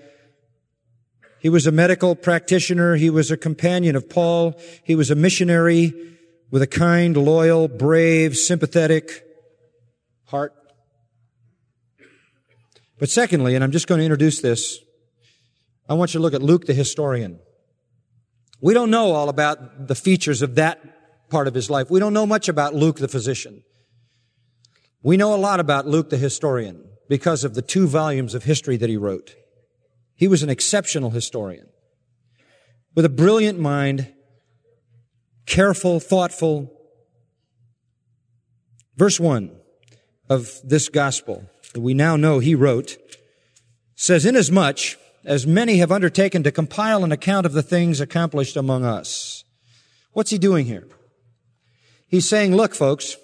He 1.39 1.49
was 1.49 1.67
a 1.67 1.71
medical 1.71 2.15
practitioner. 2.15 2.95
He 2.95 3.09
was 3.09 3.31
a 3.31 3.37
companion 3.37 3.95
of 3.95 4.09
Paul. 4.09 4.59
He 4.83 4.95
was 4.95 5.11
a 5.11 5.15
missionary 5.15 5.93
with 6.51 6.61
a 6.61 6.67
kind, 6.67 7.17
loyal, 7.17 7.67
brave, 7.67 8.37
sympathetic 8.37 9.23
heart. 10.25 10.53
But 12.99 13.09
secondly, 13.09 13.55
and 13.55 13.63
I'm 13.63 13.71
just 13.71 13.87
going 13.87 13.99
to 13.99 14.05
introduce 14.05 14.41
this, 14.41 14.79
I 15.89 15.95
want 15.95 16.13
you 16.13 16.19
to 16.19 16.21
look 16.21 16.35
at 16.35 16.43
Luke 16.43 16.65
the 16.65 16.73
historian. 16.73 17.39
We 18.61 18.75
don't 18.75 18.91
know 18.91 19.11
all 19.11 19.27
about 19.27 19.87
the 19.87 19.95
features 19.95 20.43
of 20.43 20.55
that 20.55 21.29
part 21.29 21.47
of 21.47 21.55
his 21.55 21.69
life. 21.69 21.89
We 21.89 21.99
don't 21.99 22.13
know 22.13 22.27
much 22.27 22.47
about 22.47 22.75
Luke 22.75 22.97
the 22.97 23.07
physician. 23.07 23.63
We 25.01 25.17
know 25.17 25.33
a 25.33 25.37
lot 25.37 25.59
about 25.59 25.87
Luke 25.87 26.11
the 26.11 26.17
historian 26.17 26.85
because 27.09 27.43
of 27.43 27.55
the 27.55 27.63
two 27.63 27.87
volumes 27.87 28.35
of 28.35 28.43
history 28.43 28.77
that 28.77 28.89
he 28.89 28.97
wrote. 28.97 29.35
He 30.15 30.27
was 30.27 30.43
an 30.43 30.49
exceptional 30.49 31.09
historian 31.09 31.67
with 32.93 33.05
a 33.05 33.09
brilliant 33.09 33.59
mind, 33.59 34.13
careful, 35.47 35.99
thoughtful. 35.99 36.71
Verse 38.95 39.19
one 39.19 39.57
of 40.29 40.59
this 40.63 40.87
gospel 40.87 41.49
that 41.73 41.81
we 41.81 41.95
now 41.95 42.15
know 42.15 42.37
he 42.37 42.53
wrote 42.53 42.97
says, 43.95 44.25
inasmuch 44.25 44.97
as 45.25 45.45
many 45.45 45.77
have 45.77 45.91
undertaken 45.91 46.43
to 46.43 46.51
compile 46.51 47.03
an 47.03 47.11
account 47.11 47.45
of 47.45 47.53
the 47.53 47.63
things 47.63 47.99
accomplished 47.99 48.55
among 48.55 48.83
us. 48.85 49.43
What's 50.13 50.31
he 50.31 50.37
doing 50.37 50.65
here? 50.65 50.87
He's 52.07 52.27
saying, 52.27 52.55
look, 52.55 52.73
folks, 52.73 53.15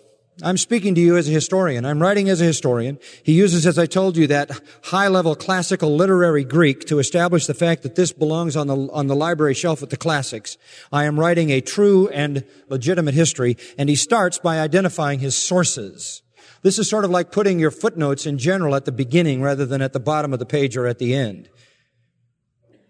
I'm 0.43 0.57
speaking 0.57 0.93
to 0.95 1.01
you 1.01 1.17
as 1.17 1.27
a 1.27 1.31
historian. 1.31 1.83
I'm 1.83 1.99
writing 1.99 2.29
as 2.29 2.41
a 2.41 2.45
historian. 2.45 2.99
He 3.23 3.33
uses, 3.33 3.65
as 3.65 3.79
I 3.79 3.87
told 3.87 4.15
you, 4.15 4.27
that 4.27 4.51
high-level 4.83 5.35
classical 5.35 5.95
literary 5.95 6.43
Greek 6.43 6.85
to 6.85 6.99
establish 6.99 7.47
the 7.47 7.55
fact 7.55 7.81
that 7.81 7.95
this 7.95 8.13
belongs 8.13 8.55
on 8.55 8.67
the, 8.67 8.75
on 8.75 9.07
the 9.07 9.15
library 9.15 9.55
shelf 9.55 9.81
with 9.81 9.89
the 9.89 9.97
classics. 9.97 10.57
I 10.91 11.05
am 11.05 11.19
writing 11.19 11.49
a 11.49 11.59
true 11.59 12.07
and 12.09 12.45
legitimate 12.69 13.15
history, 13.15 13.57
and 13.79 13.89
he 13.89 13.95
starts 13.95 14.37
by 14.37 14.59
identifying 14.59 15.19
his 15.19 15.35
sources. 15.35 16.21
This 16.61 16.77
is 16.77 16.87
sort 16.87 17.03
of 17.03 17.11
like 17.11 17.31
putting 17.31 17.59
your 17.59 17.71
footnotes 17.71 18.27
in 18.27 18.37
general 18.37 18.75
at 18.75 18.85
the 18.85 18.91
beginning 18.91 19.41
rather 19.41 19.65
than 19.65 19.81
at 19.81 19.93
the 19.93 19.99
bottom 19.99 20.33
of 20.33 20.39
the 20.39 20.45
page 20.45 20.77
or 20.77 20.85
at 20.85 20.99
the 20.99 21.15
end. 21.15 21.49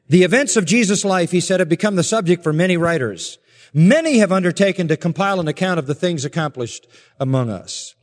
The 0.09 0.23
events 0.23 0.55
of 0.55 0.65
Jesus' 0.65 1.03
life, 1.03 1.31
he 1.31 1.41
said, 1.41 1.59
have 1.59 1.69
become 1.69 1.95
the 1.95 2.03
subject 2.03 2.43
for 2.43 2.53
many 2.53 2.77
writers. 2.77 3.37
Many 3.73 4.19
have 4.19 4.31
undertaken 4.31 4.87
to 4.87 4.97
compile 4.97 5.39
an 5.39 5.47
account 5.47 5.79
of 5.79 5.87
the 5.87 5.95
things 5.95 6.23
accomplished 6.23 6.87
among 7.19 7.49
us. 7.49 7.95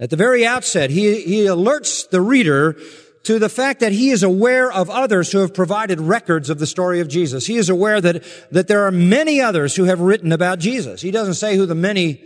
At 0.00 0.10
the 0.10 0.16
very 0.16 0.46
outset, 0.46 0.90
he, 0.90 1.22
he 1.22 1.44
alerts 1.44 2.08
the 2.08 2.20
reader 2.20 2.76
to 3.24 3.38
the 3.38 3.48
fact 3.48 3.80
that 3.80 3.92
he 3.92 4.10
is 4.10 4.22
aware 4.22 4.70
of 4.70 4.88
others 4.90 5.32
who 5.32 5.38
have 5.38 5.52
provided 5.52 6.00
records 6.00 6.50
of 6.50 6.58
the 6.58 6.66
story 6.66 7.00
of 7.00 7.08
Jesus. 7.08 7.46
He 7.46 7.56
is 7.56 7.68
aware 7.68 8.00
that, 8.00 8.24
that 8.50 8.68
there 8.68 8.84
are 8.84 8.92
many 8.92 9.40
others 9.40 9.76
who 9.76 9.84
have 9.84 10.00
written 10.00 10.32
about 10.32 10.60
Jesus. 10.60 11.02
He 11.02 11.10
doesn't 11.10 11.34
say 11.34 11.56
who 11.56 11.66
the 11.66 11.74
many 11.74 12.22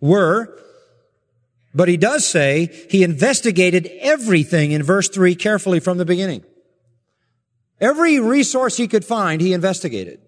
were, 0.00 0.56
but 1.74 1.88
he 1.88 1.96
does 1.96 2.26
say 2.26 2.86
he 2.90 3.02
investigated 3.02 3.90
everything 4.00 4.72
in 4.72 4.82
verse 4.82 5.08
3 5.08 5.34
carefully 5.34 5.80
from 5.80 5.98
the 5.98 6.04
beginning. 6.04 6.44
Every 7.80 8.20
resource 8.20 8.76
he 8.76 8.88
could 8.88 9.04
find, 9.04 9.40
he 9.40 9.52
investigated. 9.52 10.20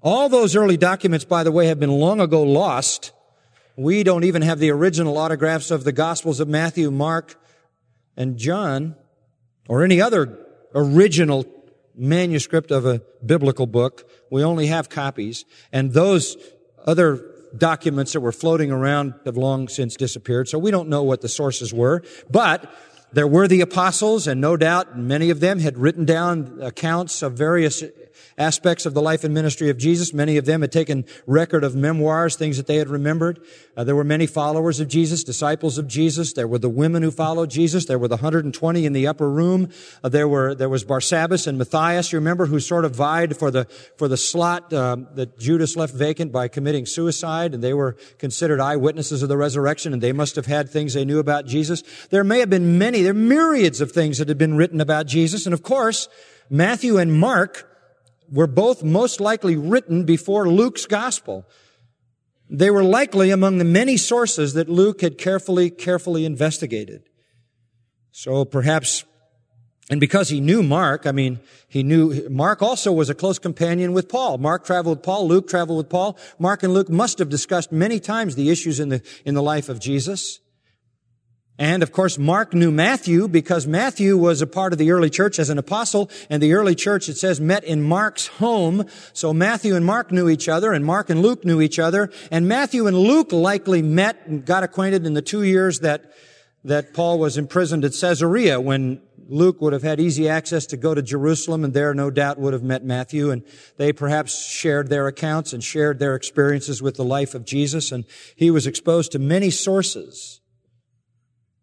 All 0.00 0.28
those 0.28 0.56
early 0.56 0.76
documents, 0.76 1.24
by 1.24 1.44
the 1.44 1.52
way, 1.52 1.66
have 1.66 1.80
been 1.80 1.90
long 1.90 2.20
ago 2.20 2.42
lost. 2.42 3.12
We 3.76 4.02
don't 4.02 4.24
even 4.24 4.42
have 4.42 4.58
the 4.58 4.70
original 4.70 5.18
autographs 5.18 5.70
of 5.70 5.84
the 5.84 5.92
Gospels 5.92 6.40
of 6.40 6.48
Matthew, 6.48 6.90
Mark, 6.90 7.40
and 8.16 8.36
John, 8.36 8.96
or 9.68 9.84
any 9.84 10.00
other 10.00 10.38
original 10.74 11.44
manuscript 11.94 12.70
of 12.70 12.86
a 12.86 13.02
biblical 13.24 13.66
book. 13.66 14.08
We 14.30 14.44
only 14.44 14.66
have 14.66 14.88
copies. 14.88 15.44
And 15.72 15.92
those 15.92 16.36
other 16.86 17.24
documents 17.56 18.12
that 18.12 18.20
were 18.20 18.32
floating 18.32 18.70
around 18.70 19.14
have 19.24 19.36
long 19.36 19.68
since 19.68 19.96
disappeared. 19.96 20.48
So 20.48 20.58
we 20.58 20.70
don't 20.70 20.88
know 20.88 21.02
what 21.02 21.20
the 21.20 21.28
sources 21.28 21.72
were. 21.72 22.02
But 22.30 22.72
there 23.12 23.26
were 23.26 23.48
the 23.48 23.60
apostles, 23.60 24.26
and 24.26 24.40
no 24.40 24.56
doubt 24.56 24.98
many 24.98 25.30
of 25.30 25.40
them 25.40 25.60
had 25.60 25.78
written 25.78 26.04
down 26.04 26.58
accounts 26.60 27.22
of 27.22 27.32
various 27.34 27.82
aspects 28.36 28.86
of 28.86 28.94
the 28.94 29.02
life 29.02 29.24
and 29.24 29.34
ministry 29.34 29.70
of 29.70 29.78
Jesus. 29.78 30.12
Many 30.12 30.36
of 30.36 30.44
them 30.44 30.60
had 30.60 30.72
taken 30.72 31.04
record 31.26 31.64
of 31.64 31.74
memoirs, 31.74 32.36
things 32.36 32.56
that 32.56 32.66
they 32.66 32.76
had 32.76 32.88
remembered. 32.88 33.40
Uh, 33.76 33.84
there 33.84 33.96
were 33.96 34.04
many 34.04 34.26
followers 34.26 34.80
of 34.80 34.88
Jesus, 34.88 35.24
disciples 35.24 35.78
of 35.78 35.86
Jesus. 35.86 36.32
There 36.32 36.48
were 36.48 36.58
the 36.58 36.68
women 36.68 37.02
who 37.02 37.10
followed 37.10 37.50
Jesus. 37.50 37.86
There 37.86 37.98
were 37.98 38.08
the 38.08 38.16
120 38.16 38.84
in 38.84 38.92
the 38.92 39.06
upper 39.06 39.30
room. 39.30 39.68
Uh, 40.02 40.08
there 40.08 40.28
were 40.28 40.54
there 40.54 40.68
was 40.68 40.84
Barsabbas 40.84 41.46
and 41.46 41.58
Matthias, 41.58 42.12
you 42.12 42.18
remember, 42.18 42.46
who 42.46 42.60
sort 42.60 42.84
of 42.84 42.94
vied 42.94 43.36
for 43.36 43.50
the 43.50 43.66
for 43.96 44.08
the 44.08 44.16
slot 44.16 44.72
uh, 44.72 44.96
that 45.14 45.38
Judas 45.38 45.76
left 45.76 45.94
vacant 45.94 46.32
by 46.32 46.48
committing 46.48 46.86
suicide, 46.86 47.54
and 47.54 47.62
they 47.62 47.74
were 47.74 47.96
considered 48.18 48.60
eyewitnesses 48.60 49.22
of 49.22 49.28
the 49.28 49.36
resurrection, 49.36 49.92
and 49.92 50.02
they 50.02 50.12
must 50.12 50.36
have 50.36 50.46
had 50.46 50.68
things 50.68 50.94
they 50.94 51.04
knew 51.04 51.18
about 51.18 51.46
Jesus. 51.46 51.82
There 52.10 52.24
may 52.24 52.40
have 52.40 52.50
been 52.50 52.78
many, 52.78 53.02
there 53.02 53.12
are 53.12 53.14
myriads 53.14 53.80
of 53.80 53.92
things 53.92 54.18
that 54.18 54.28
had 54.28 54.38
been 54.38 54.56
written 54.56 54.80
about 54.80 55.06
Jesus, 55.06 55.46
and 55.46 55.54
of 55.54 55.62
course, 55.62 56.08
Matthew 56.50 56.98
and 56.98 57.12
Mark 57.12 57.67
were 58.30 58.46
both 58.46 58.82
most 58.82 59.20
likely 59.20 59.56
written 59.56 60.04
before 60.04 60.48
Luke's 60.48 60.86
gospel. 60.86 61.46
They 62.50 62.70
were 62.70 62.84
likely 62.84 63.30
among 63.30 63.58
the 63.58 63.64
many 63.64 63.96
sources 63.96 64.54
that 64.54 64.68
Luke 64.68 65.00
had 65.00 65.18
carefully, 65.18 65.70
carefully 65.70 66.24
investigated. 66.24 67.02
So 68.10 68.44
perhaps, 68.44 69.04
and 69.90 70.00
because 70.00 70.30
he 70.30 70.40
knew 70.40 70.62
Mark, 70.62 71.06
I 71.06 71.12
mean, 71.12 71.40
he 71.68 71.82
knew, 71.82 72.28
Mark 72.30 72.62
also 72.62 72.92
was 72.92 73.10
a 73.10 73.14
close 73.14 73.38
companion 73.38 73.92
with 73.92 74.08
Paul. 74.08 74.38
Mark 74.38 74.64
traveled 74.64 74.98
with 74.98 75.04
Paul, 75.04 75.28
Luke 75.28 75.48
traveled 75.48 75.78
with 75.78 75.90
Paul. 75.90 76.18
Mark 76.38 76.62
and 76.62 76.72
Luke 76.72 76.88
must 76.88 77.18
have 77.18 77.28
discussed 77.28 77.70
many 77.70 78.00
times 78.00 78.34
the 78.34 78.50
issues 78.50 78.80
in 78.80 78.88
the, 78.88 79.02
in 79.24 79.34
the 79.34 79.42
life 79.42 79.68
of 79.68 79.78
Jesus. 79.78 80.40
And 81.58 81.82
of 81.82 81.90
course, 81.90 82.18
Mark 82.18 82.54
knew 82.54 82.70
Matthew 82.70 83.26
because 83.26 83.66
Matthew 83.66 84.16
was 84.16 84.40
a 84.40 84.46
part 84.46 84.72
of 84.72 84.78
the 84.78 84.92
early 84.92 85.10
church 85.10 85.40
as 85.40 85.50
an 85.50 85.58
apostle, 85.58 86.08
and 86.30 86.40
the 86.40 86.52
early 86.52 86.76
church, 86.76 87.08
it 87.08 87.16
says, 87.16 87.40
met 87.40 87.64
in 87.64 87.82
Mark's 87.82 88.28
home. 88.28 88.86
So 89.12 89.34
Matthew 89.34 89.74
and 89.74 89.84
Mark 89.84 90.12
knew 90.12 90.28
each 90.28 90.48
other, 90.48 90.72
and 90.72 90.84
Mark 90.84 91.10
and 91.10 91.20
Luke 91.20 91.44
knew 91.44 91.60
each 91.60 91.80
other, 91.80 92.12
and 92.30 92.46
Matthew 92.46 92.86
and 92.86 92.96
Luke 92.96 93.32
likely 93.32 93.82
met 93.82 94.24
and 94.26 94.44
got 94.44 94.62
acquainted 94.62 95.04
in 95.04 95.14
the 95.14 95.22
two 95.22 95.42
years 95.42 95.80
that, 95.80 96.12
that 96.62 96.94
Paul 96.94 97.18
was 97.18 97.36
imprisoned 97.36 97.84
at 97.84 97.92
Caesarea 97.92 98.60
when 98.60 99.02
Luke 99.28 99.60
would 99.60 99.72
have 99.72 99.82
had 99.82 99.98
easy 99.98 100.28
access 100.28 100.64
to 100.66 100.76
go 100.76 100.94
to 100.94 101.02
Jerusalem 101.02 101.64
and 101.64 101.74
there 101.74 101.92
no 101.92 102.08
doubt 102.08 102.38
would 102.38 102.54
have 102.54 102.62
met 102.62 102.82
Matthew. 102.82 103.30
And 103.30 103.44
they 103.76 103.92
perhaps 103.92 104.48
shared 104.48 104.88
their 104.88 105.06
accounts 105.06 105.52
and 105.52 105.62
shared 105.62 105.98
their 105.98 106.14
experiences 106.14 106.80
with 106.80 106.96
the 106.96 107.04
life 107.04 107.34
of 107.34 107.44
Jesus. 107.44 107.92
And 107.92 108.06
he 108.36 108.50
was 108.50 108.66
exposed 108.66 109.12
to 109.12 109.18
many 109.18 109.50
sources 109.50 110.37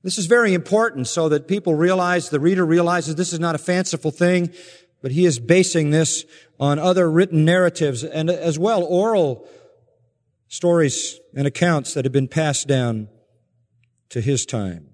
this 0.06 0.20
is 0.20 0.28
very 0.28 0.54
important 0.54 1.08
so 1.08 1.30
that 1.30 1.48
people 1.48 1.74
realize, 1.74 2.30
the 2.30 2.40
reader 2.40 2.64
realizes 2.64 3.16
this 3.16 3.34
is 3.34 3.40
not 3.40 3.56
a 3.56 3.58
fanciful 3.58 4.12
thing, 4.12 4.54
but 5.02 5.12
he 5.12 5.26
is 5.26 5.40
basing 5.40 5.90
this 5.90 6.26
on 6.60 6.78
other 6.78 7.10
written 7.10 7.44
narratives 7.44 8.04
and 8.04 8.30
as 8.30 8.60
well 8.60 8.84
oral 8.84 9.50
stories 10.48 11.20
and 11.34 11.48
accounts 11.48 11.96
that 11.96 12.06
have 12.06 12.12
been 12.12 12.28
passed 12.28 12.68
down 12.68 13.08
to 14.10 14.22
his 14.22 14.46
time. 14.46 14.90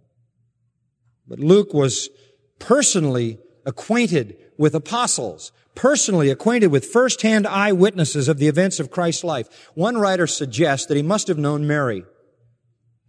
But 1.28 1.40
Luke 1.40 1.74
was 1.74 2.10
personally 2.58 3.38
acquainted 3.66 4.38
with 4.58 4.74
apostles, 4.74 5.52
personally 5.76 6.30
acquainted 6.30 6.68
with 6.68 6.86
first-hand 6.86 7.46
eyewitnesses 7.46 8.30
of 8.30 8.38
the 8.38 8.48
events 8.48 8.80
of 8.80 8.92
Christ's 8.92 9.26
life. 9.26 9.70
One 9.76 9.98
writer 9.98 10.26
suggests 10.26 10.88
that 10.88 10.96
he 10.96 11.04
must 11.04 11.28
have 11.28 11.38
known 11.38 11.68
Mary. 11.68 12.06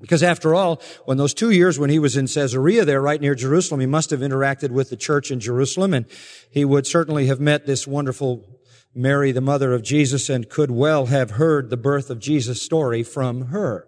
Because 0.02 0.24
after 0.24 0.52
all, 0.52 0.82
when 1.04 1.16
those 1.16 1.32
two 1.32 1.50
years 1.50 1.78
when 1.78 1.88
he 1.88 2.00
was 2.00 2.16
in 2.16 2.26
Caesarea 2.26 2.84
there, 2.84 3.00
right 3.00 3.20
near 3.20 3.36
Jerusalem, 3.36 3.80
he 3.80 3.86
must 3.86 4.10
have 4.10 4.18
interacted 4.18 4.72
with 4.72 4.90
the 4.90 4.96
church 4.96 5.30
in 5.30 5.38
Jerusalem 5.38 5.94
and 5.94 6.06
he 6.50 6.64
would 6.64 6.88
certainly 6.88 7.26
have 7.26 7.38
met 7.38 7.66
this 7.66 7.86
wonderful 7.86 8.44
Mary, 8.96 9.30
the 9.30 9.40
mother 9.40 9.72
of 9.72 9.82
Jesus, 9.82 10.28
and 10.28 10.48
could 10.48 10.72
well 10.72 11.06
have 11.06 11.30
heard 11.30 11.70
the 11.70 11.76
birth 11.76 12.10
of 12.10 12.18
Jesus 12.18 12.60
story 12.60 13.04
from 13.04 13.46
her. 13.46 13.86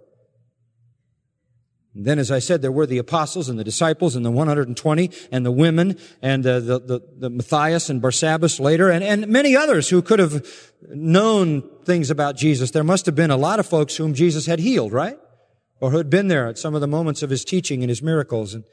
And 1.97 2.05
then, 2.05 2.21
as 2.21 2.31
I 2.31 2.39
said, 2.39 2.63
there 2.63 2.73
were 2.73 2.87
the 2.87 2.99
apostles 2.99 3.49
and 3.49 3.59
the 3.59 3.65
disciples 3.65 4.15
and 4.15 4.25
the 4.25 4.31
120 4.31 5.11
and 5.33 5.45
the 5.45 5.51
women 5.51 5.99
and 6.23 6.45
the, 6.45 6.61
the, 6.61 6.79
the, 6.79 7.01
the 7.19 7.31
Matthias 7.31 7.91
and 7.91 8.01
Barsabbas 8.01 8.61
later 8.61 8.89
and, 8.89 9.03
and 9.03 9.27
many 9.27 9.57
others 9.57 9.89
who 9.89 10.01
could 10.01 10.21
have 10.21 10.47
known 10.89 11.69
things 11.85 12.09
about 12.09 12.37
Jesus. 12.37 12.71
There 12.71 12.85
must 12.85 13.07
have 13.07 13.17
been 13.17 13.33
a 13.33 13.37
lot 13.37 13.59
of 13.59 13.67
folks 13.67 13.97
whom 13.97 14.15
Jesus 14.15 14.47
had 14.47 14.61
healed, 14.61 14.93
right? 14.93 15.19
Or 15.85 15.91
who 15.91 15.99
had 15.99 16.09
been 16.09 16.29
there 16.29 16.49
at 16.49 16.57
some 16.57 16.75
of 16.75 16.81
the 16.81 16.87
moments 16.87 17.23
of 17.23 17.29
his 17.29 17.45
teaching 17.45 17.83
and 17.83 17.91
his 17.91 18.01
miracles. 18.01 18.55
And, 18.55 18.65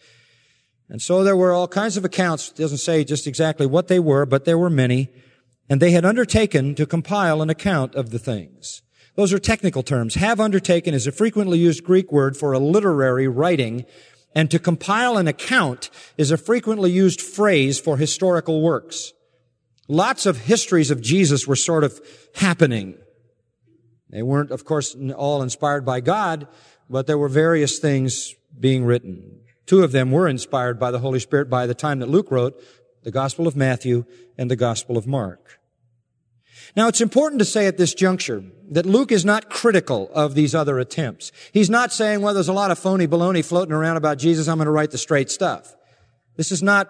and 0.88 1.02
so 1.02 1.26
there 1.26 1.36
were 1.36 1.52
all 1.52 1.68
kinds 1.68 1.98
of 1.98 2.06
accounts. 2.06 2.52
It 2.52 2.56
doesn't 2.56 2.78
say 2.78 3.04
just 3.04 3.28
exactly 3.28 3.66
what 3.66 3.90
they 3.90 4.00
were, 4.00 4.26
but 4.26 4.46
there 4.46 4.58
were 4.58 4.70
many. 4.70 5.10
And 5.70 5.82
they 5.82 5.92
had 5.92 6.06
undertaken 6.06 6.74
to 6.76 6.86
compile 6.86 7.42
an 7.42 7.50
account 7.50 7.96
of 7.96 8.12
the 8.12 8.18
things. 8.18 8.82
Those 9.16 9.34
are 9.34 9.40
technical 9.40 9.84
terms. 9.84 10.16
Have 10.16 10.40
undertaken 10.40 10.94
is 10.94 11.06
a 11.06 11.12
frequently 11.12 11.60
used 11.60 11.84
Greek 11.84 12.14
word 12.14 12.38
for 12.38 12.54
a 12.54 12.60
literary 12.60 13.28
writing, 13.28 13.84
and 14.34 14.50
to 14.50 14.58
compile 14.58 15.18
an 15.18 15.28
account 15.28 15.90
is 16.18 16.32
a 16.32 16.38
frequently 16.38 16.92
used 16.92 17.20
phrase 17.20 17.78
for 17.78 17.98
historical 17.98 18.62
works. 18.62 19.12
Lots 19.90 20.26
of 20.26 20.38
histories 20.38 20.92
of 20.92 21.02
Jesus 21.02 21.46
were 21.46 21.58
sort 21.58 21.84
of 21.84 22.00
happening. 22.36 22.96
They 24.12 24.24
weren't, 24.24 24.52
of 24.52 24.66
course, 24.66 24.96
all 25.16 25.42
inspired 25.42 25.86
by 25.86 26.02
God, 26.02 26.48
but 26.92 27.08
there 27.08 27.18
were 27.18 27.30
various 27.30 27.80
things 27.80 28.36
being 28.60 28.84
written. 28.84 29.40
Two 29.66 29.84
of 29.84 29.94
them 29.94 30.12
were 30.12 30.28
inspired 30.28 30.78
by 30.78 30.92
the 30.92 31.00
Holy 31.00 31.20
Spirit 31.20 31.50
by 31.50 31.66
the 31.66 31.74
time 31.74 32.00
that 32.00 32.10
Luke 32.10 32.30
wrote 32.30 32.62
the 33.04 33.12
Gospel 33.12 33.48
of 33.48 33.56
Matthew 33.56 34.04
and 34.38 34.52
the 34.52 34.56
Gospel 34.56 34.98
of 34.98 35.08
Mark. 35.08 35.60
Now 36.76 36.88
it's 36.88 37.02
important 37.02 37.40
to 37.40 37.46
say 37.46 37.66
at 37.66 37.78
this 37.78 37.94
juncture 37.94 38.44
that 38.70 38.86
Luke 38.86 39.12
is 39.12 39.26
not 39.26 39.50
critical 39.50 40.10
of 40.14 40.36
these 40.36 40.54
other 40.54 40.80
attempts. 40.80 41.32
He's 41.54 41.70
not 41.70 41.94
saying, 41.94 42.22
well, 42.22 42.34
there's 42.34 42.48
a 42.48 42.54
lot 42.54 42.72
of 42.72 42.78
phony 42.78 43.08
baloney 43.08 43.44
floating 43.44 43.74
around 43.74 43.98
about 43.98 44.18
Jesus. 44.18 44.48
I'm 44.48 44.58
going 44.58 44.66
to 44.66 44.72
write 44.72 44.92
the 44.92 44.98
straight 44.98 45.32
stuff. 45.32 45.76
This 46.36 46.52
is 46.52 46.62
not, 46.62 46.90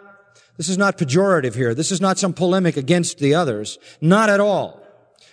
this 0.57 0.69
is 0.69 0.77
not 0.77 0.97
pejorative 0.97 1.55
here. 1.55 1.73
This 1.73 1.91
is 1.91 2.01
not 2.01 2.17
some 2.17 2.33
polemic 2.33 2.77
against 2.77 3.19
the 3.19 3.35
others. 3.35 3.79
Not 4.01 4.29
at 4.29 4.39
all. 4.39 4.80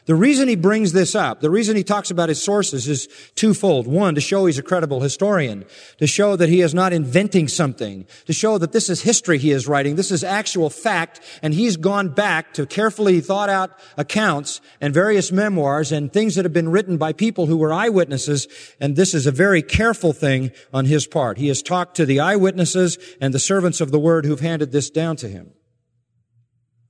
The 0.06 0.14
reason 0.14 0.48
he 0.48 0.56
brings 0.56 0.92
this 0.92 1.14
up, 1.14 1.40
the 1.40 1.50
reason 1.50 1.76
he 1.76 1.84
talks 1.84 2.10
about 2.10 2.30
his 2.30 2.42
sources 2.42 2.88
is 2.88 3.08
twofold. 3.34 3.86
One, 3.86 4.14
to 4.14 4.22
show 4.22 4.46
he's 4.46 4.58
a 4.58 4.62
credible 4.62 5.00
historian, 5.00 5.66
to 5.98 6.06
show 6.06 6.34
that 6.34 6.48
he 6.48 6.62
is 6.62 6.72
not 6.72 6.94
inventing 6.94 7.48
something, 7.48 8.06
to 8.24 8.32
show 8.32 8.56
that 8.56 8.72
this 8.72 8.88
is 8.88 9.02
history 9.02 9.36
he 9.36 9.50
is 9.50 9.68
writing, 9.68 9.96
this 9.96 10.10
is 10.10 10.24
actual 10.24 10.70
fact, 10.70 11.20
and 11.42 11.52
he's 11.52 11.76
gone 11.76 12.08
back 12.08 12.54
to 12.54 12.64
carefully 12.64 13.20
thought 13.20 13.50
out 13.50 13.78
accounts 13.98 14.62
and 14.80 14.94
various 14.94 15.30
memoirs 15.30 15.92
and 15.92 16.10
things 16.10 16.36
that 16.36 16.44
have 16.44 16.54
been 16.54 16.70
written 16.70 16.96
by 16.96 17.12
people 17.12 17.44
who 17.44 17.58
were 17.58 17.72
eyewitnesses, 17.72 18.48
and 18.80 18.96
this 18.96 19.12
is 19.12 19.26
a 19.26 19.30
very 19.30 19.60
careful 19.60 20.14
thing 20.14 20.50
on 20.72 20.86
his 20.86 21.06
part. 21.06 21.36
He 21.36 21.48
has 21.48 21.62
talked 21.62 21.96
to 21.96 22.06
the 22.06 22.20
eyewitnesses 22.20 22.98
and 23.20 23.34
the 23.34 23.38
servants 23.38 23.80
of 23.82 23.90
the 23.90 23.98
word 23.98 24.24
who've 24.24 24.40
handed 24.40 24.72
this 24.72 24.88
down 24.88 25.16
to 25.16 25.28
him. 25.28 25.52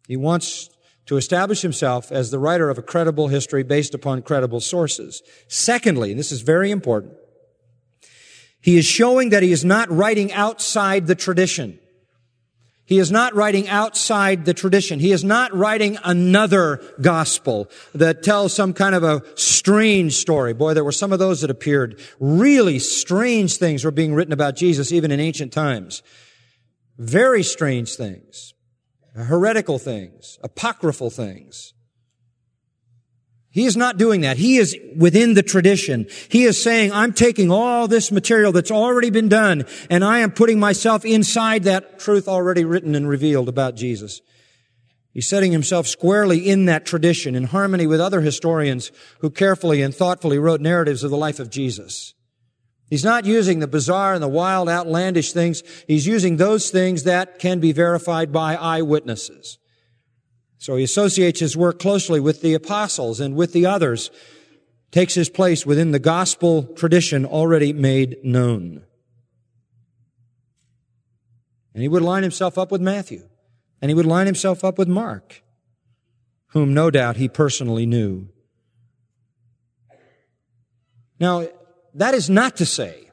He 0.07 0.17
wants 0.17 0.71
to 1.09 1.17
establish 1.17 1.63
himself 1.63 2.13
as 2.13 2.31
the 2.31 2.39
writer 2.39 2.69
of 2.69 2.77
a 2.77 2.83
credible 2.83 3.29
history 3.29 3.63
based 3.63 3.95
upon 3.95 4.21
credible 4.21 4.61
sources. 4.61 5.23
Secondly, 5.49 6.11
and 6.11 6.21
this 6.21 6.31
is 6.31 6.43
very 6.43 6.71
important, 6.71 7.15
he 8.61 8.77
is 8.77 8.85
showing 8.85 9.31
that 9.31 9.43
he 9.43 9.51
is 9.51 9.65
not 9.65 9.91
writing 9.91 10.31
outside 10.35 11.07
the 11.07 11.15
tradition. 11.15 11.79
He 12.85 12.99
is 12.99 13.11
not 13.11 13.35
writing 13.35 13.69
outside 13.69 14.45
the 14.45 14.53
tradition. 14.53 14.99
He 15.01 15.13
is 15.13 15.25
not 15.25 15.55
writing 15.55 15.99
another 16.05 16.83
gospel 17.01 17.71
that 17.95 18.23
tells 18.23 18.53
some 18.53 18.75
kind 18.75 18.95
of 18.95 19.03
a 19.03 19.23
strange 19.35 20.15
story. 20.15 20.53
Boy, 20.53 20.75
there 20.75 20.85
were 20.85 20.93
some 20.93 21.13
of 21.13 21.19
those 21.19 21.41
that 21.41 21.51
appeared. 21.51 22.01
Really 22.21 22.79
strange 22.79 23.57
things 23.57 23.83
were 23.83 23.91
being 23.91 24.15
written 24.15 24.33
about 24.33 24.57
Jesus 24.57 24.93
even 24.93 25.11
in 25.11 25.21
ancient 25.21 25.55
times. 25.55 26.03
Very 26.99 27.43
strange 27.43 27.95
things 27.95 28.53
heretical 29.25 29.79
things, 29.79 30.39
apocryphal 30.43 31.11
things. 31.11 31.75
He 33.51 33.65
is 33.65 33.77
not 33.77 33.97
doing 33.97 34.21
that. 34.21 34.37
He 34.37 34.59
is 34.59 34.77
within 34.97 35.35
the 35.35 35.43
tradition. 35.43 36.07
He 36.29 36.45
is 36.45 36.63
saying, 36.63 36.93
I'm 36.93 37.13
taking 37.13 37.51
all 37.51 37.89
this 37.89 38.13
material 38.13 38.53
that's 38.53 38.71
already 38.71 39.11
been 39.11 39.29
done 39.29 39.65
and 39.91 40.05
I 40.05 40.21
am 40.21 40.31
putting 40.31 40.61
myself 40.61 41.05
inside 41.05 41.65
that 41.65 41.99
truth 41.99 42.29
already 42.29 42.65
written 42.65 42.95
and 42.95 43.09
revealed 43.09 43.49
about 43.49 43.75
Jesus. 43.75 44.21
He's 45.13 45.27
setting 45.27 45.51
himself 45.51 45.89
squarely 45.89 46.49
in 46.49 46.67
that 46.67 46.87
tradition 46.87 47.35
in 47.35 47.45
harmony 47.45 47.87
with 47.87 48.01
other 48.01 48.21
historians 48.21 48.93
who 49.21 49.31
carefully 49.31 49.83
and 49.83 49.95
thoughtfully 49.95 50.39
wrote 50.39 50.61
narratives 50.61 51.03
of 51.03 51.11
the 51.11 51.17
life 51.17 51.41
of 51.41 51.51
Jesus. 51.51 52.15
He's 52.89 53.05
not 53.05 53.27
using 53.27 53.59
the 53.59 53.67
bizarre 53.67 54.15
and 54.15 54.23
the 54.23 54.29
wild, 54.29 54.69
outlandish 54.69 55.33
things. 55.33 55.63
He's 55.87 56.07
using 56.07 56.37
those 56.37 56.71
things 56.71 57.03
that 57.03 57.39
can 57.39 57.61
be 57.61 57.73
verified 57.73 58.33
by 58.33 58.57
eyewitnesses. 58.57 59.59
So 60.57 60.77
he 60.77 60.85
associates 60.85 61.41
his 61.41 61.57
work 61.57 61.79
closely 61.79 62.19
with 62.19 62.41
the 62.41 62.55
apostles 62.55 63.21
and 63.21 63.37
with 63.37 63.53
the 63.53 63.67
others, 63.67 64.11
takes 64.91 65.15
his 65.15 65.29
place 65.29 65.67
within 65.67 65.93
the 65.93 65.99
gospel 65.99 66.63
tradition 66.63 67.27
already 67.27 67.73
made 67.73 68.17
known. 68.25 68.85
And 71.75 71.83
he 71.83 71.89
would 71.89 72.03
line 72.03 72.23
himself 72.23 72.57
up 72.57 72.73
with 72.73 72.81
Matthew, 72.81 73.29
and 73.81 73.91
he 73.91 73.95
would 73.95 74.07
line 74.07 74.27
himself 74.27 74.65
up 74.65 74.79
with 74.79 74.89
Mark, 74.89 75.43
whom 76.49 76.73
no 76.73 76.91
doubt 76.91 77.17
he 77.17 77.29
personally 77.29 77.87
knew. 77.87 78.29
Now, 81.21 81.47
that 81.99 82.15
is 82.15 82.31
not 82.31 82.57
to 82.57 82.67
say 82.67 83.11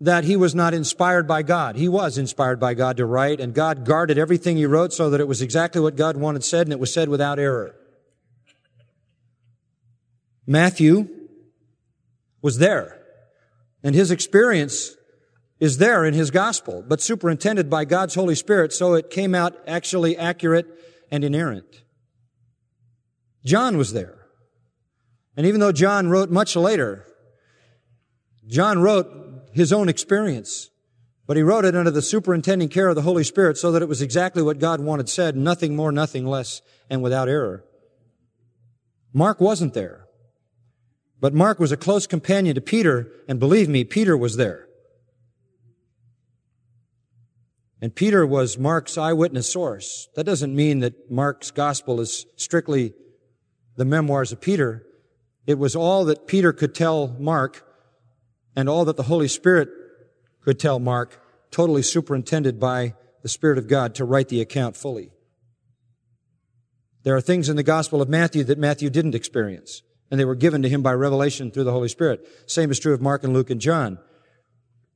that 0.00 0.24
he 0.24 0.36
was 0.36 0.54
not 0.54 0.74
inspired 0.74 1.26
by 1.26 1.42
God. 1.42 1.76
He 1.76 1.88
was 1.88 2.18
inspired 2.18 2.58
by 2.60 2.74
God 2.74 2.96
to 2.98 3.06
write, 3.06 3.40
and 3.40 3.54
God 3.54 3.84
guarded 3.84 4.18
everything 4.18 4.56
he 4.56 4.66
wrote 4.66 4.92
so 4.92 5.10
that 5.10 5.20
it 5.20 5.28
was 5.28 5.40
exactly 5.40 5.80
what 5.80 5.96
God 5.96 6.16
wanted 6.16 6.44
said, 6.44 6.66
and 6.66 6.72
it 6.72 6.80
was 6.80 6.92
said 6.92 7.08
without 7.08 7.38
error. 7.38 7.74
Matthew 10.46 11.08
was 12.42 12.58
there, 12.58 13.00
and 13.82 13.94
his 13.94 14.10
experience 14.10 14.94
is 15.60 15.78
there 15.78 16.04
in 16.04 16.12
his 16.12 16.30
gospel, 16.30 16.84
but 16.86 17.00
superintended 17.00 17.70
by 17.70 17.84
God's 17.84 18.16
Holy 18.16 18.34
Spirit, 18.34 18.72
so 18.72 18.94
it 18.94 19.08
came 19.08 19.34
out 19.34 19.56
actually 19.66 20.18
accurate 20.18 20.66
and 21.10 21.24
inerrant. 21.24 21.82
John 23.44 23.78
was 23.78 23.92
there. 23.92 24.26
And 25.36 25.46
even 25.46 25.60
though 25.60 25.72
John 25.72 26.08
wrote 26.08 26.30
much 26.30 26.56
later, 26.56 27.06
John 28.46 28.80
wrote 28.80 29.50
his 29.52 29.72
own 29.72 29.88
experience, 29.88 30.70
but 31.26 31.36
he 31.36 31.42
wrote 31.42 31.64
it 31.64 31.76
under 31.76 31.90
the 31.90 32.02
superintending 32.02 32.68
care 32.68 32.88
of 32.88 32.96
the 32.96 33.02
Holy 33.02 33.24
Spirit 33.24 33.56
so 33.56 33.72
that 33.72 33.82
it 33.82 33.88
was 33.88 34.02
exactly 34.02 34.42
what 34.42 34.58
God 34.58 34.80
wanted 34.80 35.08
said, 35.08 35.36
nothing 35.36 35.74
more, 35.74 35.92
nothing 35.92 36.26
less, 36.26 36.60
and 36.90 37.02
without 37.02 37.28
error. 37.28 37.64
Mark 39.12 39.40
wasn't 39.40 39.74
there. 39.74 40.06
But 41.20 41.32
Mark 41.32 41.58
was 41.58 41.72
a 41.72 41.76
close 41.76 42.06
companion 42.06 42.54
to 42.54 42.60
Peter, 42.60 43.10
and 43.26 43.40
believe 43.40 43.68
me, 43.68 43.84
Peter 43.84 44.16
was 44.16 44.36
there. 44.36 44.66
And 47.80 47.94
Peter 47.94 48.26
was 48.26 48.58
Mark's 48.58 48.98
eyewitness 48.98 49.50
source. 49.50 50.08
That 50.16 50.24
doesn't 50.24 50.54
mean 50.54 50.80
that 50.80 51.10
Mark's 51.10 51.50
gospel 51.50 52.00
is 52.00 52.26
strictly 52.36 52.92
the 53.76 53.84
memoirs 53.84 54.32
of 54.32 54.40
Peter. 54.40 54.84
It 55.46 55.58
was 55.58 55.76
all 55.76 56.04
that 56.06 56.26
Peter 56.26 56.52
could 56.52 56.74
tell 56.74 57.08
Mark 57.18 57.64
and 58.56 58.68
all 58.68 58.84
that 58.84 58.96
the 58.96 59.04
Holy 59.04 59.28
Spirit 59.28 59.68
could 60.42 60.58
tell 60.58 60.78
Mark, 60.78 61.20
totally 61.50 61.82
superintended 61.82 62.60
by 62.60 62.94
the 63.22 63.28
Spirit 63.28 63.58
of 63.58 63.68
God 63.68 63.94
to 63.94 64.04
write 64.04 64.28
the 64.28 64.40
account 64.40 64.76
fully. 64.76 65.10
There 67.04 67.16
are 67.16 67.20
things 67.20 67.48
in 67.48 67.56
the 67.56 67.62
Gospel 67.62 68.00
of 68.00 68.08
Matthew 68.08 68.44
that 68.44 68.58
Matthew 68.58 68.90
didn't 68.90 69.14
experience, 69.14 69.82
and 70.10 70.18
they 70.18 70.24
were 70.24 70.34
given 70.34 70.62
to 70.62 70.68
him 70.68 70.82
by 70.82 70.92
revelation 70.92 71.50
through 71.50 71.64
the 71.64 71.72
Holy 71.72 71.88
Spirit. 71.88 72.26
Same 72.46 72.70
is 72.70 72.78
true 72.78 72.94
of 72.94 73.00
Mark 73.00 73.24
and 73.24 73.32
Luke 73.32 73.50
and 73.50 73.60
John. 73.60 73.98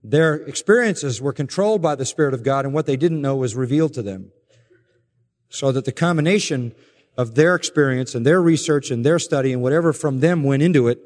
Their 0.03 0.35
experiences 0.35 1.21
were 1.21 1.33
controlled 1.33 1.83
by 1.83 1.95
the 1.95 2.07
Spirit 2.07 2.35
of 2.35 2.43
God, 2.43 2.65
and 2.65 2.73
what 2.73 2.87
they 2.87 2.97
didn't 2.97 3.21
know 3.21 3.37
was 3.37 3.55
revealed 3.55 3.95
to 3.95 4.03
them. 4.03 4.33
So 5.51 5.73
that 5.73 5.85
the 5.85 5.93
combination 5.93 6.75
of 7.17 7.35
their 7.35 7.55
experience 7.55 8.15
and 8.15 8.25
their 8.25 8.41
research 8.41 8.91
and 8.91 9.05
their 9.05 9.19
study 9.19 9.53
and 9.53 9.61
whatever 9.61 9.93
from 9.93 10.21
them 10.21 10.45
went 10.45 10.63
into 10.63 10.89
it 10.89 11.01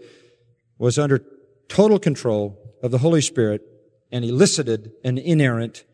was 0.79 0.99
under 0.99 1.25
total 1.73 1.99
control 1.99 2.59
of 2.83 2.91
the 2.91 2.99
Holy 2.99 3.23
Spirit 3.23 3.63
and 4.11 4.27
elicited 4.27 4.93
an 5.05 5.17
inerrant 5.17 5.85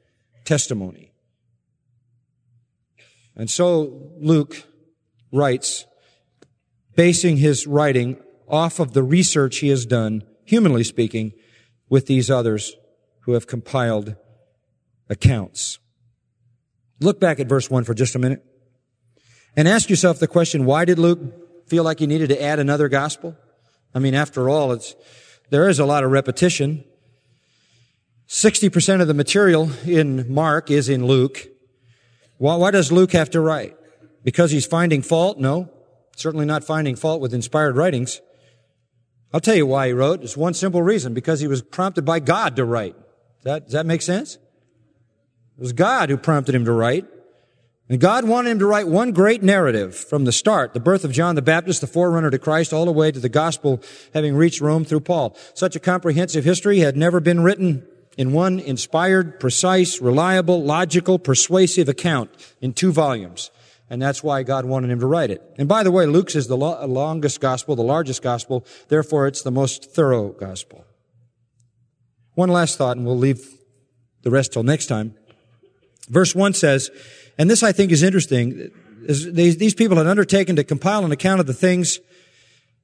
testimony. 0.44 1.12
And 3.36 3.48
so 3.48 4.10
Luke 4.18 4.64
writes, 5.32 5.86
basing 6.96 7.36
his 7.36 7.64
writing 7.64 8.20
off 8.48 8.80
of 8.80 8.92
the 8.92 9.04
research 9.04 9.58
he 9.58 9.68
has 9.68 9.86
done, 9.86 10.24
humanly 10.44 10.82
speaking, 10.82 11.32
with 11.88 12.06
these 12.06 12.28
others 12.28 12.74
who 13.20 13.34
have 13.34 13.46
compiled 13.46 14.16
accounts. 15.08 15.78
Look 16.98 17.20
back 17.20 17.38
at 17.38 17.48
verse 17.48 17.70
1 17.70 17.84
for 17.84 17.94
just 17.94 18.16
a 18.16 18.18
minute 18.18 18.44
and 19.56 19.68
ask 19.68 19.88
yourself 19.88 20.18
the 20.18 20.26
question, 20.26 20.64
why 20.64 20.84
did 20.84 20.98
Luke 20.98 21.68
feel 21.68 21.84
like 21.84 22.00
he 22.00 22.08
needed 22.08 22.30
to 22.30 22.42
add 22.42 22.58
another 22.58 22.88
gospel? 22.88 23.36
I 23.94 24.00
mean, 24.00 24.14
after 24.14 24.48
all, 24.48 24.72
it's 24.72 24.96
there 25.50 25.68
is 25.68 25.78
a 25.78 25.86
lot 25.86 26.04
of 26.04 26.10
repetition. 26.10 26.84
60% 28.28 29.00
of 29.00 29.08
the 29.08 29.14
material 29.14 29.70
in 29.86 30.32
Mark 30.32 30.70
is 30.70 30.88
in 30.88 31.06
Luke. 31.06 31.48
Why, 32.36 32.56
why, 32.56 32.70
does 32.70 32.92
Luke 32.92 33.12
have 33.12 33.30
to 33.30 33.40
write? 33.40 33.74
Because 34.22 34.50
he's 34.50 34.66
finding 34.66 35.02
fault? 35.02 35.38
No. 35.38 35.70
Certainly 36.16 36.46
not 36.46 36.64
finding 36.64 36.94
fault 36.94 37.20
with 37.20 37.32
inspired 37.32 37.76
writings. 37.76 38.20
I'll 39.32 39.40
tell 39.40 39.54
you 39.54 39.66
why 39.66 39.88
he 39.88 39.92
wrote. 39.92 40.22
It's 40.22 40.36
one 40.36 40.54
simple 40.54 40.82
reason. 40.82 41.14
Because 41.14 41.40
he 41.40 41.46
was 41.46 41.62
prompted 41.62 42.04
by 42.04 42.20
God 42.20 42.56
to 42.56 42.64
write. 42.64 42.94
Does 42.94 43.44
that, 43.44 43.64
does 43.64 43.72
that 43.72 43.86
make 43.86 44.02
sense? 44.02 44.34
It 44.34 45.60
was 45.60 45.72
God 45.72 46.10
who 46.10 46.16
prompted 46.16 46.54
him 46.54 46.64
to 46.66 46.72
write. 46.72 47.06
And 47.88 48.00
God 48.00 48.24
wanted 48.24 48.50
him 48.50 48.58
to 48.58 48.66
write 48.66 48.86
one 48.86 49.12
great 49.12 49.42
narrative 49.42 49.94
from 49.94 50.26
the 50.26 50.32
start, 50.32 50.74
the 50.74 50.80
birth 50.80 51.04
of 51.04 51.12
John 51.12 51.36
the 51.36 51.42
Baptist, 51.42 51.80
the 51.80 51.86
forerunner 51.86 52.30
to 52.30 52.38
Christ, 52.38 52.72
all 52.72 52.84
the 52.84 52.92
way 52.92 53.10
to 53.10 53.18
the 53.18 53.30
gospel 53.30 53.82
having 54.12 54.36
reached 54.36 54.60
Rome 54.60 54.84
through 54.84 55.00
Paul. 55.00 55.36
Such 55.54 55.74
a 55.74 55.80
comprehensive 55.80 56.44
history 56.44 56.80
had 56.80 56.96
never 56.96 57.18
been 57.18 57.40
written 57.40 57.86
in 58.18 58.32
one 58.32 58.58
inspired, 58.60 59.40
precise, 59.40 60.02
reliable, 60.02 60.62
logical, 60.62 61.18
persuasive 61.18 61.88
account 61.88 62.30
in 62.60 62.74
two 62.74 62.92
volumes. 62.92 63.50
And 63.88 64.02
that's 64.02 64.22
why 64.22 64.42
God 64.42 64.66
wanted 64.66 64.90
him 64.90 65.00
to 65.00 65.06
write 65.06 65.30
it. 65.30 65.40
And 65.56 65.66
by 65.66 65.82
the 65.82 65.90
way, 65.90 66.04
Luke's 66.04 66.36
is 66.36 66.46
the 66.46 66.56
lo- 66.58 66.84
longest 66.84 67.40
gospel, 67.40 67.74
the 67.74 67.82
largest 67.82 68.20
gospel, 68.20 68.66
therefore 68.88 69.26
it's 69.26 69.42
the 69.42 69.50
most 69.50 69.92
thorough 69.92 70.30
gospel. 70.30 70.84
One 72.34 72.50
last 72.50 72.76
thought, 72.76 72.98
and 72.98 73.06
we'll 73.06 73.16
leave 73.16 73.48
the 74.22 74.30
rest 74.30 74.52
till 74.52 74.62
next 74.62 74.86
time. 74.86 75.14
Verse 76.08 76.34
1 76.34 76.52
says, 76.52 76.90
and 77.38 77.48
this 77.48 77.62
I 77.62 77.72
think 77.72 77.92
is 77.92 78.02
interesting. 78.02 78.70
These 79.06 79.74
people 79.74 79.96
had 79.96 80.06
undertaken 80.06 80.56
to 80.56 80.64
compile 80.64 81.04
an 81.04 81.12
account 81.12 81.40
of 81.40 81.46
the 81.46 81.54
things 81.54 82.00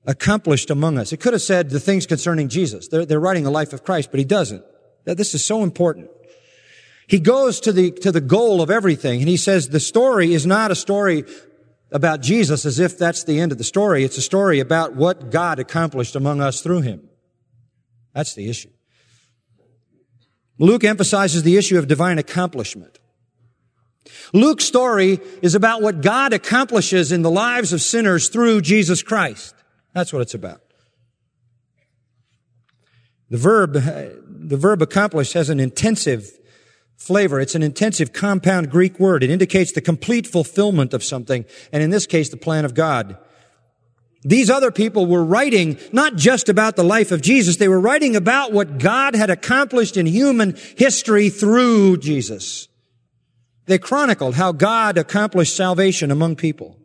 accomplished 0.07 0.71
among 0.71 0.99
us. 0.99 1.13
It 1.13 1.19
could 1.19 1.33
have 1.33 1.43
said 1.43 1.71
the 1.71 1.81
things 1.81 2.07
concerning 2.07 2.49
Jesus. 2.49 2.89
They're, 2.89 3.05
they're 3.05 3.21
writing 3.21 3.45
the 3.45 3.51
life 3.51 3.73
of 3.73 3.85
Christ, 3.85 4.11
but 4.11 4.19
he 4.19 4.25
doesn't. 4.25 4.65
This 5.05 5.35
is 5.35 5.45
so 5.45 5.63
important. 5.63 6.09
He 7.07 7.21
goes 7.21 7.61
to 7.61 7.73
the, 7.73 7.91
to 7.91 8.13
the 8.13 8.21
goal 8.21 8.63
of 8.63 8.71
everything, 8.71 9.21
and 9.21 9.29
he 9.29 9.37
says 9.37 9.69
the 9.69 9.81
story 9.81 10.33
is 10.33 10.47
not 10.47 10.71
a 10.71 10.75
story 10.75 11.25
about 11.93 12.23
Jesus 12.23 12.65
as 12.65 12.79
if 12.79 12.97
that's 12.97 13.25
the 13.25 13.41
end 13.41 13.53
of 13.53 13.59
the 13.59 13.65
story. 13.65 14.05
It's 14.05 14.17
a 14.17 14.23
story 14.23 14.61
about 14.61 14.95
what 14.95 15.31
God 15.31 15.59
accomplished 15.59 16.17
among 16.17 16.41
us 16.41 16.63
through 16.63 16.81
him. 16.81 17.09
That's 18.15 18.35
the 18.35 18.49
issue. 18.49 18.71
Luke 20.59 20.85
emphasizes 20.85 21.43
the 21.43 21.57
issue 21.57 21.79
of 21.79 21.87
divine 21.89 22.19
accomplishment. 22.19 22.99
Luke's 24.33 24.65
story 24.65 25.21
is 25.43 25.55
about 25.55 25.83
what 25.83 26.01
God 26.01 26.33
accomplishes 26.33 27.13
in 27.13 27.23
the 27.23 27.31
lives 27.31 27.73
of 27.73 27.81
sinners 27.81 28.29
through 28.29 28.61
Jesus 28.61 29.03
Christ. 29.03 29.55
That's 29.93 30.13
what 30.13 30.23
it's 30.23 30.35
about. 30.35 30.61
The 33.31 33.39
verb, 33.39 33.73
the 33.73 34.57
verb 34.57 34.83
accomplish 34.83 35.33
has 35.33 35.49
an 35.51 35.59
intensive 35.59 36.31
flavor. 36.97 37.41
It's 37.41 37.55
an 37.55 37.63
intensive 37.63 38.13
compound 38.13 38.71
Greek 38.71 39.01
word. 39.01 39.23
It 39.23 39.31
indicates 39.31 39.73
the 39.73 39.81
complete 39.81 40.27
fulfillment 40.27 40.95
of 40.95 41.03
something, 41.03 41.45
and 41.73 41.83
in 41.83 41.91
this 41.91 42.07
case, 42.07 42.29
the 42.29 42.37
plan 42.37 42.65
of 42.65 42.75
God. 42.75 43.19
These 44.23 44.49
other 44.49 44.71
people 44.71 45.07
were 45.07 45.25
writing 45.25 45.79
not 45.93 46.17
just 46.17 46.49
about 46.49 46.77
the 46.77 46.85
life 46.85 47.13
of 47.13 47.21
Jesus, 47.21 47.57
they 47.57 47.69
were 47.69 47.81
writing 47.81 48.17
about 48.17 48.53
what 48.53 48.79
God 48.79 49.15
had 49.15 49.29
accomplished 49.29 49.97
in 49.97 50.07
human 50.07 50.57
history 50.77 51.29
through 51.29 51.99
Jesus. 51.99 52.69
They 53.67 53.79
chronicled 53.79 54.35
how 54.35 54.53
God 54.53 54.99
accomplished 54.99 55.57
salvation 55.57 56.11
among 56.11 56.37
people. 56.37 56.79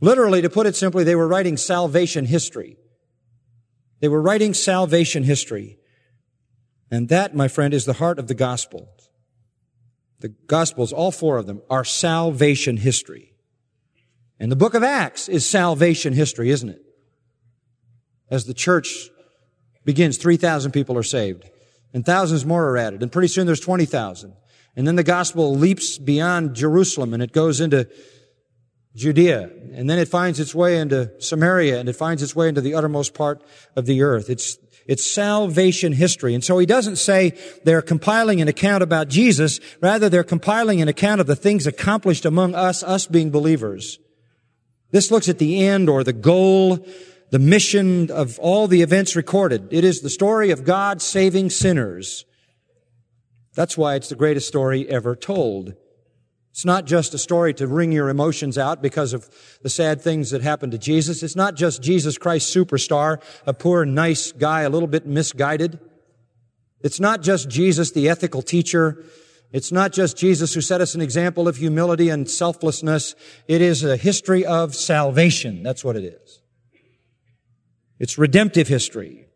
Literally, 0.00 0.42
to 0.42 0.50
put 0.50 0.66
it 0.66 0.76
simply, 0.76 1.04
they 1.04 1.14
were 1.14 1.28
writing 1.28 1.56
salvation 1.56 2.26
history. 2.26 2.76
They 4.00 4.08
were 4.08 4.22
writing 4.22 4.54
salvation 4.54 5.24
history. 5.24 5.78
And 6.90 7.08
that, 7.08 7.34
my 7.34 7.48
friend, 7.48 7.72
is 7.72 7.84
the 7.84 7.94
heart 7.94 8.18
of 8.18 8.28
the 8.28 8.34
gospel. 8.34 8.88
The 10.20 10.28
gospels, 10.46 10.92
all 10.92 11.10
four 11.10 11.38
of 11.38 11.46
them, 11.46 11.62
are 11.68 11.84
salvation 11.84 12.78
history. 12.78 13.34
And 14.40 14.50
the 14.50 14.56
book 14.56 14.74
of 14.74 14.82
Acts 14.82 15.28
is 15.28 15.48
salvation 15.48 16.12
history, 16.12 16.50
isn't 16.50 16.68
it? 16.68 16.82
As 18.30 18.46
the 18.46 18.54
church 18.54 19.08
begins, 19.84 20.16
3,000 20.16 20.72
people 20.72 20.96
are 20.98 21.02
saved. 21.02 21.48
And 21.92 22.04
thousands 22.04 22.44
more 22.44 22.70
are 22.70 22.76
added. 22.76 23.02
And 23.02 23.12
pretty 23.12 23.28
soon 23.28 23.46
there's 23.46 23.60
20,000. 23.60 24.34
And 24.76 24.86
then 24.86 24.96
the 24.96 25.04
gospel 25.04 25.54
leaps 25.54 25.98
beyond 25.98 26.54
Jerusalem 26.54 27.14
and 27.14 27.22
it 27.22 27.32
goes 27.32 27.60
into 27.60 27.88
Judea. 28.94 29.50
And 29.72 29.88
then 29.88 29.98
it 29.98 30.08
finds 30.08 30.40
its 30.40 30.54
way 30.54 30.78
into 30.78 31.12
Samaria 31.20 31.78
and 31.78 31.88
it 31.88 31.96
finds 31.96 32.22
its 32.22 32.34
way 32.34 32.48
into 32.48 32.60
the 32.60 32.74
uttermost 32.74 33.14
part 33.14 33.42
of 33.76 33.86
the 33.86 34.02
earth. 34.02 34.30
It's, 34.30 34.58
it's 34.86 35.08
salvation 35.08 35.92
history. 35.92 36.34
And 36.34 36.44
so 36.44 36.58
he 36.58 36.66
doesn't 36.66 36.96
say 36.96 37.38
they're 37.64 37.82
compiling 37.82 38.40
an 38.40 38.48
account 38.48 38.82
about 38.82 39.08
Jesus. 39.08 39.60
Rather, 39.80 40.08
they're 40.08 40.24
compiling 40.24 40.80
an 40.82 40.88
account 40.88 41.20
of 41.20 41.26
the 41.26 41.36
things 41.36 41.66
accomplished 41.66 42.24
among 42.24 42.54
us, 42.54 42.82
us 42.82 43.06
being 43.06 43.30
believers. 43.30 43.98
This 44.90 45.10
looks 45.10 45.28
at 45.28 45.38
the 45.38 45.64
end 45.64 45.88
or 45.88 46.04
the 46.04 46.12
goal, 46.12 46.86
the 47.30 47.38
mission 47.40 48.10
of 48.12 48.38
all 48.38 48.68
the 48.68 48.82
events 48.82 49.16
recorded. 49.16 49.72
It 49.72 49.82
is 49.82 50.00
the 50.00 50.10
story 50.10 50.50
of 50.50 50.64
God 50.64 51.02
saving 51.02 51.50
sinners. 51.50 52.24
That's 53.54 53.78
why 53.78 53.94
it's 53.94 54.08
the 54.08 54.16
greatest 54.16 54.48
story 54.48 54.88
ever 54.88 55.14
told. 55.14 55.74
It's 56.50 56.64
not 56.64 56.84
just 56.84 57.14
a 57.14 57.18
story 57.18 57.52
to 57.54 57.66
wring 57.66 57.90
your 57.90 58.08
emotions 58.08 58.56
out 58.56 58.80
because 58.80 59.12
of 59.12 59.28
the 59.62 59.68
sad 59.68 60.00
things 60.00 60.30
that 60.30 60.42
happened 60.42 60.72
to 60.72 60.78
Jesus. 60.78 61.22
It's 61.22 61.34
not 61.34 61.56
just 61.56 61.82
Jesus 61.82 62.16
Christ 62.16 62.54
superstar, 62.54 63.20
a 63.44 63.52
poor, 63.52 63.84
nice 63.84 64.30
guy, 64.30 64.60
a 64.62 64.70
little 64.70 64.86
bit 64.86 65.04
misguided. 65.04 65.80
It's 66.80 67.00
not 67.00 67.22
just 67.22 67.48
Jesus, 67.48 67.90
the 67.90 68.08
ethical 68.08 68.42
teacher, 68.42 69.04
it's 69.54 69.70
not 69.70 69.92
just 69.92 70.16
Jesus 70.16 70.52
who 70.52 70.60
set 70.60 70.80
us 70.80 70.96
an 70.96 71.00
example 71.00 71.46
of 71.46 71.56
humility 71.56 72.08
and 72.08 72.28
selflessness. 72.28 73.14
It 73.46 73.62
is 73.62 73.84
a 73.84 73.96
history 73.96 74.44
of 74.44 74.74
salvation. 74.74 75.62
That's 75.62 75.84
what 75.84 75.94
it 75.94 76.02
is. 76.02 76.42
It's 78.00 78.18
redemptive 78.18 78.66
history. 78.66 79.26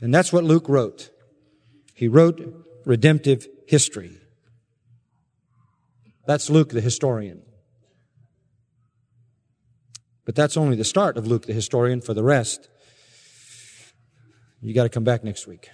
And 0.00 0.14
that's 0.14 0.32
what 0.32 0.44
Luke 0.44 0.66
wrote. 0.66 1.10
He 1.92 2.08
wrote 2.08 2.65
redemptive 2.86 3.46
history. 3.66 4.16
That's 6.26 6.48
Luke 6.48 6.70
the 6.70 6.80
historian. 6.80 7.42
But 10.24 10.34
that's 10.34 10.56
only 10.56 10.76
the 10.76 10.84
start 10.84 11.18
of 11.18 11.26
Luke 11.26 11.46
the 11.46 11.52
historian. 11.52 12.00
For 12.00 12.14
the 12.14 12.22
rest, 12.22 12.68
you 14.62 14.72
got 14.72 14.84
to 14.84 14.88
come 14.88 15.04
back 15.04 15.22
next 15.22 15.46
week. 15.46 15.68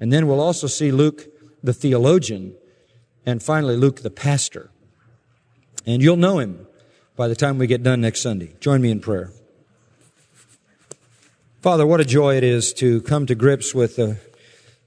And 0.00 0.12
then 0.12 0.26
we'll 0.26 0.40
also 0.40 0.66
see 0.66 0.90
Luke 0.90 1.26
the 1.62 1.72
theologian, 1.72 2.54
and 3.26 3.42
finally 3.42 3.76
Luke 3.76 4.02
the 4.02 4.10
pastor. 4.10 4.70
And 5.86 6.02
you'll 6.02 6.16
know 6.16 6.38
him 6.38 6.66
by 7.16 7.28
the 7.28 7.34
time 7.34 7.58
we 7.58 7.66
get 7.66 7.82
done 7.82 8.00
next 8.00 8.22
Sunday. 8.22 8.54
Join 8.60 8.80
me 8.80 8.90
in 8.90 9.00
prayer. 9.00 9.32
Father, 11.60 11.84
what 11.84 12.00
a 12.00 12.04
joy 12.04 12.36
it 12.36 12.44
is 12.44 12.72
to 12.74 13.00
come 13.02 13.26
to 13.26 13.34
grips 13.34 13.74
with 13.74 13.96
the, 13.96 14.18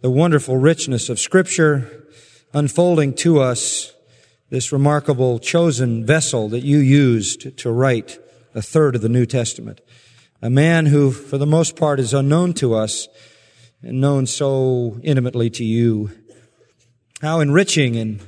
the 0.02 0.10
wonderful 0.10 0.58
richness 0.58 1.10
of 1.10 1.20
Scripture 1.20 2.08
unfolding 2.54 3.14
to 3.14 3.39
us 3.39 3.93
this 4.49 4.72
remarkable 4.72 5.38
chosen 5.38 6.04
vessel 6.04 6.49
that 6.49 6.62
you 6.62 6.80
used 6.80 7.56
to 7.56 7.72
write 7.72 8.18
a 8.56 8.64
third 8.64 8.95
of 8.95 9.02
the 9.02 9.10
New 9.10 9.28
Testament. 9.28 9.80
A 10.41 10.49
man 10.49 10.88
who, 10.88 11.12
for 11.12 11.38
the 11.38 11.45
most 11.45 11.76
part, 11.76 11.99
is 11.99 12.16
unknown 12.16 12.54
to 12.56 12.74
us 12.74 13.08
and 13.84 14.02
known 14.02 14.26
so 14.26 14.99
intimately 15.04 15.52
to 15.52 15.64
you. 15.64 16.10
How 17.22 17.39
enriching 17.39 17.95
and 17.95 18.22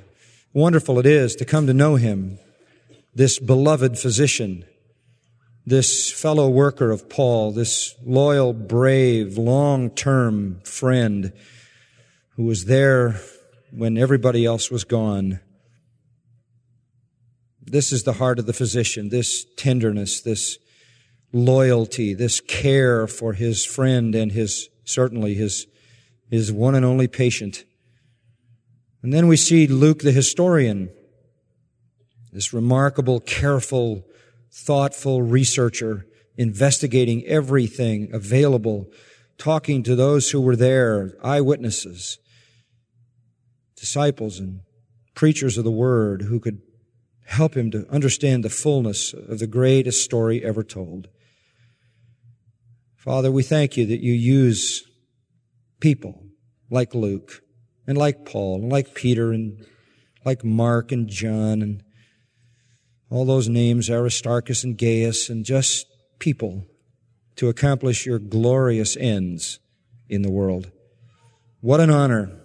wonderful 0.53 0.99
it 0.99 1.07
is 1.07 1.35
to 1.37 1.45
come 1.45 1.65
to 1.65 1.73
know 1.73 1.95
him, 1.95 2.37
this 3.15 3.39
beloved 3.39 3.97
physician, 3.97 4.63
this 5.65 6.11
fellow 6.11 6.49
worker 6.49 6.91
of 6.91 7.09
Paul, 7.09 7.51
this 7.51 7.95
loyal, 8.05 8.53
brave, 8.53 9.39
long-term 9.39 10.61
friend 10.63 11.33
who 12.35 12.43
was 12.43 12.65
there 12.65 13.19
when 13.71 13.97
everybody 13.97 14.45
else 14.45 14.69
was 14.69 14.83
gone. 14.83 15.39
This 17.61 17.91
is 17.91 18.03
the 18.03 18.13
heart 18.13 18.39
of 18.39 18.45
the 18.45 18.53
physician, 18.53 19.09
this 19.09 19.45
tenderness, 19.55 20.21
this 20.21 20.57
loyalty, 21.31 22.13
this 22.13 22.39
care 22.39 23.07
for 23.07 23.33
his 23.33 23.65
friend 23.65 24.13
and 24.13 24.31
his 24.31 24.69
certainly 24.85 25.33
his, 25.33 25.67
his 26.29 26.51
one 26.51 26.75
and 26.75 26.85
only 26.85 27.07
patient. 27.07 27.63
And 29.01 29.13
then 29.13 29.27
we 29.27 29.37
see 29.37 29.67
Luke 29.67 29.99
the 29.99 30.11
historian, 30.11 30.89
this 32.31 32.53
remarkable, 32.53 33.19
careful, 33.19 34.05
thoughtful 34.51 35.21
researcher 35.21 36.05
investigating 36.35 37.23
everything 37.25 38.09
available, 38.13 38.87
talking 39.37 39.83
to 39.83 39.95
those 39.95 40.31
who 40.31 40.41
were 40.41 40.55
there, 40.55 41.13
eyewitnesses, 41.23 42.17
disciples 43.83 44.39
and 44.39 44.61
preachers 45.13 45.57
of 45.57 45.65
the 45.65 45.69
word 45.69 46.21
who 46.21 46.39
could 46.39 46.61
help 47.25 47.53
him 47.53 47.69
to 47.69 47.85
understand 47.89 48.41
the 48.41 48.49
fullness 48.49 49.11
of 49.11 49.39
the 49.39 49.45
greatest 49.45 50.05
story 50.05 50.41
ever 50.41 50.63
told. 50.63 51.09
Father, 52.95 53.29
we 53.29 53.43
thank 53.43 53.75
you 53.75 53.85
that 53.87 53.99
you 53.99 54.13
use 54.13 54.85
people 55.81 56.23
like 56.69 56.95
Luke 56.95 57.41
and 57.85 57.97
like 57.97 58.25
Paul 58.25 58.61
and 58.61 58.71
like 58.71 58.95
Peter 58.95 59.33
and 59.33 59.65
like 60.23 60.45
Mark 60.45 60.93
and 60.93 61.09
John 61.09 61.61
and 61.61 61.83
all 63.09 63.25
those 63.25 63.49
names, 63.49 63.89
Aristarchus 63.89 64.63
and 64.63 64.77
Gaius, 64.77 65.27
and 65.29 65.43
just 65.43 65.87
people 66.19 66.67
to 67.35 67.49
accomplish 67.49 68.05
your 68.05 68.17
glorious 68.17 68.95
ends 68.95 69.59
in 70.07 70.21
the 70.21 70.31
world. 70.31 70.71
What 71.59 71.81
an 71.81 71.89
honor. 71.89 72.42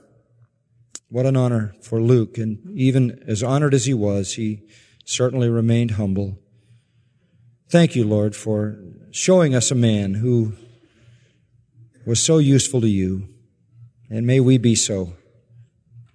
What 1.11 1.27
an 1.27 1.37
honor 1.37 1.75
for 1.83 2.01
Luke. 2.01 2.37
And 2.39 2.59
even 2.77 3.23
as 3.27 3.43
honored 3.43 3.75
as 3.75 3.87
he 3.87 3.95
was, 3.95 4.35
he 4.35 4.63
certainly 5.05 5.49
remained 5.49 5.93
humble. 5.93 6.39
Thank 7.71 7.97
you, 7.97 8.05
Lord, 8.05 8.37
for 8.37 8.79
showing 9.11 9.55
us 9.55 9.71
a 9.71 9.75
man 9.75 10.15
who 10.15 10.55
was 12.07 12.23
so 12.23 12.39
useful 12.39 12.81
to 12.81 12.89
you. 12.89 13.29
And 14.11 14.27
may 14.27 14.41
we 14.41 14.59
be 14.59 14.75
so 14.75 15.15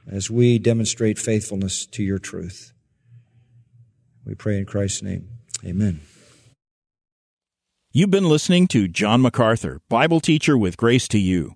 as 0.10 0.30
we 0.30 0.60
demonstrate 0.60 1.20
faithfulness 1.20 1.86
to 1.88 2.04
your 2.04 2.20
truth. 2.20 2.74
We 4.26 4.36
pray 4.36 4.58
in 4.58 4.66
Christ's 4.66 5.04
name. 5.04 5.30
Amen. 5.66 6.02
You've 7.91 8.10
been 8.10 8.28
listening 8.28 8.68
to 8.70 8.88
John 8.88 9.22
MacArthur, 9.22 9.80
Bible 9.88 10.20
teacher 10.20 10.58
with 10.58 10.78
Grace 10.78 11.08
to 11.10 11.20
You. 11.20 11.56